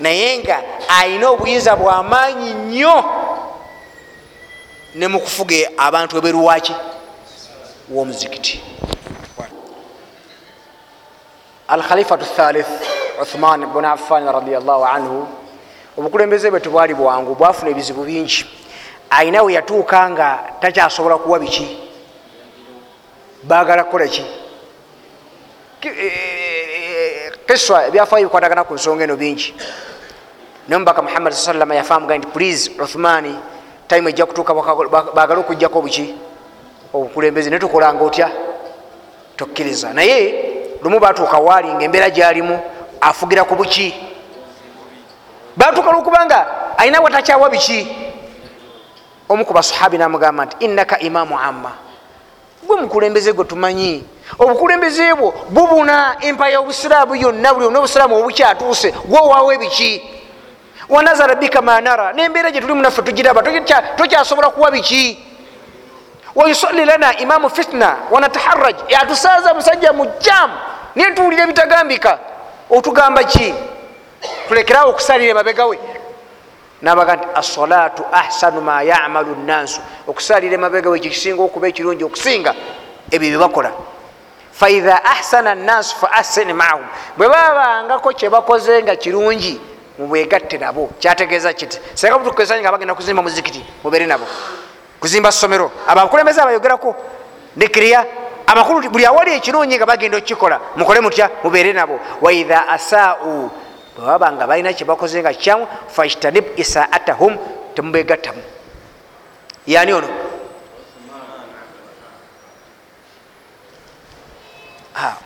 naye 0.00 0.38
nga 0.38 0.62
ayina 0.88 1.28
obuyinza 1.30 1.76
bwamaanyi 1.76 2.54
nnyo 2.54 3.04
ne 4.94 5.08
mukufuga 5.08 5.56
abantu 5.76 6.16
eberuwaki 6.16 6.74
womuzikiti. 7.90 8.60
Alkhalifatu 11.68 12.24
thalith 12.36 12.68
uthman 13.22 13.66
bun 13.66 13.84
affan 13.84 14.24
radiallahu 14.32 14.84
anhu 14.84 15.26
obukulembeze 15.98 16.50
bwe 16.50 16.60
tebwali 16.60 16.94
bwangu 16.94 17.34
bwafuna 17.34 17.70
ebizibu 17.70 18.04
bingi. 18.04 18.46
Ayina 19.10 19.42
we 19.42 19.52
yatuuka 19.52 20.10
nga 20.10 20.38
takyasobola 20.60 21.18
kuwa 21.18 21.38
biki? 21.38 21.78
Bagala 23.42 23.84
kukolaki 23.84 24.24
kiswa 27.46 27.86
ebyafaayo 27.86 28.26
bikwatagana 28.26 28.64
ku 28.64 28.74
nsonga 28.74 29.04
eno 29.04 29.16
bingi. 29.16 29.54
Naye 30.68 30.78
mubaka 30.78 31.02
muhammad 31.02 31.32
saa 31.32 31.52
salama 31.52 31.74
yafaamuga 31.74 32.18
nti 32.18 32.26
please 32.26 32.70
uthmani 32.78 33.38
time 33.88 34.10
ejja 34.10 34.26
kutuuka 34.26 34.54
bagala 35.14 35.40
okugjako 35.40 35.82
buki? 35.82 36.14
Obukulembeze 36.92 37.50
naye 37.50 37.60
tukolanga 37.60 38.04
otya? 38.04 38.30
Tokkiriza. 39.36 39.92
Naye 39.92 40.78
lumu 40.82 41.00
batuuka 41.00 41.38
waali 41.38 41.68
nga 41.74 41.84
embeera 41.84 42.10
gyalimu 42.10 42.60
afugira 43.00 43.44
ku 43.44 43.54
buki. 43.54 43.94
Batuuka 45.56 45.92
lwokubanga 45.92 46.46
ayina 46.78 47.00
watakyawa 47.00 47.50
biki 47.50 47.88
omu 49.28 49.44
ku 49.44 49.52
basahabi 49.52 49.98
namugamba 49.98 50.44
nti 50.44 50.56
innaka 50.64 50.98
imamu 50.98 51.38
amma 51.38 51.72
gwe 52.66 52.76
mukulembeze 52.76 53.32
gwe 53.32 53.44
tumanyi. 53.44 54.04
Obukulembeze 54.38 55.14
bwo 55.14 55.34
bubuna 55.48 56.16
empaya 56.20 56.52
y'obusiraamu 56.54 57.16
yonna 57.16 57.54
buli 57.54 57.66
ona 57.66 57.78
obusiraamu 57.78 58.16
obukyatuuse 58.18 58.90
gwe 59.04 59.18
owaawo 59.20 59.52
ebiki? 59.52 60.02
Wanazara 60.88 61.34
bika 61.34 61.62
manara 61.62 62.12
nembeera 62.12 62.50
gye 62.50 62.60
tulimu 62.60 62.82
naffe 62.82 63.02
tugiraba 63.02 63.42
tokyasobola 63.96 64.50
kuwa 64.50 64.70
biki? 64.70 65.18
Wayusali 66.34 66.84
lana 66.84 67.18
imamu 67.18 67.50
fitna 67.50 67.96
wanataharaj 68.10 68.76
yatusaaza 68.88 69.54
musajja 69.54 69.92
mujjamu 69.92 70.54
naye 70.94 71.10
tuwulira 71.10 71.44
ebitagambika. 71.44 72.18
Otugamba 72.70 73.24
ki? 73.24 73.54
Tulekerawo 74.48 74.90
okusalira 74.90 75.30
emabegawe 75.30 75.78
nabaga 76.86 77.16
nti 77.16 77.26
assalatu 77.34 78.02
ahsanu 78.12 78.60
ma 78.60 78.82
yamalu 78.90 79.34
nnansu 79.42 79.80
okusalira 80.06 80.54
emabegawe 80.54 80.96
ekyo 80.98 81.10
kisinga 81.10 81.42
okuba 81.42 81.66
ekirungi 81.68 82.04
okusinga 82.06 82.52
ebyo 83.14 83.28
byebakola 83.30 83.70
faidha 84.60 85.04
ahsana 85.04 85.54
nnansu 85.54 85.96
fa 85.96 86.12
ahsin 86.12 86.52
maahum. 86.52 86.86
Bwe 87.16 87.28
babangako 87.28 88.12
kyebakoze 88.12 88.82
nga 88.82 88.96
kirungi 88.96 89.60
mubwegatte 89.98 90.58
nabo. 90.58 90.90
Kyategeeza 90.98 91.52
kiti? 91.52 91.78
Senga 91.94 92.18
butukezanyi 92.18 92.62
nga 92.62 92.72
bagenda 92.72 92.94
kuzimba 92.94 93.22
muzikiti 93.22 93.64
mubere 93.84 94.06
nabo. 94.06 94.24
Kuzimba 95.00 95.32
somero 95.32 95.70
abakulembeze 95.86 96.40
abayogerako. 96.40 96.96
Nekiriya 97.56 98.04
amakulu 98.46 98.90
buli 98.90 99.06
awali 99.06 99.32
ekirungi 99.34 99.76
nga 99.76 99.86
bagenda 99.86 100.16
okukikola 100.16 100.60
mukole 100.76 101.00
mutya 101.00 101.30
mubere 101.44 101.72
nabo. 101.72 102.00
Waidha 102.20 102.68
asaau 102.68 103.50
bwebaba 103.96 104.32
nga 104.32 104.46
balina 104.46 104.72
kyebakoze 104.72 105.20
nga 105.20 105.32
kikyamu 105.32 105.66
fajtanib 105.88 106.44
isaatahum 106.56 107.38
temubegattamu 107.74 108.42
yani 109.66 109.92
ono? 109.92 110.08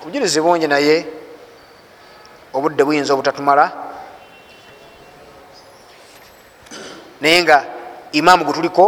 Obujulizi 0.02 0.40
bungi 0.40 0.66
naye 0.66 1.06
obudde 2.54 2.84
buyinza 2.84 3.14
obutatumala. 3.14 3.70
Naye 7.20 7.42
nga 7.42 7.64
imaamu 8.12 8.44
gwe 8.44 8.54
tuliko 8.54 8.84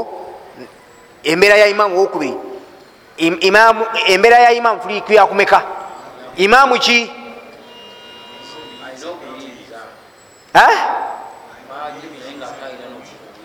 embeera 1.22 1.56
ya 1.56 1.66
imaamu 1.66 1.96
owokubiri 1.98 2.34
imamu 3.18 3.86
embeera 4.08 4.38
ya 4.38 4.52
imamu 4.52 4.80
tuli 4.80 5.00
kuyakumeka 5.00 5.62
imamu 6.36 6.78
ki 6.78 7.12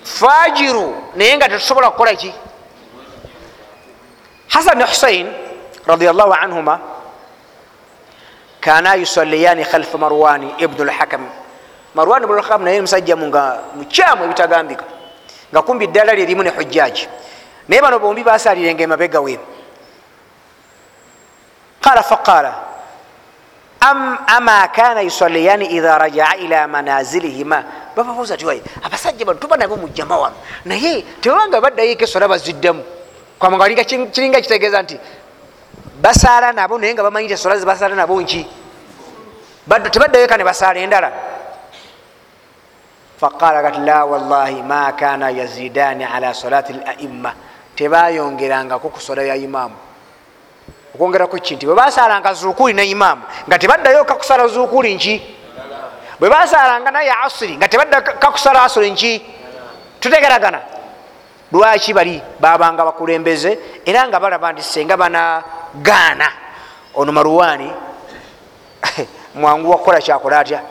fajiru. 0.03 0.95
Naye 1.16 1.38
nga 1.38 1.49
tetusobola 1.49 1.91
kukola 1.91 2.16
ki? 2.16 2.32
Hasan 4.49 4.82
husain 4.82 5.28
radiallahu 5.86 6.34
anhuma 6.34 6.80
kana 8.62 8.95
yusaliyani 8.95 9.64
khalfa 9.64 9.97
marwani 9.97 10.55
ibnu 10.58 10.84
lhakam 10.84 11.28
marwani 11.95 12.24
ibnu 12.26 12.36
lhakam 12.39 12.64
naye 12.64 12.82
musajja 12.82 13.16
nga 13.16 13.64
mukyamu 13.76 14.24
ebitagambika 14.26 14.86
nga 15.51 15.62
kumbi 15.62 15.86
eddala 15.86 16.14
lyerimu 16.16 16.43
ne 16.43 16.49
hujjaji 16.49 17.08
naye 17.68 17.82
bano 17.82 17.99
bombi 17.99 18.24
basalirenga 18.24 18.84
emabega 18.84 19.22
we. 19.22 19.39
Qala 21.82 22.03
faqala 22.03 22.53
ama 23.80 24.67
kana 24.67 25.01
yusaliyani 25.01 25.65
idha 25.65 25.97
rajaa 25.97 26.36
ila 26.36 26.67
manazilihima. 26.67 27.63
Bababuuza 27.95 28.38
ti 28.38 28.45
waye 28.45 28.61
abasajja 28.84 29.25
bano 29.25 29.39
tuba 29.39 29.57
nabo 29.57 29.75
mujjama 29.75 30.17
wano. 30.17 30.36
Naye 30.65 31.01
tebabanga 31.21 31.61
baddayo 31.61 31.91
ekesola 31.91 32.28
baziddemu 32.28 32.84
kwamanga 33.39 33.84
kiringa 33.84 34.41
kitegeeza 34.41 34.82
nti 34.82 34.99
basaala 36.01 36.51
nabo 36.53 36.78
naye 36.78 36.93
nga 36.93 37.03
bamanyi 37.03 37.28
tesola 37.28 37.57
zebasaala 37.57 37.95
nabo 37.95 38.21
nki? 38.21 38.47
Tebaddayo 39.91 40.28
ka 40.28 40.38
ne 40.38 40.43
basaala 40.43 40.80
endala. 40.80 41.11
Faqala 43.17 43.61
kati 43.61 43.80
la 43.82 44.05
wallahi 44.05 44.61
ma 44.61 44.91
kana 44.93 45.30
yazidani 45.30 46.05
ala 46.05 46.34
salati 46.34 46.73
laimma 46.73 47.34
tebayongerangako 47.75 48.89
ku 48.89 48.99
sola 49.01 49.23
ya 49.23 49.36
imamu 49.36 49.86
okwongerako 50.98 51.38
ki 51.38 51.56
nti 51.56 51.66
bwebasalanga 51.66 52.34
zukuli 52.34 52.74
ne 52.74 52.86
imamu 52.89 53.22
nga 53.48 53.60
tebaddayo 53.60 54.06
kakusala 54.06 54.48
zukuli 54.48 54.95
nki? 54.95 55.22
Bwe 56.20 56.30
basalanga 56.30 56.91
naye 56.91 57.14
asiri 57.26 57.58
nga 57.58 57.68
tebadda 57.68 58.02
kakusala 58.02 58.64
asiri 58.64 58.91
nki? 58.91 59.22
Tutegeragana. 60.00 60.60
Lwaki 61.52 61.93
bali 61.93 62.22
babanga 62.39 62.86
bakulembeze 62.86 63.60
era 63.86 64.08
nga 64.08 64.20
balaba 64.20 64.52
nti 64.54 64.64
senga 64.64 64.98
banagaana. 64.98 66.28
Ono 66.95 67.12
maruwani 67.12 67.72
mwangu 69.36 69.70
wakukola 69.70 70.02
kyakola 70.02 70.39
atya 70.39 70.62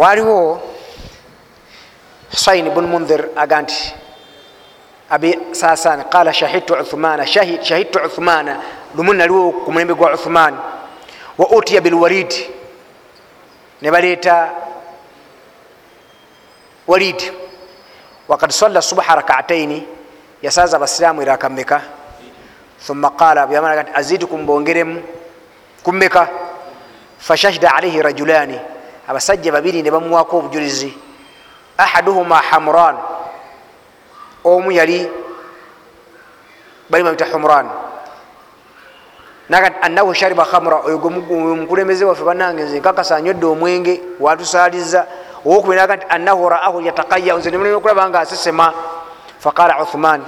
waliwo 0.00 0.60
husain 2.32 2.70
bun 2.74 2.86
munhir 2.88 3.28
aga 3.36 3.58
nti 3.62 3.80
abi 5.10 5.30
sasani 5.52 6.04
qala 6.12 6.32
shahidtu 6.32 6.72
uthmana 6.74 7.26
shahidtu 7.68 7.98
uthmana 8.06 8.56
lumu 8.96 9.12
naliwo 9.12 9.52
ku 9.64 9.68
mulembe 9.72 9.94
gwa 9.94 10.14
uthman 10.14 10.54
wa 11.38 11.46
utiya 11.56 11.80
bilwalid 11.80 12.32
ne 13.82 13.88
baleeta 13.90 14.36
walid. 16.86 17.20
Wakad 18.28 18.50
salla 18.50 18.82
subha 18.82 19.14
rakataini 19.14 19.86
yasaza 20.42 20.76
abasiramu 20.76 21.22
irakameka 21.22 21.82
thumma 22.86 23.10
qala 23.10 23.46
byamanaga 23.46 23.82
nti 23.82 23.92
azidukum 23.94 24.46
bongeremu 24.46 25.02
kummeka 25.82 26.28
fashahida 27.18 27.74
alaihi 27.74 28.02
rajulani 28.02 28.58
abasajja 29.10 29.52
babiri 29.52 29.82
ne 29.82 29.90
bamuwako 29.90 30.38
obujulizi. 30.38 30.94
Ahaduhuma 31.78 32.38
hamran 32.38 32.96
omu 34.44 34.70
yali 34.72 35.10
bali 36.90 37.04
babita 37.04 37.26
humran. 37.26 37.66
Annahu 39.82 40.14
shariba 40.14 40.44
khamra 40.44 40.86
oyo 40.86 40.98
mukulembeze 41.56 42.04
waffe 42.04 42.22
banange 42.24 42.62
nze 42.62 42.78
nkakasa 42.78 43.16
anywedde 43.16 43.46
omwenge 43.46 44.00
watusaliza 44.20 45.06
owokubiri 45.44 45.80
naga 45.80 45.96
nti 45.96 46.06
annahu 46.08 46.48
raahu 46.48 46.80
yatakaya 46.80 47.34
nze 47.36 47.50
nemuleme 47.50 47.76
okulaba 47.76 48.08
nga 48.08 48.20
asesema. 48.20 48.72
Faqala 49.38 49.82
uthman 49.82 50.22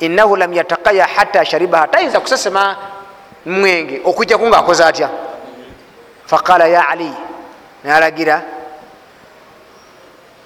innahu 0.00 0.36
lam 0.36 0.52
yatakaya 0.52 1.06
hatta 1.06 1.44
sharibaha. 1.44 1.88
Tayinza 1.88 2.20
kusesema 2.20 2.76
mwenge 3.46 4.02
okujjaku 4.04 4.46
nga 4.48 4.58
akoze 4.58 4.84
atya? 4.84 5.08
Faqala 6.26 6.66
ya 6.66 6.88
ali 6.88 7.12
nalagira 7.84 8.42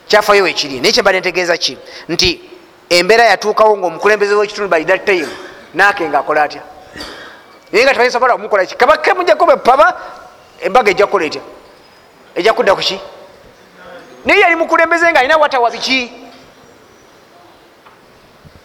kyafayo 0.08 0.44
wekiri 0.44 0.80
naye 0.80 0.92
kyemba 0.92 1.12
nentegeeza 1.12 1.56
ki? 1.56 1.78
Nti 2.08 2.50
embeera 2.90 3.24
yatuukawo 3.24 3.76
nga 3.76 3.86
omukulembeze 3.86 4.34
wekitundu 4.34 4.68
balida 4.68 4.98
time 4.98 5.28
nake 5.74 6.08
nga 6.08 6.18
akola 6.18 6.42
atya? 6.42 6.62
Naye 7.72 7.84
nga 7.84 7.94
tebasobola 7.94 8.34
kumukola 8.34 8.66
ki? 8.66 8.76
Kabake 8.76 9.14
mujjako 9.14 9.46
bwepaba 9.46 10.00
embaga 10.60 10.90
ejja 10.90 11.06
kukola 11.06 11.24
etya? 11.24 11.42
Ejja 12.34 12.52
kudda 12.52 12.74
kuki 12.74 13.00
naye 14.24 14.40
yali 14.40 14.56
mukulembeze 14.56 15.10
nga 15.10 15.20
alina 15.20 15.36
watawa 15.36 15.70
biki? 15.70 16.12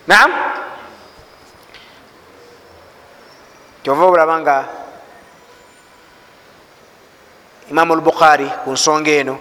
Naam? 0.07 0.31
Kyova 3.83 4.05
obulaba 4.05 4.39
nga 4.39 4.55
imamu 7.71 7.95
lbukhari 7.95 8.49
ku 8.63 8.71
nsonga 8.71 9.11
eno. 9.11 9.39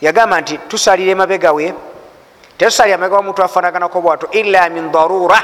Yagamba 0.00 0.40
nti 0.40 0.58
tusalira 0.68 1.12
emabega 1.12 1.52
we 1.52 1.74
tetusalira 2.58 2.98
mabega 2.98 3.16
wa 3.16 3.22
muntu 3.22 3.42
afanaganako 3.42 4.00
bwato 4.00 4.28
illa 4.30 4.68
min 4.68 4.90
darura. 4.92 5.38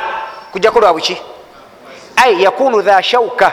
Kujjaku 0.52 0.80
lwa 0.80 0.92
buki? 0.92 1.16
Ai 2.16 2.42
yakunu 2.42 2.82
dha 2.82 3.02
shauka 3.02 3.52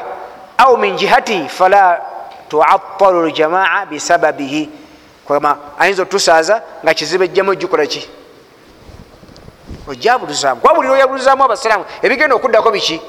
au 0.58 0.78
min 0.78 0.98
jihatihi 0.98 1.50
fala 1.50 2.02
tuattalu 2.50 3.28
ljamaa 3.28 3.86
bisababihi 3.86 4.70
kwama 5.26 5.58
ayinza 5.80 6.02
otusaaza 6.02 6.62
nga 6.84 6.94
kizibu 6.94 7.24
ejjamu 7.24 7.54
ejjukola 7.54 7.86
ki? 7.86 8.10
Ojabulizaamu 9.88 10.62
kwabulira 10.62 10.94
oyabulizaamu 10.94 11.44
abasiraamu. 11.44 11.86
Ebigenda 12.02 12.36
okuddako 12.36 12.72
biki 12.72 13.02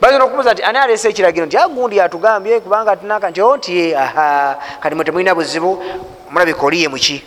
bayina 0.00 0.24
okubuuza 0.24 0.52
nti 0.52 0.62
ani 0.62 0.78
alese 0.78 1.08
ekiragiro? 1.08 1.46
Nti 1.46 1.56
agundi 1.56 2.00
atugambye 2.00 2.60
kubanga 2.60 2.96
tinaka 2.96 3.30
nti 3.30 3.40
o 3.42 3.56
nti 3.56 3.94
aha 3.94 4.58
kati 4.80 4.94
mwe 4.94 5.04
temulina 5.04 5.34
buzibu 5.34 5.82
omulabika 6.28 6.62
oliye 6.66 6.88
muki 6.88 7.24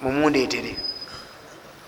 mumundeetere 0.00 0.76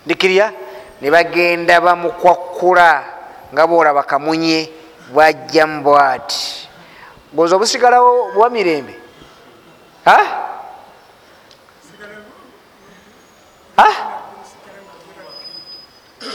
ndikirya 0.07 0.53
ne 1.01 1.11
bagenda 1.11 1.80
bamukwakkula 1.80 3.05
nga 3.53 3.66
boolaba 3.66 4.03
kamunye 4.03 4.70
bwajjamu 5.12 5.82
bwati. 5.82 6.68
Goza 7.32 7.57
obusigalawo 7.57 8.32
bwa 8.35 8.51
mirembe? 8.51 8.95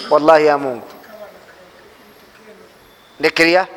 Wallahi 0.09 0.45
ya 0.45 0.57
mungu 0.57 0.87
ndekerya 3.19 3.67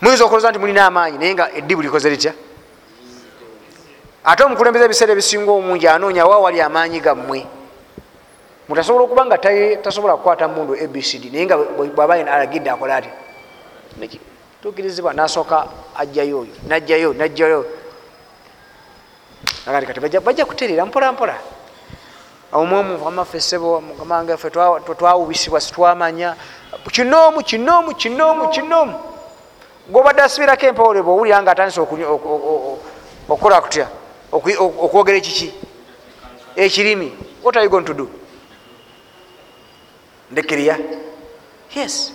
muyinza 0.00 0.24
okoloza 0.24 0.50
nti 0.50 0.58
mulina 0.58 0.86
amaanyi 0.86 1.18
naye 1.18 1.34
nga 1.34 1.52
eddibu 1.58 1.82
likoze 1.82 2.10
litya? 2.10 2.32
Ate 4.24 4.44
omukulembeza 4.44 4.84
ebiseera 4.84 5.12
ebisinga 5.12 5.50
omungi 5.50 5.88
anoonya 5.88 6.26
wa 6.26 6.38
wali 6.38 6.60
amaanyi 6.60 7.00
gammwe? 7.00 7.46
Mutasobola 8.68 9.04
okuba 9.04 9.26
nga 9.26 9.38
tasobola 9.82 10.16
kukwata 10.16 10.48
mundu 10.48 10.74
abcd 10.74 11.32
naye 11.32 11.44
nga 11.46 11.56
bwaba 11.96 12.14
alagidde 12.14 12.70
akola 12.70 12.96
atya? 12.96 13.12
Tukirizibwa 14.62 15.14
nasooka 15.14 15.66
ajjayo 15.96 16.40
oyo 16.40 16.54
najjayo 16.68 17.14
najjayo 17.14 17.66
agati 19.66 19.86
kati 19.86 20.20
bajja 20.20 20.44
kuterera 20.44 20.86
mpola 20.86 21.12
mpola. 21.12 21.38
Omwomu 22.52 23.08
amaffe 23.08 23.40
sebo 23.40 23.80
mugamange 23.80 24.36
ffe 24.36 24.50
twawubisibwa 24.50 25.60
sitwamanya 25.60 26.36
kinoomu 26.90 27.42
kinoomu 27.42 27.94
kinoomu 27.94 28.48
kinoomu 28.48 28.94
gobadde 29.88 30.22
asibirako 30.22 30.66
empawole 30.66 31.02
bweowulira 31.02 31.42
nga 31.42 31.50
atandise 31.50 31.80
okukola 33.28 33.60
kutya? 33.60 33.88
Okwogera 34.32 35.18
ekiki? 35.18 35.52
Ekirimi? 36.56 37.12
What 37.42 37.56
are 37.56 37.64
you 37.64 37.70
going 37.70 37.84
to 37.84 37.94
do? 37.94 38.10
Ndekirya 40.30 40.78
yes. 41.74 42.12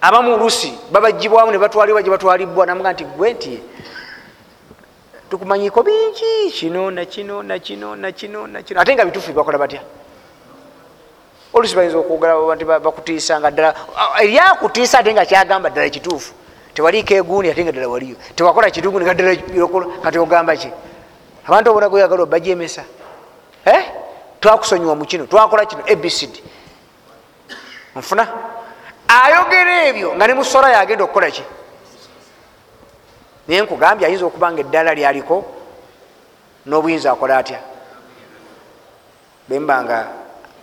Abamu 0.00 0.34
olusi 0.34 0.78
babajibwamu 0.90 1.52
nebatwalibwa 1.52 2.02
gyebatwalibwa 2.02 2.66
namuga 2.66 2.92
nti 2.92 3.04
gwe 3.04 3.32
nti 3.32 3.60
tukumanyiko 5.30 5.82
bingi 5.82 6.50
kino 6.52 6.90
nakino 6.90 7.42
nakino 7.42 7.96
nakino 7.96 8.46
nakino 8.46 8.80
ate 8.80 8.94
nga 8.94 9.04
bitufu 9.04 9.32
bakola 9.32 9.58
batya? 9.58 9.80
Olusi 11.52 11.74
bayinza 11.76 11.98
okwogera 11.98 12.54
nti 12.54 12.64
bakutiisanga 12.64 13.50
ddala. 13.50 13.74
Eryakutiisa 14.22 14.98
ate 14.98 15.12
nga 15.12 15.24
kyagamba 15.26 15.70
ddala 15.70 15.88
kituufu 15.90 16.32
tewaliiko 16.74 17.14
eguuni 17.14 17.50
ate 17.50 17.64
nga 17.64 17.72
ddala 17.72 17.88
waliyo. 17.88 18.16
Tewakola 18.36 18.70
kitugu 18.70 19.00
nga 19.00 19.14
ddala 19.14 19.36
kati 20.02 20.18
ogamba 20.18 20.56
ki? 20.56 20.70
Abantu 21.46 21.70
obona 21.70 21.88
gweyagala 21.88 22.22
obajemesa 22.22 22.84
twakusonyiwa 24.40 24.94
mu 24.94 25.04
kino 25.04 25.26
twakola 25.26 25.66
kino 25.66 25.82
abcd 25.82 26.34
nfuna? 27.96 28.26
Ayogera 29.08 29.86
ebyo 29.86 30.14
nga 30.14 30.26
ne 30.26 30.34
musola 30.34 30.70
yagenda 30.70 31.04
okukola 31.04 31.30
ki 31.30 31.42
naye 33.48 33.62
nkugambye 33.62 34.06
ayinza 34.06 34.26
okuba 34.26 34.52
nga 34.52 34.60
eddala 34.60 34.94
lyaliko 34.98 35.36
n'obuyinza 36.66 37.12
akola 37.12 37.38
atya? 37.38 37.60
Bemba 39.48 39.76
nga 39.84 39.98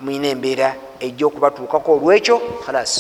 mwina 0.03 0.27
embeera 0.27 0.75
ejja 0.99 1.25
okubatuukako 1.27 1.89
olwekyo 1.95 2.35
halas 2.65 2.93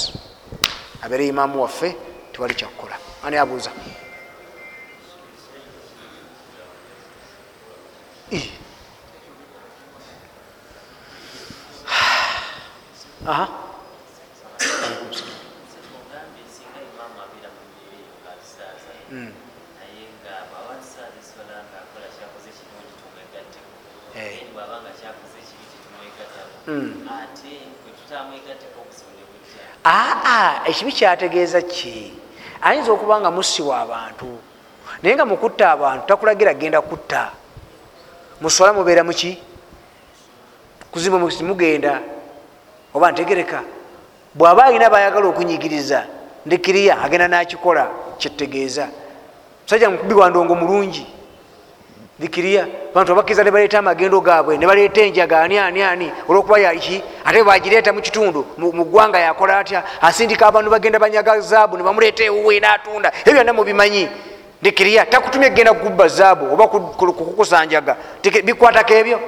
abeere 1.03 1.27
imaamu 1.27 1.61
waffe 1.61 1.89
tewali 2.31 2.55
kyakukola 2.55 2.95
ani 3.23 3.37
abuuza? 3.37 3.71
Aha 13.25 13.47
aa 29.85 30.65
ekibi 30.65 30.91
kyategeeza 30.91 31.61
ki? 31.61 32.13
Ayinza 32.61 32.91
okuba 32.91 33.19
nga 33.19 33.31
musiwa 33.31 33.81
abantu 33.81 34.39
naye 35.01 35.15
nga 35.15 35.25
mukutta 35.25 35.71
abantu 35.71 36.07
takulagira 36.07 36.53
genda 36.53 36.81
kutta. 36.81 37.31
Muswala 38.41 38.73
mubeera 38.73 39.03
muki 39.03 39.37
kuzimba 40.91 41.19
mugenda? 41.19 42.01
Oba 42.93 43.11
ntegereka? 43.11 43.63
Bw'aba 44.35 44.65
alina 44.65 44.89
bayagala 44.89 45.27
okunyigiriza 45.27 46.07
ndikiriya 46.45 47.01
agenda 47.01 47.27
nakikola 47.27 47.91
kyetegeeza 48.17 48.87
musajja 49.63 49.89
mukubi 49.89 50.13
wa 50.13 50.29
ndongo 50.29 50.55
mulungi 50.55 51.05
dikiriya 52.19 52.67
bantu 52.93 53.11
abakkiriza 53.11 53.43
nebaleeta 53.43 53.79
amagendo 53.79 54.21
gaabwe 54.21 54.57
nebaleeta 54.57 55.01
enjaga 55.01 55.41
ani 55.41 55.57
ani 55.57 55.81
ani 55.81 56.11
olwokuba 56.27 56.59
yaki 56.59 57.03
ate 57.25 57.43
bagireeta 57.43 57.93
mukitundu 57.93 58.45
mu 58.57 58.85
ggwanga 58.85 59.19
yakola 59.19 59.59
atya? 59.59 59.83
Asindika 60.01 60.47
abantu 60.47 60.69
bagenda 60.71 60.99
banyaga 60.99 61.39
zaabu 61.39 61.77
nebamuleeta 61.77 62.23
ewuwe 62.23 62.59
natunda. 62.59 63.11
Ebyo 63.21 63.33
byonna 63.33 63.53
mubimanyi. 63.53 64.09
Dikiriya 64.61 65.05
takutumya 65.05 65.49
kgenda 65.49 65.73
kukubba 65.73 66.07
zaabu 66.07 66.53
oba 66.53 66.67
kukusanjaga. 66.67 67.97
Bikwatako 68.43 68.93
ebyo? 68.93 69.19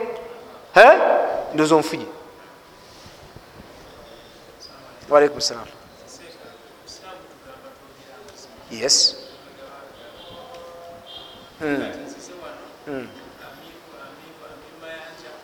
Ndoza 1.54 1.76
onfuje 1.76 2.06
walaikum 5.10 5.42
salam 5.42 5.66
yes. 8.72 9.16
Mm. 11.62 11.92
Mm. 12.88 13.08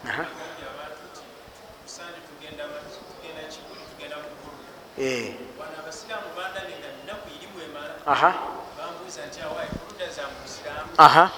Aha. 0.10 0.26
Eh. 4.98 5.34
Aha. 8.06 8.34
Aha. 10.98 11.32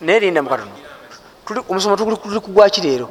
naye 0.00 0.20
linda 0.20 0.42
mukatono 0.42 0.70
omusomo 1.68 1.96
tuli 1.96 2.40
kugwaki 2.40 2.80
leero 2.80 3.08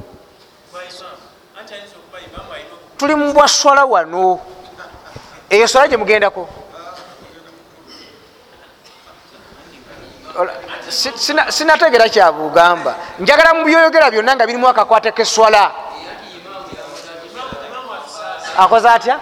tuli 2.98 3.16
mubwaswala 3.16 3.86
wano 3.86 4.40
eyo 5.50 5.68
swala 5.68 5.88
gyemugendako 5.88 6.50
sinategera 11.50 12.10
kyabugamba. 12.10 12.96
Njagala 13.20 13.54
mubyoyogera 13.54 14.12
byonna 14.12 14.36
nga 14.36 14.46
birimu 14.48 14.68
akakwate 14.68 15.12
keswala. 15.12 15.72
Akoze 18.58 18.90
atya? 18.90 19.20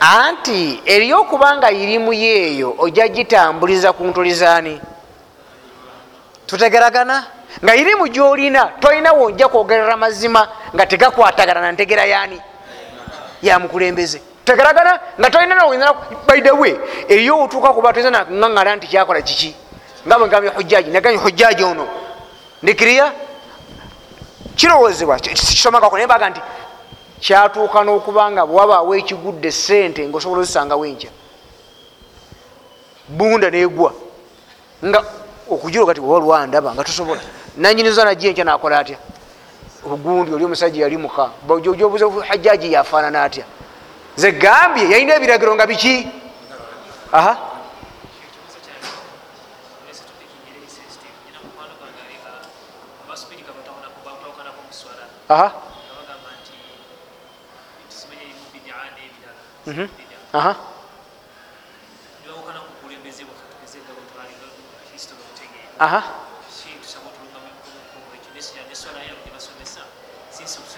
Anti 0.00 0.82
eryokubanga 0.86 1.70
irimu 1.70 2.12
yeeyo 2.12 2.74
ojja 2.78 3.08
gitambuliza 3.08 3.92
ku 3.92 4.02
ntulizaani 4.04 4.80
tutegeragana 6.46 7.26
nga 7.60 7.76
irimu 7.76 8.08
gyolina 8.08 8.64
tolinawo 8.80 9.24
ojja 9.24 9.48
kwogerera 9.48 9.96
mazima 9.96 10.48
nga 10.74 10.86
tegakwatagana 10.86 11.60
na 11.60 11.72
ntegera 11.72 12.04
yaani? 12.04 12.40
Yamukulembeze 13.42 14.22
tegeragana 14.44 15.00
nga 15.18 15.30
tolina 15.30 15.54
nawe 15.54 15.76
baidewe 16.26 16.80
eriyo 17.08 17.42
otuuka 17.42 17.72
kuba 17.72 17.92
toyinza 17.92 18.10
naŋŋaŋala 18.10 18.76
nti 18.76 18.86
kyakola 18.86 19.22
kiki? 19.22 19.54
Nga 20.06 20.18
bwegambye 20.18 20.50
hujjaji 20.50 20.90
nagambye 20.90 21.20
hujjaji 21.20 21.64
ono 21.64 21.86
ndikiriya? 22.62 23.12
Kirowoozebwa? 24.56 25.18
Kisomagako 25.18 25.96
naye 25.96 26.06
baga 26.06 26.30
nti 26.30 26.40
kyatuuka 27.20 27.84
n'okuba 27.84 28.30
nga 28.30 28.46
bwabaawo 28.46 28.94
ekigudde 28.94 29.50
sente 29.52 30.02
ngaosobola 30.08 30.42
ozisangawo 30.42 30.84
enkya. 30.86 31.10
Bunda 33.08 33.50
negwa. 33.50 33.92
Nga 34.84 35.00
okujiroga 35.50 35.94
ti 35.94 36.00
oba 36.00 36.18
lwandaba 36.18 36.74
nga 36.74 36.84
tosobola 36.84 37.20
nanyiniza 37.56 38.04
najja 38.04 38.28
enkya 38.28 38.44
nakola 38.44 38.78
atya? 38.78 38.98
Ogundi 39.84 40.34
oli 40.34 40.44
omusajja 40.44 40.82
yali 40.82 40.96
muka. 40.96 41.30
Jobuza 41.76 42.06
hajjaji 42.28 42.72
yafaanana 42.72 43.22
atya? 43.22 43.44
Ze 44.16 44.32
gambye 44.32 44.90
yalina 44.90 45.14
ebiragiro 45.14 45.54
nga 45.54 45.66
biki? 45.66 46.08
Aha. 47.12 47.36
Aha. 55.28 55.52
Aha. 60.32 60.56
Aha 65.78 66.21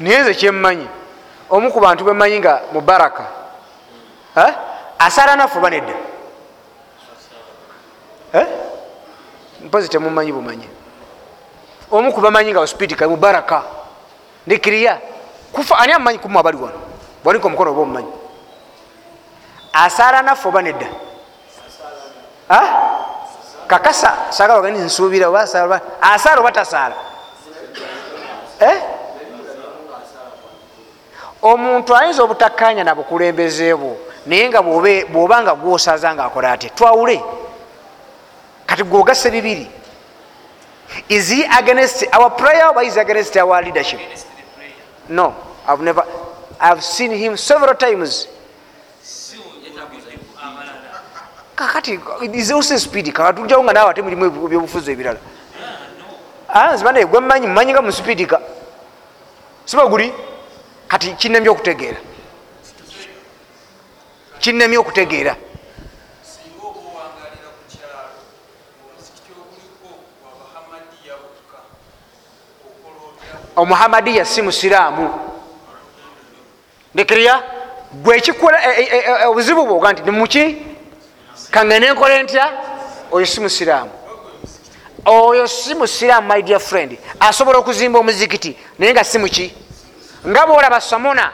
naye 0.00 0.18
nze 0.22 0.34
kyemmanyi 0.34 0.88
omu 1.50 1.72
ku 1.72 1.80
bantu 1.80 2.04
bemmanyi 2.04 2.38
nga 2.38 2.62
mubaraka. 2.72 3.24
Asala 4.98 5.36
naffe 5.36 5.58
oba 5.58 5.70
nedda? 5.70 5.94
Mpozi 9.64 9.88
temumanyi 9.88 10.32
bumanyi. 10.32 10.68
Omu 11.90 12.12
ku 12.12 12.20
bamanyi 12.20 12.50
nga 12.50 12.60
ospitika 12.60 13.08
mubaraka. 13.08 13.62
Ndikiriya 14.46 15.00
kufa 15.52 15.78
ani 15.78 15.92
amumanyi 15.92 16.18
kumu 16.18 16.38
abali 16.38 16.56
wano? 16.56 16.80
Bwanika 17.24 17.46
omukono 17.46 17.70
oba 17.70 17.80
omumanyi? 17.80 18.12
Asaala 19.72 20.22
naffe 20.22 20.48
oba 20.48 20.62
nedda? 20.62 20.86
Kakasa 23.66 24.16
sagalagani 24.30 24.78
nsuubira 24.78 25.28
oba 25.28 25.40
asaala 25.40 26.40
oba 26.40 26.52
tasaala 26.52 26.94
omuntu 31.44 31.96
ayinza 31.96 32.24
obutakkanya 32.24 32.84
na 32.84 32.94
bukulembeze 32.96 33.74
bwo 33.76 33.96
naye 34.26 34.48
nga 34.48 34.62
bwoba 35.12 35.42
nga 35.42 35.54
gwosaza 35.54 36.14
nga 36.14 36.24
akola 36.24 36.52
ati 36.52 36.70
twawule. 36.70 37.20
Kati 38.66 38.82
gwogase 38.82 39.30
bibiri 39.30 39.68
is 41.08 41.28
he 41.28 41.44
against 41.44 42.04
our 42.12 42.30
prayer 42.30 42.72
or 42.74 42.82
is 42.82 42.96
against 42.96 43.36
our 43.36 43.62
leadership? 43.62 44.00
No 45.08 45.34
i've 45.68 45.80
never 45.80 46.04
i've 46.60 46.82
seen 46.82 47.12
him 47.12 47.36
several 47.36 47.74
times. 47.74 48.28
Kakati 51.56 52.00
ose 52.54 52.78
speed 52.78 53.12
kakatuljawo 53.12 53.64
nga 53.64 53.72
nawe 53.72 53.90
ate 53.90 54.02
mulimu 54.02 54.24
ebyobufuzi 54.46 54.92
ebirala. 54.92 55.20
Nzibanaye 56.74 57.04
gwe 57.06 57.20
mmanyi 57.20 57.72
nga 57.72 57.82
muspeedika 57.82 58.40
siba 59.64 59.86
guli 59.86 60.12
kati 60.94 61.12
kinemye 61.12 61.48
okutegeera? 61.48 61.96
Kinemye 64.38 64.78
okutegeera? 64.78 65.36
Omuhamadiya 73.56 74.24
si 74.24 74.42
musiraamu. 74.42 75.10
Ndekirya 76.94 77.42
gwekikola 77.92 78.58
obuzibu 79.28 79.66
bwoga 79.66 79.92
nti 79.92 80.02
nimuki 80.02 80.56
kangene 81.50 81.92
nkole 81.92 82.22
ntya? 82.22 82.46
Oyo 83.12 83.26
si 83.26 83.40
musiraamu. 83.40 83.90
Oyo 85.04 85.48
si 85.48 85.74
musiraamu 85.74 86.28
my 86.28 86.42
dear 86.42 86.60
friend. 86.60 86.98
Asobola 87.20 87.58
okuzimba 87.58 87.98
omuzikiti 87.98 88.56
naye 88.78 88.92
nga 88.92 89.04
si 89.04 89.18
muki 89.18 89.63
nga 90.28 90.46
bwolaba 90.46 90.80
samona 90.80 91.30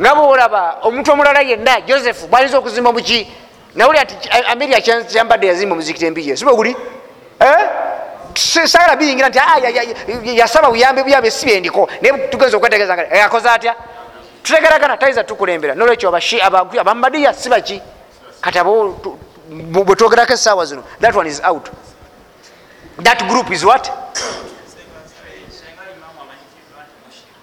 nga 0.00 0.14
bwolaba 0.14 0.78
omuntu 0.82 1.12
omulala 1.12 1.40
yenna 1.40 1.80
joseph 1.80 2.26
bwayinza 2.30 2.58
okuzimba 2.58 2.92
muki 2.92 3.26
nawulira 3.74 4.04
nti 4.04 4.28
ameria 4.52 4.80
kyambadde 4.80 5.46
yazimba 5.46 5.72
omuzikiti 5.74 6.06
empije 6.06 6.36
sibe 6.36 6.52
guli 6.52 6.76
saala 8.66 8.96
biyingira 8.96 9.28
nti 9.28 9.38
"Ah, 9.38 9.58
ya- 9.62 9.68
ya- 9.70 9.82
ya- 9.82 10.32
yasaba 10.40 10.68
buyambi 10.70 11.02
buyambi 11.02 11.30
si 11.30 11.46
byendiko 11.46 11.88
naye 12.02 12.28
tugenza 12.28 12.56
okwetegeeza 12.56 12.94
nga 12.96 13.02
yakoze 13.16 13.48
atya? 13.48 13.74
Tutegeragana 14.42 14.96
tayiza 14.96 15.24
tukulembera. 15.24 15.74
Nolwekyo 15.74 16.08
abashi- 16.10 16.40
abamadiya 16.80 17.32
si 17.34 17.48
baki 17.48 17.82
kati 18.40 18.58
abo 18.58 18.96
tu- 19.02 19.18
bwe 19.50 19.82
bwe 19.84 19.96
twogerako 19.96 20.32
esaawa 20.32 20.64
zino 20.66 20.82
that 21.00 21.14
one 21.14 21.28
is 21.28 21.40
out. 21.44 21.68
That 23.02 23.20
group 23.28 23.50
is 23.50 23.64
what 23.64 23.84
senga 23.84 25.82
imamu 25.96 26.18
amanyikiddwa 26.24 26.80
nti 26.86 26.94
mushiru 27.04 27.34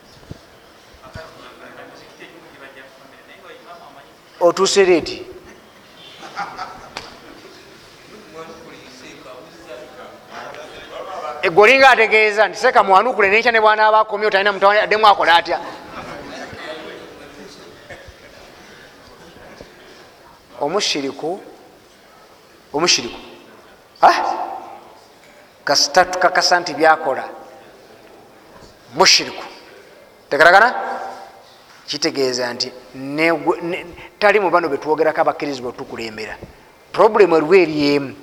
akati 1.06 1.28
muzikiti 1.92 2.24
egimu 2.26 2.48
gibajja 2.54 2.82
kukomera 2.90 3.24
naye 3.28 3.38
nga 3.44 3.52
imamu 3.62 3.84
amanyikiddwa 3.92 4.26
otuuse 4.40 4.86
leeti 4.86 5.26
egolinga 11.42 11.90
ategeeza 11.90 12.48
nti 12.48 12.58
seka 12.60 12.84
mwanukule 12.84 13.30
nekya 13.30 13.52
ne 13.52 13.62
bwana 13.62 13.88
abakomyo 13.88 14.30
talina 14.30 14.52
mutawani 14.54 14.80
addemu 14.80 15.08
akola 15.08 15.36
atya? 15.36 15.60
Omushiriku 20.60 21.42
omushiriku. 22.74 23.20
Kasita 25.64 26.06
tukakasa 26.06 26.60
nti 26.60 26.74
byakola. 26.74 27.24
Mushiriku. 28.96 29.44
Tegeragana 30.30 30.76
kitegeeza 31.88 32.54
nti 32.54 32.72
tali 34.20 34.40
mu 34.40 34.50
bano 34.50 34.70
betwogerako 34.70 35.22
abakkirizibwa 35.22 35.72
tukulembera 35.72 36.38
problemu 36.98 37.36
eriwo 37.38 37.56
eri 37.56 37.96
emu. 37.96 38.16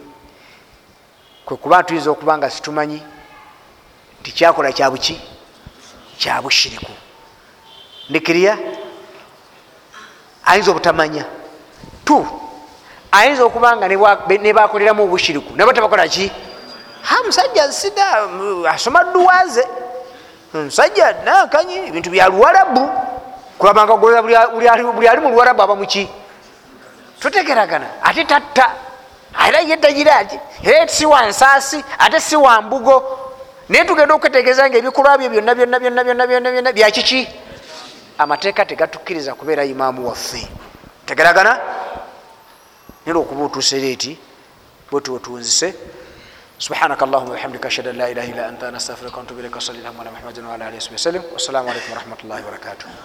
Kwe 1.46 1.56
kuba 1.56 1.82
tuyinza 1.82 2.10
okuba 2.10 2.38
nga 2.38 2.50
situmanyi 2.50 3.02
nti 4.20 4.32
kyakola 4.32 4.72
kyabuki 4.72 5.20
kyabushiriku 6.18 6.92
ndikirya 8.10 8.58
ayinza 10.44 10.70
obutamanya? 10.70 11.24
Tu 12.04 12.26
ayinza 13.12 13.44
okuba 13.44 13.76
nga 13.76 13.88
nebakoleramu 14.38 15.04
obushiriku. 15.04 15.52
Nabo 15.56 15.72
tebakola 15.72 16.08
ki? 16.08 16.32
Ha 17.02 17.22
musajja 17.22 17.72
sida 17.72 18.26
mm, 18.26 18.66
asoma 18.66 19.04
duwaze. 19.04 19.64
Musajja 20.54 21.12
nakanyi 21.24 21.76
ebintu 21.88 22.10
bya 22.10 22.28
luwarabu 22.28 22.88
kulabanga 23.57 23.95
goza 23.95 24.21
buli 24.21 24.67
ali 24.67 25.21
mu 25.21 25.29
luwarabu 25.29 25.61
aba 25.61 25.75
muki 25.75 26.09
tutegeragana 27.19 27.87
ate 28.03 28.25
tatta 28.25 28.65
era 29.47 29.59
yedagiraki 29.59 30.39
era 30.63 30.87
si 30.87 31.05
wansaasi 31.05 31.83
ate 31.99 32.19
si 32.19 32.35
wambugo 32.35 32.95
naye 33.69 33.85
tugenda 33.85 34.13
okwetegeeza 34.15 34.69
nga 34.69 34.77
ebikolwa 34.77 35.17
byo 35.17 35.29
byonna 35.29 35.55
byonna 35.55 35.79
byonna 35.79 36.03
byonna 36.03 36.27
byonna 36.27 36.51
byonna 36.51 36.71
byakiki 36.73 37.27
amateeka 38.17 38.65
tegatukkiriza 38.65 39.35
kubeera 39.35 39.65
imaamu 39.65 40.07
waffe 40.07 40.47
tegeragana 41.05 41.59
nera 43.05 43.19
okuba 43.19 43.45
otuuse 43.45 43.79
reeti 43.79 44.19
bwetu 44.91 45.13
wetunzise 45.13 45.73
سبحانك 46.59 47.03
اللهم 47.03 47.29
وبحمدك 47.31 47.65
اشهد 47.65 47.87
ان 47.87 47.95
لا 47.95 48.11
اله 48.11 48.25
الا 48.35 48.49
انت 48.51 48.63
نستغفرك 48.75 49.17
ونتوب 49.17 49.39
اليك 49.39 49.55
وصلي 49.55 49.79
اللهم 49.79 49.99
على 49.99 50.11
محمد 50.11 50.39
وعلى 50.43 50.63
اله 50.67 50.77
وصحبه 50.77 50.99
وسلم 50.99 51.23
والسلام 51.33 51.63
عليكم 51.69 51.91
ورحمه 51.93 52.19
الله 52.23 52.39
وبركاته 52.47 52.89